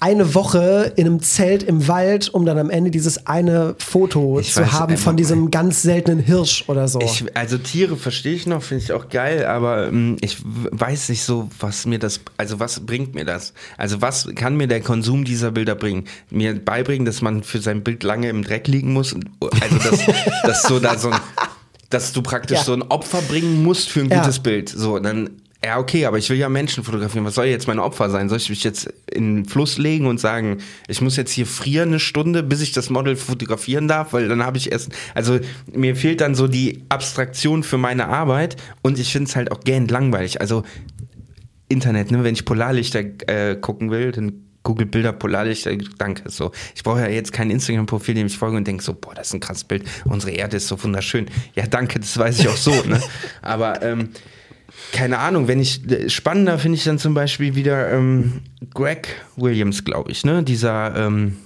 eine 0.00 0.34
Woche 0.34 0.92
in 0.96 1.06
einem 1.06 1.20
Zelt 1.22 1.62
im 1.62 1.88
Wald, 1.88 2.28
um 2.32 2.44
dann 2.46 2.58
am 2.58 2.70
Ende 2.70 2.90
dieses 2.90 3.26
eine 3.26 3.74
Foto 3.78 4.38
Ich 4.40 4.52
zu 4.52 4.72
haben 4.72 4.96
von 4.96 5.16
diesem 5.16 5.50
ganz 5.50 5.82
seltenen 5.82 6.18
Hirsch 6.20 6.64
oder 6.68 6.88
so. 6.88 7.00
Ich, 7.00 7.24
also 7.36 7.58
Tiere 7.58 7.96
verstehe 7.96 8.34
ich 8.34 8.46
noch, 8.46 8.62
finde 8.62 8.84
ich 8.84 8.92
auch 8.92 9.08
geil, 9.08 9.44
aber 9.46 9.88
ähm, 9.88 10.16
ich 10.20 10.38
weiß 10.44 11.08
nicht 11.08 11.22
so, 11.22 11.48
was 11.60 11.86
mir 11.86 11.98
das, 11.98 12.20
also 12.36 12.60
was 12.60 12.80
bringt 12.80 13.14
mir 13.14 13.24
das? 13.24 13.52
Also 13.76 14.00
was 14.02 14.28
kann 14.34 14.56
mir 14.56 14.68
der 14.68 14.80
Konsum 14.80 15.24
dieser 15.24 15.50
Bilder 15.50 15.74
bringen? 15.74 16.04
Mir 16.30 16.54
beibringen, 16.54 17.04
dass 17.04 17.22
man 17.22 17.42
für 17.42 17.60
sein 17.60 17.82
Bild 17.82 18.02
lange 18.02 18.28
im 18.28 18.42
Dreck 18.44 18.68
liegen 18.68 18.92
muss? 18.92 19.14
Also 19.60 19.90
dass, 19.90 20.00
dass 20.42 20.62
so 20.62 20.78
da 20.78 20.98
so 20.98 21.10
ein, 21.10 21.20
dass 21.90 22.12
du 22.12 22.22
praktisch 22.22 22.58
Ja. 22.58 22.64
so 22.64 22.72
ein 22.72 22.82
Opfer 22.82 23.22
bringen 23.22 23.62
musst 23.62 23.88
für 23.88 24.00
ein 24.00 24.10
Ja. 24.10 24.20
gutes 24.20 24.38
Bild. 24.40 24.68
So, 24.68 24.98
dann 24.98 25.30
ja, 25.64 25.78
okay, 25.78 26.04
aber 26.06 26.18
ich 26.18 26.28
will 26.30 26.36
ja 26.36 26.48
Menschen 26.48 26.84
fotografieren. 26.84 27.24
Was 27.24 27.34
soll 27.34 27.46
jetzt 27.46 27.66
mein 27.66 27.78
Opfer 27.78 28.10
sein? 28.10 28.28
Soll 28.28 28.38
ich 28.38 28.50
mich 28.50 28.62
jetzt 28.62 28.92
in 29.10 29.36
den 29.36 29.44
Fluss 29.46 29.78
legen 29.78 30.06
und 30.06 30.20
sagen, 30.20 30.58
ich 30.86 31.00
muss 31.00 31.16
jetzt 31.16 31.32
hier 31.32 31.46
frieren 31.46 31.88
eine 31.88 32.00
Stunde, 32.00 32.42
bis 32.42 32.60
ich 32.60 32.72
das 32.72 32.90
Model 32.90 33.16
fotografieren 33.16 33.88
darf? 33.88 34.12
Weil 34.12 34.28
dann 34.28 34.44
habe 34.44 34.58
ich 34.58 34.70
erst, 34.70 34.90
also 35.14 35.40
mir 35.72 35.96
fehlt 35.96 36.20
dann 36.20 36.34
so 36.34 36.46
die 36.46 36.84
Abstraktion 36.88 37.62
für 37.62 37.78
meine 37.78 38.08
Arbeit 38.08 38.56
und 38.82 38.98
ich 38.98 39.10
finde 39.10 39.28
es 39.28 39.36
halt 39.36 39.50
auch 39.50 39.60
gähnt 39.60 39.90
langweilig. 39.90 40.40
Also 40.40 40.62
Internet, 41.68 42.10
ne? 42.10 42.22
wenn 42.22 42.34
ich 42.34 42.44
Polarlichter 42.44 43.00
äh, 43.26 43.56
gucken 43.56 43.90
will, 43.90 44.12
dann 44.12 44.46
Google 44.62 44.86
Bilder 44.86 45.12
Polarlichter, 45.12 45.76
danke. 45.96 46.28
So, 46.28 46.50
ich 46.74 46.82
brauche 46.82 47.00
ja 47.00 47.08
jetzt 47.08 47.32
kein 47.32 47.50
Instagram-Profil, 47.50 48.16
dem 48.16 48.26
ich 48.26 48.36
folge 48.36 48.56
und 48.56 48.66
denke 48.66 48.82
so, 48.82 48.94
boah, 48.94 49.14
das 49.14 49.28
ist 49.28 49.34
ein 49.34 49.40
krasses 49.40 49.64
Bild. 49.64 49.84
Unsere 50.04 50.32
Erde 50.32 50.56
ist 50.56 50.66
so 50.66 50.82
wunderschön. 50.82 51.26
Ja, 51.54 51.66
danke, 51.66 52.00
das 52.00 52.18
weiß 52.18 52.40
ich 52.40 52.48
auch 52.48 52.56
so. 52.56 52.72
ne? 52.82 53.00
Aber 53.42 53.80
ähm, 53.82 54.10
keine 54.92 55.18
Ahnung, 55.18 55.48
wenn 55.48 55.60
ich 55.60 55.88
äh, 55.90 56.08
spannender 56.08 56.58
finde 56.58 56.76
ich 56.78 56.84
dann 56.84 56.98
zum 56.98 57.14
Beispiel 57.14 57.54
wieder 57.54 57.92
ähm, 57.92 58.40
Greg 58.74 59.08
Williams, 59.36 59.84
glaube 59.84 60.10
ich, 60.10 60.24
ne? 60.24 60.42
Dieser 60.42 60.94
ähm, 60.96 61.36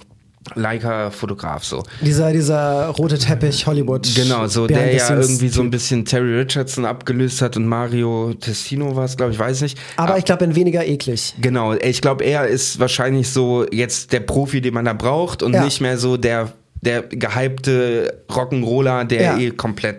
Leica-Fotograf 0.55 1.63
so. 1.63 1.83
Dieser, 2.01 2.31
dieser 2.31 2.87
rote 2.87 3.17
Teppich 3.17 3.65
Hollywood. 3.67 4.07
Genau, 4.15 4.47
so 4.47 4.67
der 4.67 4.93
ja 4.93 5.15
irgendwie 5.15 5.49
so 5.49 5.61
ein 5.61 5.69
bisschen 5.69 6.05
Terry 6.05 6.39
Richardson 6.39 6.85
abgelöst 6.85 7.41
hat 7.41 7.57
und 7.57 7.67
Mario 7.67 8.33
Testino 8.33 8.95
war 8.95 9.05
es, 9.05 9.17
glaube 9.17 9.31
ich, 9.33 9.39
weiß 9.39 9.61
nicht. 9.61 9.77
Aber 9.97 10.17
ich 10.17 10.25
glaube, 10.25 10.43
in 10.45 10.55
weniger 10.55 10.85
eklig. 10.85 11.35
Genau, 11.39 11.73
ich 11.73 12.01
glaube, 12.01 12.23
er 12.23 12.47
ist 12.47 12.79
wahrscheinlich 12.79 13.29
so 13.29 13.65
jetzt 13.71 14.13
der 14.13 14.21
Profi, 14.21 14.61
den 14.61 14.73
man 14.73 14.85
da 14.85 14.93
braucht 14.93 15.43
und 15.43 15.53
Ja. 15.53 15.63
nicht 15.63 15.81
mehr 15.81 15.97
so 15.97 16.17
der, 16.17 16.51
der 16.81 17.03
gehypte 17.03 18.23
Rock'n'Roller, 18.29 19.03
der 19.05 19.21
Ja. 19.21 19.37
eh 19.37 19.51
komplett 19.51 19.97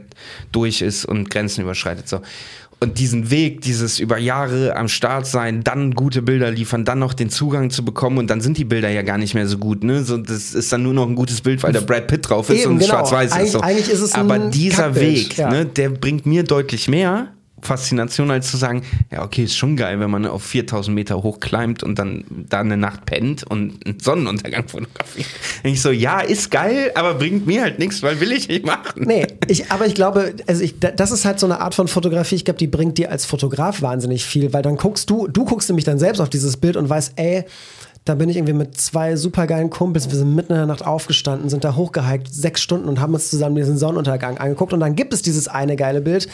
durch 0.52 0.82
ist 0.82 1.04
und 1.04 1.30
Grenzen 1.30 1.62
überschreitet. 1.62 2.08
So. 2.08 2.20
Und 2.80 2.98
diesen 2.98 3.30
Weg, 3.30 3.60
dieses 3.60 4.00
über 4.00 4.18
Jahre 4.18 4.74
am 4.74 4.88
Start 4.88 5.24
sein, 5.26 5.62
dann 5.62 5.94
gute 5.94 6.20
Bilder 6.20 6.50
liefern, 6.50 6.84
dann 6.84 6.98
noch 6.98 7.14
den 7.14 7.30
Zugang 7.30 7.70
zu 7.70 7.84
bekommen 7.84 8.18
und 8.18 8.28
dann 8.28 8.40
sind 8.40 8.58
die 8.58 8.64
Bilder 8.64 8.88
ja 8.88 9.02
gar 9.02 9.18
nicht 9.18 9.34
mehr 9.34 9.46
so 9.46 9.58
gut. 9.58 9.84
Ne? 9.84 10.02
So, 10.02 10.16
das 10.16 10.52
ist 10.52 10.72
dann 10.72 10.82
nur 10.82 10.92
noch 10.92 11.06
ein 11.06 11.14
gutes 11.14 11.42
Bild, 11.42 11.62
weil 11.62 11.72
da 11.72 11.80
Brad 11.80 12.08
Pitt 12.08 12.28
drauf 12.28 12.50
ist 12.50 12.62
Eben, 12.62 12.72
und 12.72 12.78
genau. 12.80 12.90
schwarz-weiß 12.90 13.36
ist. 13.36 13.52
So. 13.52 13.60
eigentlich 13.60 13.88
ist 13.88 14.00
es 14.00 14.14
Aber 14.14 14.38
dieser 14.50 14.84
Kackbild, 14.84 15.30
Weg, 15.30 15.38
ja. 15.38 15.48
ne, 15.48 15.64
der 15.64 15.90
bringt 15.90 16.26
mir 16.26 16.42
deutlich 16.42 16.88
mehr, 16.88 17.28
Faszination, 17.62 18.30
als 18.30 18.50
zu 18.50 18.56
sagen, 18.56 18.82
ja, 19.10 19.24
okay, 19.24 19.44
ist 19.44 19.56
schon 19.56 19.76
geil, 19.76 20.00
wenn 20.00 20.10
man 20.10 20.26
auf 20.26 20.42
4000 20.42 20.94
Meter 20.94 21.22
hoch 21.22 21.40
climbt 21.40 21.82
und 21.82 21.98
dann 21.98 22.24
da 22.28 22.60
eine 22.60 22.76
Nacht 22.76 23.06
pennt 23.06 23.44
und 23.44 23.86
einen 23.86 24.00
Sonnenuntergang 24.00 24.68
fotografiert. 24.68 25.28
Ich 25.62 25.80
so, 25.80 25.90
ja, 25.90 26.20
ist 26.20 26.50
geil, 26.50 26.90
aber 26.94 27.14
bringt 27.14 27.46
mir 27.46 27.62
halt 27.62 27.78
nichts, 27.78 28.02
weil 28.02 28.20
will 28.20 28.32
ich 28.32 28.48
nicht 28.48 28.66
machen. 28.66 29.04
Nee, 29.06 29.26
ich, 29.46 29.70
aber 29.70 29.86
ich 29.86 29.94
glaube, 29.94 30.34
also 30.46 30.62
ich, 30.62 30.78
das 30.80 31.12
ist 31.12 31.24
halt 31.24 31.38
so 31.38 31.46
eine 31.46 31.60
Art 31.60 31.74
von 31.74 31.88
Fotografie, 31.88 32.34
ich 32.34 32.44
glaube, 32.44 32.58
die 32.58 32.66
bringt 32.66 32.98
dir 32.98 33.10
als 33.10 33.24
Fotograf 33.24 33.80
wahnsinnig 33.80 34.24
viel, 34.24 34.52
weil 34.52 34.62
dann 34.62 34.76
guckst 34.76 35.08
du, 35.08 35.28
du 35.28 35.44
guckst 35.44 35.68
nämlich 35.68 35.84
dann 35.84 35.98
selbst 35.98 36.20
auf 36.20 36.30
dieses 36.30 36.56
Bild 36.56 36.76
und 36.76 36.88
weißt, 36.88 37.12
ey, 37.16 37.44
da 38.04 38.16
bin 38.16 38.28
ich 38.28 38.36
irgendwie 38.36 38.54
mit 38.54 38.80
zwei 38.80 39.14
supergeilen 39.14 39.70
Kumpels, 39.70 40.10
wir 40.10 40.18
sind 40.18 40.34
mitten 40.34 40.52
in 40.52 40.58
der 40.58 40.66
Nacht 40.66 40.84
aufgestanden, 40.84 41.48
sind 41.48 41.62
da 41.62 41.76
hochgehiked, 41.76 42.32
sechs 42.32 42.60
Stunden 42.60 42.88
und 42.88 43.00
haben 43.00 43.14
uns 43.14 43.30
zusammen 43.30 43.54
diesen 43.54 43.78
Sonnenuntergang 43.78 44.38
angeguckt 44.38 44.72
und 44.72 44.80
dann 44.80 44.96
gibt 44.96 45.12
es 45.12 45.22
dieses 45.22 45.46
eine 45.46 45.76
geile 45.76 46.00
Bild. 46.00 46.28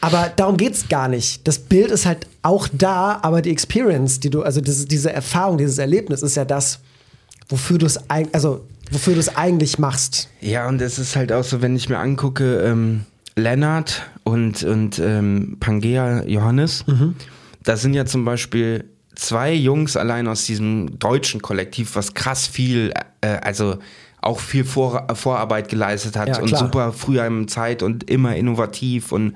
Aber 0.00 0.32
darum 0.34 0.56
geht 0.56 0.74
es 0.74 0.88
gar 0.88 1.08
nicht. 1.08 1.46
Das 1.48 1.58
Bild 1.58 1.90
ist 1.90 2.06
halt 2.06 2.26
auch 2.42 2.68
da, 2.72 3.18
aber 3.22 3.42
die 3.42 3.50
Experience, 3.50 4.20
die 4.20 4.30
du, 4.30 4.42
also 4.42 4.60
diese, 4.60 4.86
diese 4.86 5.12
Erfahrung, 5.12 5.58
dieses 5.58 5.78
Erlebnis 5.78 6.22
ist 6.22 6.36
ja 6.36 6.44
das, 6.44 6.80
wofür 7.48 7.78
du 7.78 7.86
es 7.86 7.98
also 8.10 8.66
wofür 8.90 9.14
du 9.14 9.20
es 9.20 9.36
eigentlich 9.36 9.78
machst. 9.78 10.28
Ja, 10.40 10.68
und 10.68 10.80
es 10.80 10.98
ist 10.98 11.16
halt 11.16 11.32
auch 11.32 11.44
so, 11.44 11.62
wenn 11.62 11.76
ich 11.76 11.88
mir 11.88 11.98
angucke, 11.98 12.60
ähm, 12.60 13.04
Lennart 13.34 14.02
und, 14.24 14.62
und 14.62 14.98
ähm, 14.98 15.56
Pangea 15.60 16.24
Johannes, 16.24 16.86
mhm. 16.86 17.14
da 17.62 17.76
sind 17.76 17.94
ja 17.94 18.06
zum 18.06 18.24
Beispiel 18.24 18.84
zwei 19.14 19.52
Jungs 19.52 19.96
allein 19.96 20.28
aus 20.28 20.44
diesem 20.44 20.98
deutschen 20.98 21.42
Kollektiv, 21.42 21.96
was 21.96 22.14
krass 22.14 22.46
viel, 22.46 22.92
äh, 23.20 23.38
also 23.42 23.78
auch 24.20 24.40
viel 24.40 24.64
Vor 24.64 25.06
Vorarbeit 25.14 25.68
geleistet 25.68 26.16
hat 26.16 26.28
ja, 26.28 26.40
und 26.40 26.56
super 26.56 26.92
früher 26.92 27.26
im 27.26 27.48
Zeit 27.48 27.82
und 27.82 28.10
immer 28.10 28.34
innovativ 28.34 29.12
und 29.12 29.34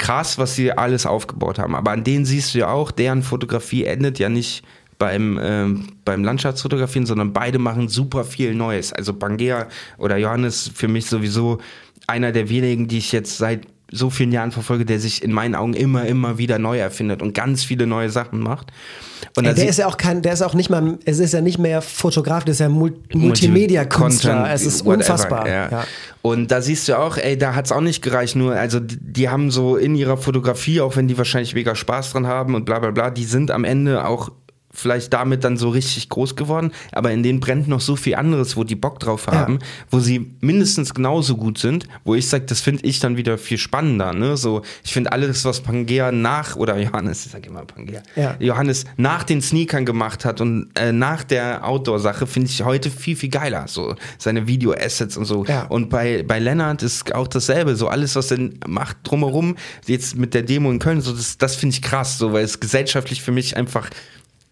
krass, 0.00 0.38
was 0.38 0.56
sie 0.56 0.72
alles 0.72 1.06
aufgebaut 1.06 1.58
haben. 1.58 1.76
Aber 1.76 1.92
an 1.92 2.02
denen 2.02 2.24
siehst 2.24 2.54
du 2.54 2.60
ja 2.60 2.68
auch, 2.68 2.90
deren 2.90 3.22
Fotografie 3.22 3.84
endet 3.84 4.18
ja 4.18 4.28
nicht 4.28 4.64
beim, 4.98 5.38
äh, 5.38 5.66
beim 6.04 6.24
Landschaftsfotografieren, 6.24 7.06
sondern 7.06 7.32
beide 7.32 7.58
machen 7.58 7.88
super 7.88 8.24
viel 8.24 8.54
Neues. 8.54 8.92
Also 8.92 9.12
Bangea 9.12 9.68
oder 9.98 10.16
Johannes 10.16 10.70
für 10.74 10.88
mich 10.88 11.06
sowieso 11.06 11.58
einer 12.06 12.32
der 12.32 12.48
wenigen, 12.48 12.88
die 12.88 12.98
ich 12.98 13.12
jetzt 13.12 13.38
seit 13.38 13.66
so 13.92 14.10
vielen 14.10 14.32
Jahren 14.32 14.52
verfolge, 14.52 14.84
der 14.84 15.00
sich 15.00 15.22
in 15.22 15.32
meinen 15.32 15.54
Augen 15.54 15.74
immer, 15.74 16.06
immer 16.06 16.38
wieder 16.38 16.58
neu 16.58 16.78
erfindet 16.78 17.22
und 17.22 17.34
ganz 17.34 17.64
viele 17.64 17.86
neue 17.86 18.10
Sachen 18.10 18.40
macht. 18.40 18.72
Und 19.36 19.44
Ey, 19.46 19.54
der 19.54 19.68
ist 19.68 19.78
ja 19.78 19.86
auch 19.86 19.96
kein, 19.96 20.22
der 20.22 20.32
ist 20.32 20.42
auch 20.42 20.54
nicht 20.54 20.70
mal, 20.70 20.98
es 21.04 21.18
ist 21.18 21.34
ja 21.34 21.40
nicht 21.40 21.58
mehr 21.58 21.82
Fotograf, 21.82 22.44
der 22.44 22.52
ist 22.52 22.60
ja 22.60 22.68
Mul 22.68 22.94
Multimedia-Künstler. 23.12 24.50
Es 24.52 24.64
ist 24.64 24.82
unfassbar. 24.82 25.46
Ja. 25.48 25.70
Ja. 25.70 25.84
Und 26.22 26.50
da 26.50 26.60
siehst 26.60 26.88
du 26.88 26.98
auch, 26.98 27.16
ey, 27.16 27.36
da 27.36 27.54
hat 27.54 27.66
es 27.66 27.72
auch 27.72 27.80
nicht 27.80 28.02
gereicht, 28.02 28.36
nur, 28.36 28.54
also 28.54 28.78
die 28.80 29.28
haben 29.28 29.50
so 29.50 29.76
in 29.76 29.94
ihrer 29.94 30.16
Fotografie, 30.16 30.80
auch 30.80 30.96
wenn 30.96 31.08
die 31.08 31.16
wahrscheinlich 31.18 31.54
mega 31.54 31.74
Spaß 31.74 32.12
dran 32.12 32.26
haben 32.26 32.54
und 32.54 32.64
bla 32.64 32.78
bla 32.78 32.90
bla, 32.90 33.10
die 33.10 33.24
sind 33.24 33.50
am 33.50 33.64
Ende 33.64 34.06
auch 34.06 34.30
vielleicht 34.72 35.12
damit 35.12 35.44
dann 35.44 35.56
so 35.56 35.68
richtig 35.68 36.08
groß 36.08 36.36
geworden, 36.36 36.72
aber 36.92 37.10
in 37.10 37.22
denen 37.22 37.40
brennt 37.40 37.68
noch 37.68 37.80
so 37.80 37.96
viel 37.96 38.14
anderes, 38.14 38.56
wo 38.56 38.64
die 38.64 38.76
Bock 38.76 39.00
drauf 39.00 39.26
haben, 39.26 39.54
ja. 39.54 39.66
wo 39.90 39.98
sie 39.98 40.32
mindestens 40.40 40.94
genauso 40.94 41.36
gut 41.36 41.58
sind, 41.58 41.88
wo 42.04 42.14
ich 42.14 42.28
sage, 42.28 42.44
das 42.46 42.60
finde 42.60 42.84
ich 42.84 43.00
dann 43.00 43.16
wieder 43.16 43.36
viel 43.36 43.58
spannender, 43.58 44.12
ne? 44.12 44.36
So, 44.36 44.62
ich 44.84 44.92
finde 44.92 45.12
alles, 45.12 45.44
was 45.44 45.60
Pangea 45.60 46.12
nach, 46.12 46.56
oder 46.56 46.78
Johannes, 46.78 47.26
ich 47.26 47.32
sage 47.32 47.48
immer 47.48 47.64
Pangea, 47.64 48.02
ja. 48.14 48.36
Johannes 48.38 48.84
nach 48.96 49.24
den 49.24 49.42
Sneakern 49.42 49.84
gemacht 49.84 50.24
hat 50.24 50.40
und 50.40 50.70
äh, 50.74 50.92
nach 50.92 51.24
der 51.24 51.66
Outdoor-Sache, 51.66 52.26
finde 52.26 52.48
ich 52.48 52.62
heute 52.62 52.90
viel, 52.90 53.16
viel 53.16 53.30
geiler, 53.30 53.66
so 53.66 53.96
seine 54.18 54.46
Video-Assets 54.46 55.16
und 55.16 55.24
so. 55.24 55.44
Ja. 55.46 55.64
Und 55.64 55.90
bei, 55.90 56.22
bei 56.22 56.38
Lennart 56.38 56.82
ist 56.82 57.12
auch 57.14 57.26
dasselbe, 57.26 57.74
so 57.74 57.88
alles, 57.88 58.14
was 58.14 58.30
er 58.30 58.50
macht 58.68 58.98
drumherum, 59.02 59.56
jetzt 59.86 60.16
mit 60.16 60.34
der 60.34 60.42
Demo 60.42 60.70
in 60.70 60.78
Köln, 60.78 61.00
so 61.00 61.12
das, 61.12 61.38
das 61.38 61.56
finde 61.56 61.74
ich 61.74 61.82
krass, 61.82 62.18
so, 62.18 62.32
weil 62.32 62.44
es 62.44 62.60
gesellschaftlich 62.60 63.22
für 63.22 63.32
mich 63.32 63.56
einfach 63.56 63.90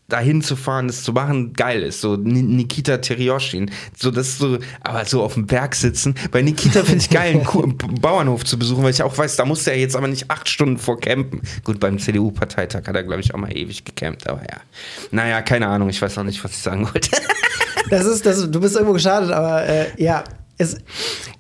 dahin 0.09 0.41
zu 0.41 0.57
fahren, 0.57 0.87
das 0.87 1.03
zu 1.03 1.13
machen, 1.13 1.53
geil 1.53 1.83
ist. 1.83 2.01
So 2.01 2.17
Nikita 2.17 2.97
Terioschin. 2.97 3.71
So, 3.97 4.11
das 4.11 4.39
so, 4.39 4.59
aber 4.81 5.05
so 5.05 5.23
auf 5.23 5.35
dem 5.35 5.47
Berg 5.47 5.75
sitzen. 5.75 6.15
Bei 6.31 6.41
Nikita 6.41 6.83
finde 6.83 6.99
ich 6.99 7.11
geil, 7.11 7.43
einen 7.55 7.77
Bauernhof 8.01 8.45
zu 8.45 8.59
besuchen, 8.59 8.83
weil 8.83 8.91
ich 8.91 9.03
auch 9.03 9.17
weiß, 9.17 9.37
da 9.37 9.45
muss 9.45 9.67
er 9.67 9.77
jetzt 9.77 9.97
aber 9.97 10.09
nicht 10.09 10.31
acht 10.31 10.49
Stunden 10.49 10.79
vor 10.79 10.99
campen. 10.99 11.43
Gut, 11.63 11.79
beim 11.79 11.99
CDU-Parteitag 11.99 12.87
hat 12.87 12.97
er, 12.97 13.03
glaube 13.03 13.21
ich, 13.21 13.35
auch 13.35 13.39
mal 13.39 13.55
ewig 13.55 13.85
gecampt, 13.85 14.27
aber 14.27 14.41
ja. 14.41 14.57
Naja, 15.11 15.43
keine 15.43 15.69
Ahnung, 15.69 15.91
ich 15.91 16.01
weiß 16.01 16.17
auch 16.17 16.25
nicht, 16.25 16.43
was 16.43 16.53
ich 16.53 16.59
sagen 16.59 16.87
wollte. 16.87 17.11
das 17.91 18.07
ist, 18.07 18.25
das, 18.25 18.51
du 18.51 18.61
bist 18.61 18.77
irgendwo 18.77 18.95
geschadet, 18.95 19.31
aber 19.31 19.67
äh, 19.67 19.87
ja, 20.03 20.25
es, 20.57 20.79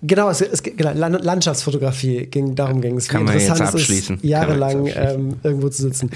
genau, 0.02 0.28
es, 0.28 0.42
es, 0.42 0.62
genau, 0.62 0.92
Landschaftsfotografie 0.92 2.26
ging, 2.26 2.54
darum 2.54 2.82
ging 2.82 2.98
es. 2.98 3.08
Kann 3.08 3.24
man 3.24 3.38
jetzt 3.38 3.50
abschließen. 3.50 4.18
jahrelang 4.22 4.84
jetzt 4.84 4.98
abschließen. 4.98 5.30
Ähm, 5.30 5.40
irgendwo 5.42 5.70
zu 5.70 5.82
sitzen. 5.82 6.10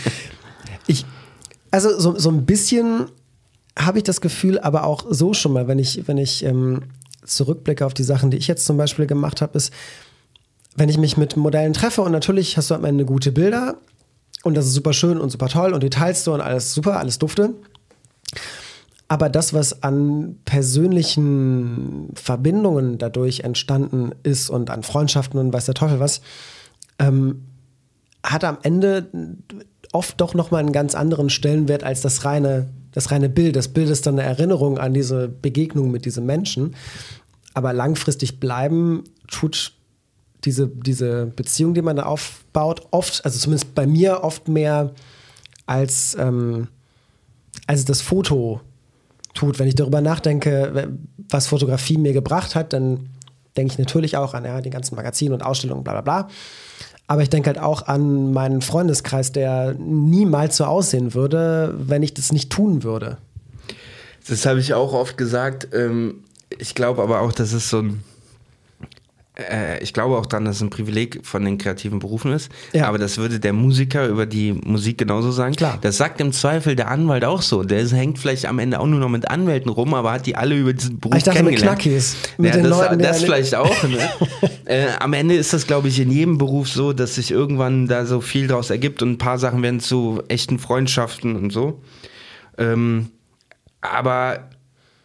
Ich, 0.86 1.06
also 1.72 1.98
so, 1.98 2.16
so 2.16 2.30
ein 2.30 2.46
bisschen 2.46 3.06
habe 3.76 3.98
ich 3.98 4.04
das 4.04 4.20
Gefühl, 4.20 4.60
aber 4.60 4.84
auch 4.84 5.06
so 5.08 5.32
schon 5.34 5.52
mal, 5.52 5.66
wenn 5.66 5.78
ich, 5.78 6.06
wenn 6.06 6.18
ich 6.18 6.44
ähm, 6.44 6.82
zurückblicke 7.24 7.84
auf 7.84 7.94
die 7.94 8.04
Sachen, 8.04 8.30
die 8.30 8.36
ich 8.36 8.46
jetzt 8.46 8.66
zum 8.66 8.76
Beispiel 8.76 9.06
gemacht 9.06 9.40
habe, 9.40 9.56
ist, 9.56 9.72
wenn 10.76 10.88
ich 10.88 10.98
mich 10.98 11.16
mit 11.16 11.36
Modellen 11.36 11.72
treffe 11.72 12.02
und 12.02 12.12
natürlich 12.12 12.56
hast 12.56 12.70
du 12.70 12.74
am 12.74 12.84
Ende 12.84 13.04
gute 13.04 13.32
Bilder 13.32 13.78
und 14.44 14.54
das 14.54 14.66
ist 14.66 14.74
super 14.74 14.92
schön 14.92 15.18
und 15.18 15.30
super 15.30 15.48
toll 15.48 15.72
und 15.72 15.82
Details 15.82 16.28
und 16.28 16.40
alles 16.40 16.74
super, 16.74 16.98
alles 16.98 17.18
dufte. 17.18 17.54
Aber 19.08 19.28
das, 19.28 19.52
was 19.52 19.82
an 19.82 20.36
persönlichen 20.44 22.10
Verbindungen 22.14 22.98
dadurch 22.98 23.40
entstanden 23.40 24.12
ist 24.22 24.48
und 24.48 24.70
an 24.70 24.82
Freundschaften 24.82 25.38
und 25.38 25.52
weiß 25.52 25.66
der 25.66 25.74
Teufel 25.74 26.00
was, 26.00 26.22
ähm, 26.98 27.46
hat 28.22 28.44
am 28.44 28.58
Ende 28.62 29.10
oft 29.92 30.20
doch 30.20 30.34
nochmal 30.34 30.60
einen 30.60 30.72
ganz 30.72 30.94
anderen 30.94 31.30
Stellenwert 31.30 31.84
als 31.84 32.00
das 32.00 32.24
reine, 32.24 32.68
das 32.92 33.10
reine 33.10 33.28
Bild. 33.28 33.56
Das 33.56 33.68
Bild 33.68 33.88
ist 33.88 34.06
dann 34.06 34.18
eine 34.18 34.28
Erinnerung 34.28 34.78
an 34.78 34.94
diese 34.94 35.28
Begegnung 35.28 35.90
mit 35.90 36.04
diesem 36.04 36.26
Menschen. 36.26 36.74
Aber 37.54 37.72
langfristig 37.72 38.40
bleiben 38.40 39.04
tut 39.28 39.74
diese, 40.44 40.66
diese 40.66 41.26
Beziehung, 41.26 41.74
die 41.74 41.82
man 41.82 41.96
da 41.96 42.04
aufbaut, 42.04 42.82
oft, 42.90 43.24
also 43.24 43.38
zumindest 43.38 43.74
bei 43.74 43.86
mir 43.86 44.24
oft 44.24 44.48
mehr 44.48 44.92
als, 45.66 46.16
ähm, 46.18 46.68
als 47.66 47.84
das 47.84 48.00
Foto 48.00 48.60
tut. 49.34 49.58
Wenn 49.58 49.68
ich 49.68 49.74
darüber 49.74 50.00
nachdenke, 50.00 50.90
was 51.28 51.46
Fotografie 51.46 51.98
mir 51.98 52.12
gebracht 52.12 52.54
hat, 52.54 52.72
dann 52.72 53.10
denke 53.56 53.74
ich 53.74 53.78
natürlich 53.78 54.16
auch 54.16 54.34
an 54.34 54.44
ja, 54.44 54.60
die 54.60 54.70
ganzen 54.70 54.96
Magazine 54.96 55.34
und 55.34 55.42
Ausstellungen, 55.42 55.84
bla 55.84 56.00
bla 56.00 56.22
bla. 56.22 56.28
Aber 57.06 57.22
ich 57.22 57.30
denke 57.30 57.48
halt 57.48 57.58
auch 57.58 57.86
an 57.86 58.32
meinen 58.32 58.62
Freundeskreis, 58.62 59.32
der 59.32 59.74
niemals 59.74 60.56
so 60.56 60.64
aussehen 60.64 61.14
würde, 61.14 61.74
wenn 61.76 62.02
ich 62.02 62.14
das 62.14 62.32
nicht 62.32 62.50
tun 62.50 62.82
würde. 62.82 63.18
Das 64.28 64.46
habe 64.46 64.60
ich 64.60 64.74
auch 64.74 64.92
oft 64.92 65.18
gesagt. 65.18 65.68
Ähm, 65.72 66.22
ich 66.58 66.74
glaube 66.74 67.02
aber 67.02 67.20
auch, 67.20 67.32
dass 67.32 67.52
es 67.52 67.68
so 67.68 67.78
ein 67.80 68.04
äh, 69.38 69.82
ich 69.82 69.94
glaube 69.94 70.18
auch 70.18 70.26
dann, 70.26 70.44
dass 70.44 70.56
es 70.56 70.62
ein 70.62 70.68
Privileg 70.68 71.20
von 71.22 71.44
den 71.44 71.56
kreativen 71.56 72.00
Berufen 72.00 72.32
ist. 72.32 72.50
Ja. 72.72 72.86
Aber 72.86 72.98
das 72.98 73.16
würde 73.16 73.40
der 73.40 73.54
Musiker 73.54 74.06
über 74.06 74.26
die 74.26 74.52
Musik 74.52 74.98
genauso 74.98 75.30
sagen. 75.30 75.54
Klar. 75.54 75.78
Das 75.80 75.96
sagt 75.96 76.20
im 76.20 76.32
Zweifel 76.32 76.76
der 76.76 76.88
Anwalt 76.88 77.24
auch 77.24 77.40
so. 77.40 77.62
Der 77.62 77.86
hängt 77.88 78.18
vielleicht 78.18 78.44
am 78.44 78.58
Ende 78.58 78.78
auch 78.78 78.86
nur 78.86 79.00
noch 79.00 79.08
mit 79.08 79.30
Anwälten 79.30 79.70
rum, 79.70 79.94
aber 79.94 80.12
hat 80.12 80.26
die 80.26 80.36
alle 80.36 80.54
über 80.54 80.74
diesen 80.74 81.00
Beruf 81.00 81.16
ich 81.16 81.24
dachte, 81.24 81.38
kennengelernt. 81.38 81.78
Mit 81.78 81.84
Knackis. 81.84 82.16
Mit 82.36 82.54
ja, 82.54 82.60
den 82.60 82.70
das, 82.70 82.78
Leuten, 82.78 82.98
das 82.98 83.22
vielleicht 83.24 83.54
auch. 83.54 83.82
Ne? 83.84 84.10
äh, 84.66 84.86
am 85.00 85.14
Ende 85.14 85.34
ist 85.34 85.52
das, 85.54 85.66
glaube 85.66 85.88
ich, 85.88 85.98
in 85.98 86.10
jedem 86.10 86.36
Beruf 86.36 86.68
so, 86.68 86.92
dass 86.92 87.14
sich 87.14 87.30
irgendwann 87.30 87.88
da 87.88 88.04
so 88.04 88.20
viel 88.20 88.48
draus 88.48 88.68
ergibt 88.68 89.02
und 89.02 89.12
ein 89.12 89.18
paar 89.18 89.38
Sachen 89.38 89.62
werden 89.62 89.80
zu 89.80 90.22
echten 90.28 90.58
Freundschaften 90.58 91.36
und 91.36 91.50
so. 91.50 91.80
Ähm, 92.58 93.08
aber 93.80 94.50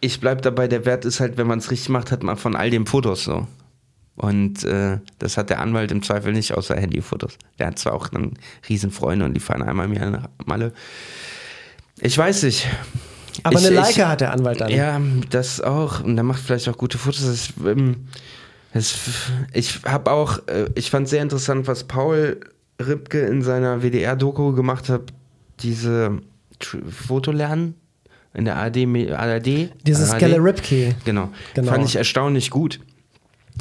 ich 0.01 0.19
bleibe 0.19 0.41
dabei, 0.41 0.67
der 0.67 0.86
Wert 0.86 1.05
ist 1.05 1.21
halt, 1.21 1.38
wenn 1.38 1.47
man 1.47 1.59
es 1.59 1.71
richtig 1.71 1.89
macht, 1.89 2.11
hat 2.11 2.23
man 2.23 2.36
von 2.36 2.57
all 2.57 2.69
den 2.69 2.86
Fotos 2.86 3.23
so. 3.23 3.47
Und 4.18 4.63
äh, 4.63 4.97
das 5.20 5.38
hat 5.38 5.51
der 5.51 5.59
Anwalt 5.59 5.91
im 5.91 6.01
Zweifel 6.01 6.34
nicht, 6.34 6.55
außer 6.55 6.76
Handyfotos. 6.76 7.38
Der 7.59 7.68
hat 7.68 7.78
zwar 7.78 7.93
auch 7.93 8.11
einen 8.11 8.34
riesen 8.68 8.89
Freunde 8.89 9.26
und 9.26 9.36
die 9.36 9.39
fahren 9.39 9.61
einmal 9.61 9.86
im 9.86 9.93
Jahr 9.93 10.09
nach 10.09 10.30
Malle. 10.45 10.74
Ich 12.01 12.18
weiß 12.18 12.43
nicht. 12.43 12.68
Aber 13.43 13.59
ich, 13.59 13.68
eine 13.68 13.76
Leica 13.76 13.89
ich, 13.89 14.05
hat 14.05 14.22
der 14.22 14.34
Anwalt 14.34 14.59
dann. 14.59 14.72
Ja, 14.72 14.99
das 15.30 15.61
auch. 15.61 16.03
Und 16.03 16.15
der 16.15 16.24
macht 16.24 16.39
vielleicht 16.39 16.68
auch 16.68 16.78
gute 16.78 16.97
Fotos. 16.97 17.26
Das, 17.26 17.53
ähm, 17.63 18.07
das, 18.74 18.97
ich 19.53 19.82
habe 19.86 20.11
auch, 20.11 20.39
äh, 20.47 20.68
ich 20.74 20.89
fand 20.89 21.07
sehr 21.07 21.22
interessant, 21.22 21.68
was 21.68 21.84
Paul 21.84 22.39
Ripke 22.82 23.22
in 23.22 23.43
seiner 23.43 23.84
WDR-Doku 23.84 24.53
gemacht 24.53 24.89
hat. 24.89 25.13
Diese 25.59 26.18
Fotolernen 26.59 27.76
in 28.34 28.45
der 28.45 28.55
ARD. 28.55 28.78
ARD 29.11 29.72
Dieses 29.86 30.18
Gelle 30.18 30.43
Ripke. 30.43 30.95
Genau. 31.05 31.30
genau. 31.53 31.72
Fand 31.72 31.86
ich 31.86 31.95
erstaunlich 31.95 32.49
gut. 32.49 32.80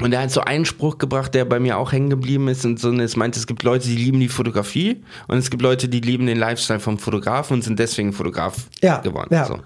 Und 0.00 0.12
er 0.12 0.22
hat 0.22 0.30
so 0.30 0.40
einen 0.42 0.64
Spruch 0.64 0.98
gebracht, 0.98 1.34
der 1.34 1.44
bei 1.44 1.58
mir 1.58 1.78
auch 1.78 1.92
hängen 1.92 2.10
geblieben 2.10 2.48
ist 2.48 2.64
und 2.64 2.78
so 2.78 2.92
es 2.92 3.16
meint, 3.16 3.36
es 3.36 3.46
gibt 3.46 3.62
Leute, 3.62 3.88
die 3.88 3.96
lieben 3.96 4.20
die 4.20 4.28
Fotografie 4.28 5.02
und 5.26 5.38
es 5.38 5.50
gibt 5.50 5.62
Leute, 5.62 5.88
die 5.88 6.00
lieben 6.00 6.26
den 6.26 6.38
Lifestyle 6.38 6.80
vom 6.80 6.98
Fotografen 6.98 7.54
und 7.54 7.62
sind 7.62 7.78
deswegen 7.78 8.12
Fotograf 8.12 8.66
ja, 8.82 8.98
geworden. 8.98 9.32
Ja. 9.32 9.46
So. 9.46 9.60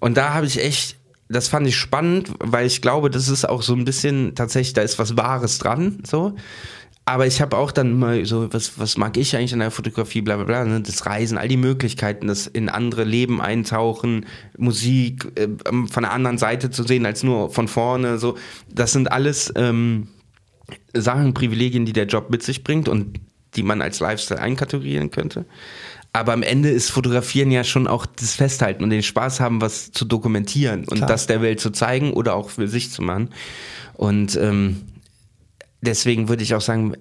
Und 0.00 0.16
da 0.16 0.34
habe 0.34 0.46
ich 0.46 0.62
echt, 0.62 0.96
das 1.28 1.48
fand 1.48 1.66
ich 1.66 1.76
spannend, 1.76 2.32
weil 2.40 2.66
ich 2.66 2.82
glaube, 2.82 3.08
das 3.08 3.28
ist 3.28 3.48
auch 3.48 3.62
so 3.62 3.74
ein 3.74 3.84
bisschen 3.84 4.34
tatsächlich, 4.34 4.72
da 4.72 4.82
ist 4.82 4.98
was 4.98 5.16
Wahres 5.16 5.58
dran, 5.58 6.02
so. 6.04 6.34
Aber 7.04 7.26
ich 7.26 7.40
habe 7.40 7.56
auch 7.56 7.72
dann 7.72 7.98
mal 7.98 8.24
so, 8.26 8.52
was, 8.52 8.78
was 8.78 8.96
mag 8.96 9.16
ich 9.16 9.34
eigentlich 9.36 9.52
an 9.52 9.58
der 9.58 9.72
Fotografie, 9.72 10.22
bla 10.22 10.36
bla 10.36 10.44
bla, 10.44 10.64
ne? 10.64 10.80
das 10.80 11.04
Reisen, 11.04 11.36
all 11.36 11.48
die 11.48 11.56
Möglichkeiten, 11.56 12.28
das 12.28 12.46
in 12.46 12.68
andere 12.68 13.02
Leben 13.02 13.40
eintauchen, 13.40 14.26
Musik 14.56 15.26
äh, 15.34 15.48
von 15.64 16.02
der 16.04 16.12
anderen 16.12 16.38
Seite 16.38 16.70
zu 16.70 16.84
sehen 16.84 17.04
als 17.04 17.24
nur 17.24 17.50
von 17.50 17.66
vorne, 17.66 18.18
so, 18.18 18.36
das 18.72 18.92
sind 18.92 19.10
alles 19.10 19.52
ähm, 19.56 20.08
Sachen, 20.94 21.34
Privilegien, 21.34 21.86
die 21.86 21.92
der 21.92 22.06
Job 22.06 22.30
mit 22.30 22.44
sich 22.44 22.62
bringt 22.62 22.88
und 22.88 23.18
die 23.56 23.64
man 23.64 23.82
als 23.82 23.98
Lifestyle 23.98 24.40
einkategorieren 24.40 25.10
könnte. 25.10 25.44
Aber 26.12 26.32
am 26.32 26.42
Ende 26.42 26.68
ist 26.68 26.90
Fotografieren 26.90 27.50
ja 27.50 27.64
schon 27.64 27.86
auch 27.86 28.06
das 28.06 28.34
Festhalten 28.34 28.84
und 28.84 28.90
den 28.90 29.02
Spaß 29.02 29.40
haben, 29.40 29.60
was 29.60 29.92
zu 29.92 30.04
dokumentieren 30.04 30.84
und 30.84 30.98
Klar. 30.98 31.08
das 31.08 31.26
der 31.26 31.42
Welt 31.42 31.58
zu 31.58 31.70
zeigen 31.70 32.12
oder 32.12 32.34
auch 32.34 32.50
für 32.50 32.68
sich 32.68 32.90
zu 32.90 33.02
machen. 33.02 33.30
Und 33.94 34.36
ähm, 34.36 34.82
deswegen 35.82 36.28
würde 36.28 36.42
ich 36.42 36.54
auch 36.54 36.60
sagen, 36.60 36.94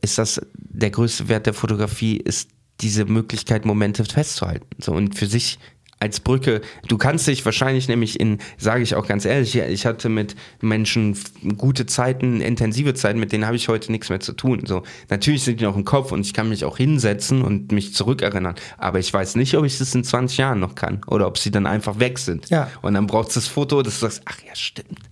ist 0.00 0.16
das 0.16 0.40
der 0.54 0.90
größte 0.90 1.28
Wert 1.28 1.46
der 1.46 1.54
Fotografie, 1.54 2.16
ist 2.16 2.48
diese 2.80 3.04
Möglichkeit, 3.04 3.64
Momente 3.64 4.04
festzuhalten. 4.04 4.66
So 4.78 4.92
und 4.92 5.14
für 5.14 5.26
sich 5.26 5.58
als 6.00 6.20
Brücke, 6.20 6.60
du 6.86 6.96
kannst 6.96 7.26
dich 7.26 7.44
wahrscheinlich 7.44 7.88
nämlich 7.88 8.20
in, 8.20 8.38
sage 8.56 8.82
ich 8.82 8.94
auch 8.94 9.06
ganz 9.06 9.24
ehrlich, 9.24 9.56
ich 9.56 9.84
hatte 9.84 10.08
mit 10.08 10.36
Menschen 10.60 11.18
gute 11.56 11.86
Zeiten, 11.86 12.40
intensive 12.40 12.94
Zeiten, 12.94 13.18
mit 13.18 13.32
denen 13.32 13.46
habe 13.46 13.56
ich 13.56 13.68
heute 13.68 13.90
nichts 13.90 14.08
mehr 14.08 14.20
zu 14.20 14.32
tun. 14.32 14.62
So, 14.64 14.84
natürlich 15.10 15.42
sind 15.42 15.60
die 15.60 15.64
noch 15.64 15.76
im 15.76 15.84
Kopf 15.84 16.12
und 16.12 16.20
ich 16.20 16.34
kann 16.34 16.48
mich 16.48 16.64
auch 16.64 16.76
hinsetzen 16.76 17.42
und 17.42 17.72
mich 17.72 17.94
zurückerinnern, 17.94 18.54
aber 18.76 19.00
ich 19.00 19.12
weiß 19.12 19.34
nicht, 19.34 19.56
ob 19.56 19.64
ich 19.64 19.78
das 19.78 19.92
in 19.94 20.04
20 20.04 20.38
Jahren 20.38 20.60
noch 20.60 20.76
kann 20.76 21.00
oder 21.08 21.26
ob 21.26 21.36
sie 21.36 21.50
dann 21.50 21.66
einfach 21.66 21.98
weg 21.98 22.20
sind. 22.20 22.48
Ja. 22.48 22.70
Und 22.80 22.94
dann 22.94 23.08
braucht 23.08 23.28
es 23.28 23.34
das 23.34 23.48
Foto, 23.48 23.82
dass 23.82 23.94
du 23.94 24.06
sagst, 24.06 24.22
ach 24.24 24.38
ja, 24.46 24.54
stimmt. 24.54 25.07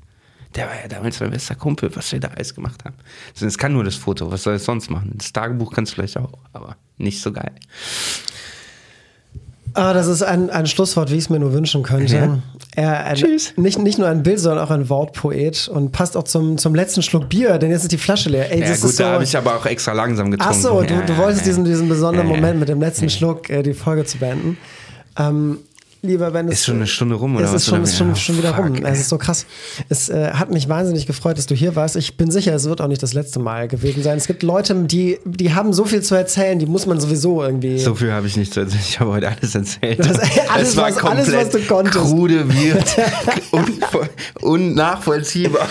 Der 0.56 0.66
war 0.66 0.74
ja 0.74 0.88
damals 0.88 1.20
mein 1.20 1.30
bester 1.30 1.54
Kumpel, 1.54 1.94
was 1.94 2.10
wir 2.12 2.20
da 2.20 2.28
alles 2.28 2.54
gemacht 2.54 2.84
haben. 2.84 2.96
Also 3.34 3.46
es 3.46 3.58
kann 3.58 3.72
nur 3.72 3.84
das 3.84 3.94
Foto, 3.94 4.30
was 4.30 4.42
soll 4.42 4.54
es 4.54 4.64
sonst 4.64 4.90
machen? 4.90 5.12
Das 5.14 5.32
Tagebuch 5.32 5.72
kannst 5.72 5.92
du 5.92 5.96
vielleicht 5.96 6.16
auch, 6.16 6.32
aber 6.52 6.76
nicht 6.96 7.20
so 7.20 7.30
geil. 7.30 7.52
Ah, 9.74 9.92
das 9.92 10.06
ist 10.06 10.22
ein, 10.22 10.48
ein 10.48 10.66
Schlusswort, 10.66 11.10
wie 11.10 11.16
ich 11.16 11.24
es 11.24 11.30
mir 11.30 11.38
nur 11.38 11.52
wünschen 11.52 11.82
könnte. 11.82 12.16
Ja. 12.16 12.38
Er, 12.74 13.04
ein, 13.04 13.16
Tschüss. 13.16 13.52
Nicht, 13.56 13.78
nicht 13.78 13.98
nur 13.98 14.08
ein 14.08 14.22
Bild, 14.22 14.40
sondern 14.40 14.64
auch 14.64 14.70
ein 14.70 14.88
Wortpoet 14.88 15.68
und 15.68 15.92
passt 15.92 16.16
auch 16.16 16.24
zum, 16.24 16.56
zum 16.56 16.74
letzten 16.74 17.02
Schluck 17.02 17.28
Bier, 17.28 17.58
denn 17.58 17.70
jetzt 17.70 17.82
ist 17.82 17.92
die 17.92 17.98
Flasche 17.98 18.30
leer. 18.30 18.50
Ey, 18.50 18.60
Ja 18.60 18.68
das 18.68 18.80
gut, 18.80 18.92
so, 18.92 19.02
da 19.02 19.12
habe 19.12 19.24
ich 19.24 19.36
aber 19.36 19.54
auch 19.54 19.66
extra 19.66 19.92
langsam 19.92 20.30
getrunken. 20.30 20.54
Ach 20.56 20.58
so, 20.58 20.80
du, 20.80 20.94
Ja, 20.94 21.02
du 21.02 21.12
ja, 21.12 21.18
wolltest 21.18 21.42
ja. 21.42 21.48
diesen, 21.48 21.64
diesen 21.66 21.88
besonderen. 21.90 22.26
Moment 22.26 22.58
mit 22.58 22.70
dem 22.70 22.80
letzten 22.80 23.10
Schluck 23.10 23.50
äh, 23.50 23.62
die 23.62 23.74
Folge 23.74 24.06
zu 24.06 24.16
beenden. 24.16 24.56
Ähm, 25.18 25.58
lieber 26.06 26.30
Ben, 26.30 26.48
es 26.48 26.60
Ist 26.60 26.64
schon 26.66 26.76
eine 26.76 26.86
Stunde 26.86 27.14
rum, 27.16 27.36
oder 27.36 27.44
es 27.44 27.52
ist 27.52 27.66
schon, 27.66 27.82
ist 27.82 27.96
schon, 27.96 28.08
Ja, 28.10 28.14
schon 28.16 28.38
wieder 28.38 28.54
fuck, 28.54 28.64
rum. 28.66 28.84
Es 28.84 29.00
ist 29.00 29.08
so 29.08 29.18
krass. 29.18 29.46
Es 29.88 30.08
äh, 30.08 30.30
hat 30.32 30.50
mich 30.50 30.68
wahnsinnig 30.68 31.06
gefreut, 31.06 31.36
dass 31.38 31.46
du 31.46 31.54
hier 31.54 31.76
warst. 31.76 31.96
Ich 31.96 32.16
bin 32.16 32.30
sicher, 32.30 32.54
es 32.54 32.64
wird 32.68 32.80
auch 32.80 32.88
nicht 32.88 33.02
das 33.02 33.12
letzte 33.12 33.38
Mal 33.38 33.68
gewesen 33.68 34.02
sein. 34.02 34.16
Es 34.16 34.26
gibt 34.26 34.42
Leute, 34.42 34.74
die, 34.84 35.18
die 35.24 35.54
haben 35.54 35.72
so 35.72 35.84
viel 35.84 36.02
zu 36.02 36.14
erzählen, 36.14 36.58
die 36.58 36.66
muss 36.66 36.86
man 36.86 37.00
sowieso 37.00 37.42
irgendwie. 37.42 37.78
So 37.78 37.94
viel 37.94 38.12
habe 38.12 38.26
ich 38.26 38.36
nicht 38.36 38.52
zu 38.54 38.60
erzählen. 38.60 38.80
Ich 38.88 39.00
habe 39.00 39.10
heute 39.12 39.28
alles 39.28 39.54
erzählt. 39.54 39.98
hast 40.06 40.20
alles, 40.50 40.68
es 40.70 40.76
war 40.76 40.88
was- 40.90 40.98
alles, 41.04 41.32
was 41.32 41.50
du 41.50 41.60
konntest. 41.60 41.96
Krude, 41.98 42.44
unvoll- 43.52 44.08
unnachvollziehbar. 44.42 45.66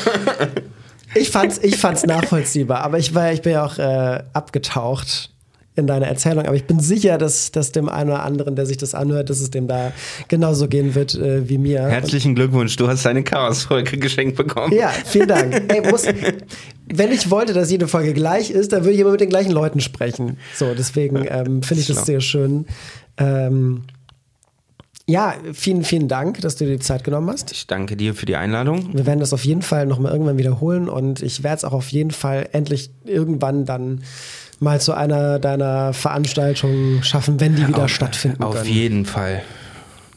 Ich 1.13 1.29
fand's, 1.29 1.59
ich 1.61 1.77
fand's 1.77 2.03
nachvollziehbar, 2.05 2.81
aber 2.81 2.97
ich 2.97 3.13
war, 3.15 3.31
ich 3.31 3.41
bin 3.41 3.53
ja 3.53 3.65
auch 3.65 3.77
äh, 3.77 4.23
abgetaucht 4.33 5.29
in 5.75 5.87
deiner 5.87 6.07
Erzählung, 6.07 6.45
aber 6.45 6.55
ich 6.55 6.65
bin 6.65 6.79
sicher, 6.79 7.17
dass, 7.17 7.51
dass 7.51 7.71
dem 7.71 7.89
einen 7.89 8.09
oder 8.09 8.23
anderen, 8.23 8.55
der 8.55 8.65
sich 8.65 8.77
das 8.77 8.95
anhört, 8.95 9.29
dass 9.29 9.41
es 9.41 9.51
dem 9.51 9.67
da 9.67 9.91
genauso 10.27 10.67
gehen 10.67 10.95
wird 10.95 11.15
äh, 11.15 11.47
wie 11.49 11.57
mir. 11.57 11.87
Herzlichen 11.87 12.33
Glückwunsch, 12.35 12.75
du 12.77 12.87
hast 12.87 13.05
deine 13.05 13.23
Chaos-Folge 13.23 13.97
geschenkt 13.97 14.37
bekommen. 14.37 14.73
Ja, 14.73 14.89
vielen 14.89 15.27
Dank. 15.27 15.63
Ey, 15.67 15.89
muss, 15.89 16.05
wenn 16.93 17.11
ich 17.11 17.29
wollte, 17.29 17.53
dass 17.53 17.69
jede 17.69 17.87
Folge 17.87 18.13
gleich 18.13 18.51
ist, 18.51 18.71
dann 18.71 18.83
würde 18.83 18.93
ich 18.93 18.99
immer 18.99 19.11
mit 19.11 19.21
den 19.21 19.29
gleichen 19.29 19.51
Leuten 19.51 19.81
sprechen. 19.81 20.37
So, 20.55 20.73
deswegen 20.73 21.25
ähm, 21.27 21.61
finde 21.61 21.81
ich 21.81 21.87
das 21.87 22.05
sehr 22.05 22.21
schön. 22.21 22.65
Ähm, 23.17 23.83
ja, 25.07 25.35
vielen, 25.53 25.83
vielen 25.83 26.07
Dank, 26.07 26.41
dass 26.41 26.55
du 26.55 26.65
dir 26.65 26.77
die 26.77 26.79
Zeit 26.79 27.03
genommen 27.03 27.29
hast. 27.29 27.51
Ich 27.51 27.67
danke 27.67 27.95
dir 27.95 28.15
für 28.15 28.25
die 28.25 28.35
Einladung. 28.35 28.95
Wir 28.95 29.05
werden 29.05 29.19
das 29.19 29.33
auf 29.33 29.45
jeden 29.45 29.61
Fall 29.61 29.85
nochmal 29.85 30.11
irgendwann 30.11 30.39
wiederholen 30.39 30.89
und 30.89 31.21
ich 31.21 31.43
werde 31.43 31.57
es 31.57 31.63
auch 31.63 31.73
auf 31.73 31.89
jeden 31.89 32.09
Fall 32.09 32.49
endlich 32.53 32.89
irgendwann 33.03 33.65
dann 33.65 34.01
mal 34.59 34.79
zu 34.81 34.93
einer 34.93 35.39
deiner 35.39 35.93
Veranstaltungen 35.93 37.03
schaffen, 37.03 37.39
wenn 37.39 37.55
die 37.55 37.67
wieder 37.67 37.83
Auf- 37.85 37.89
stattfinden 37.89 38.43
Auf 38.43 38.55
können. 38.55 38.69
jeden 38.69 39.05
Fall. 39.05 39.41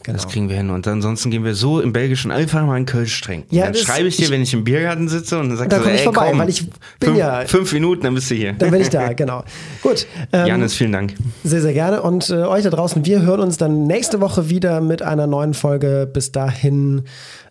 Das 0.05 0.21
Genau. 0.23 0.31
kriegen 0.31 0.49
wir 0.49 0.55
hin. 0.55 0.69
Und 0.71 0.87
ansonsten 0.87 1.29
gehen 1.29 1.43
wir 1.43 1.53
so 1.53 1.81
im 1.81 1.91
Belgischen 1.93 2.31
einfach 2.31 2.65
mal 2.65 2.75
einen 2.75 2.85
Kölsch 2.87 3.19
trinken. 3.21 3.53
Ja, 3.53 3.65
dann 3.65 3.73
das- 3.73 3.81
schreibe 3.83 4.07
ich 4.07 4.15
dir, 4.15 4.23
ich- 4.23 4.31
wenn 4.31 4.41
ich 4.41 4.53
im 4.53 4.63
Biergarten 4.63 5.07
sitze 5.09 5.37
und 5.37 5.49
dann 5.49 5.57
sagst 5.57 5.71
Da 5.73 5.77
du, 5.77 5.83
komm 5.83 5.91
ich 5.93 5.99
ey, 5.99 6.03
vorbei, 6.05 6.27
komm, 6.29 6.39
weil 6.39 6.49
ich 6.49 6.65
bin 6.67 6.73
fünf, 7.09 7.17
ja- 7.17 7.45
fünf 7.45 7.73
Minuten, 7.73 8.03
dann 8.03 8.15
bist 8.15 8.31
du 8.31 8.35
hier. 8.35 8.53
Dann 8.53 8.71
bin 8.71 8.81
ich 8.81 8.89
da, 8.89 9.13
genau. 9.13 9.43
Gut. 9.83 10.07
Ähm, 10.33 10.47
Janis, 10.47 10.73
vielen 10.73 10.93
Dank. 10.93 11.13
Sehr, 11.43 11.61
sehr 11.61 11.73
gerne. 11.73 12.01
Und 12.01 12.29
äh, 12.29 12.33
euch 12.43 12.63
da 12.63 12.69
draußen, 12.69 13.05
wir 13.05 13.21
hören 13.21 13.41
uns 13.41 13.57
dann 13.57 13.87
nächste 13.87 14.19
Woche 14.21 14.49
wieder 14.49 14.79
mit 14.81 15.01
einer 15.03 15.27
neuen 15.27 15.53
Folge. 15.53 16.09
Bis 16.11 16.31
dahin 16.31 17.03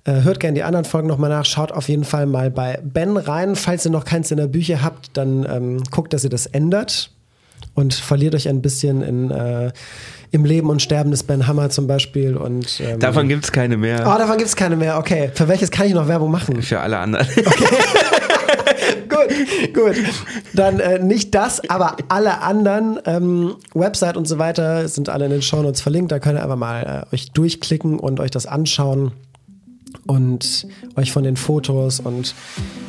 hört 0.04 0.40
gerne 0.40 0.54
die 0.54 0.62
anderen 0.62 0.84
Folgen 0.84 1.08
nochmal 1.08 1.30
nach. 1.30 1.44
Schaut 1.44 1.72
auf 1.72 1.88
jeden 1.88 2.04
Fall 2.04 2.26
mal 2.26 2.50
bei 2.50 2.80
Ben 2.82 3.16
rein. 3.16 3.56
Falls 3.56 3.84
ihr 3.84 3.90
noch 3.90 4.04
keins 4.04 4.30
in 4.30 4.36
der 4.38 4.46
Bücher 4.46 4.82
habt, 4.82 5.16
dann 5.16 5.46
ähm, 5.50 5.82
guckt, 5.90 6.12
dass 6.12 6.24
ihr 6.24 6.30
das 6.30 6.46
ändert. 6.46 7.10
Und 7.74 7.94
verliert 7.94 8.34
euch 8.34 8.48
ein 8.48 8.60
bisschen 8.60 9.02
in, 9.02 9.30
äh, 9.30 9.70
im 10.30 10.44
Leben 10.44 10.68
und 10.68 10.82
Sterben 10.82 11.10
des 11.10 11.22
Ben 11.22 11.46
Hammer 11.46 11.70
zum 11.70 11.86
Beispiel. 11.86 12.36
Und, 12.36 12.80
ähm, 12.80 12.98
Davon 12.98 13.28
gibt 13.28 13.44
es 13.44 13.52
keine 13.52 13.76
mehr. 13.76 14.00
Oh, 14.00 14.18
davon 14.18 14.36
gibt 14.36 14.48
es 14.48 14.56
keine 14.56 14.76
mehr. 14.76 14.98
Okay. 14.98 15.30
Für 15.34 15.46
welches 15.48 15.70
kann 15.70 15.86
ich 15.86 15.94
noch 15.94 16.08
Werbung 16.08 16.30
machen? 16.30 16.60
Für 16.62 16.80
alle 16.80 16.98
anderen. 16.98 17.26
gut, 19.08 19.74
gut. 19.74 19.94
Dann 20.54 20.80
äh, 20.80 20.98
nicht 20.98 21.34
das, 21.34 21.68
aber 21.70 21.96
alle 22.08 22.40
anderen 22.40 22.98
ähm, 23.06 23.54
Website 23.74 24.16
und 24.16 24.26
so 24.26 24.38
weiter 24.38 24.88
sind 24.88 25.08
alle 25.08 25.26
in 25.26 25.30
den 25.30 25.42
Shownotes 25.42 25.80
verlinkt. 25.80 26.10
Da 26.10 26.18
könnt 26.18 26.38
ihr 26.38 26.42
einfach 26.42 26.56
mal 26.56 27.06
äh, 27.10 27.14
euch 27.14 27.30
durchklicken 27.30 28.00
und 28.00 28.18
euch 28.18 28.30
das 28.30 28.46
anschauen 28.46 29.12
und 30.08 30.66
euch 30.96 31.12
von 31.12 31.22
den 31.22 31.36
Fotos 31.36 32.00
und 32.00 32.34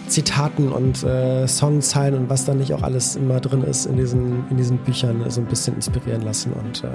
Zitaten 0.08 0.72
und 0.72 1.04
äh, 1.04 1.48
Songzeilen 1.48 2.16
und 2.16 2.30
was 2.30 2.46
da 2.46 2.56
nicht 2.56 2.74
auch 2.74 2.82
alles 2.82 3.16
immer 3.16 3.40
drin 3.40 3.64
ist 3.64 3.86
in 3.86 3.98
diesen, 3.98 4.44
in 4.50 4.58
diesen 4.58 4.78
Büchern 4.80 5.24
so 5.30 5.42
ein 5.42 5.48
bisschen 5.48 5.76
inspirieren 5.76 6.24
lassen. 6.24 6.52
Und 6.54 6.84
äh, 6.84 6.90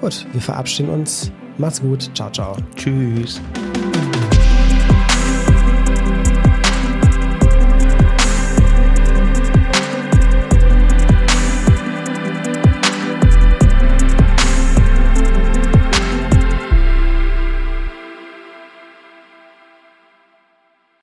gut, 0.00 0.26
wir 0.32 0.40
verabschieden 0.40 0.90
uns. 0.90 1.30
Macht's 1.58 1.80
gut. 1.80 2.10
Ciao, 2.14 2.30
ciao. 2.30 2.56
Tschüss. 2.74 3.40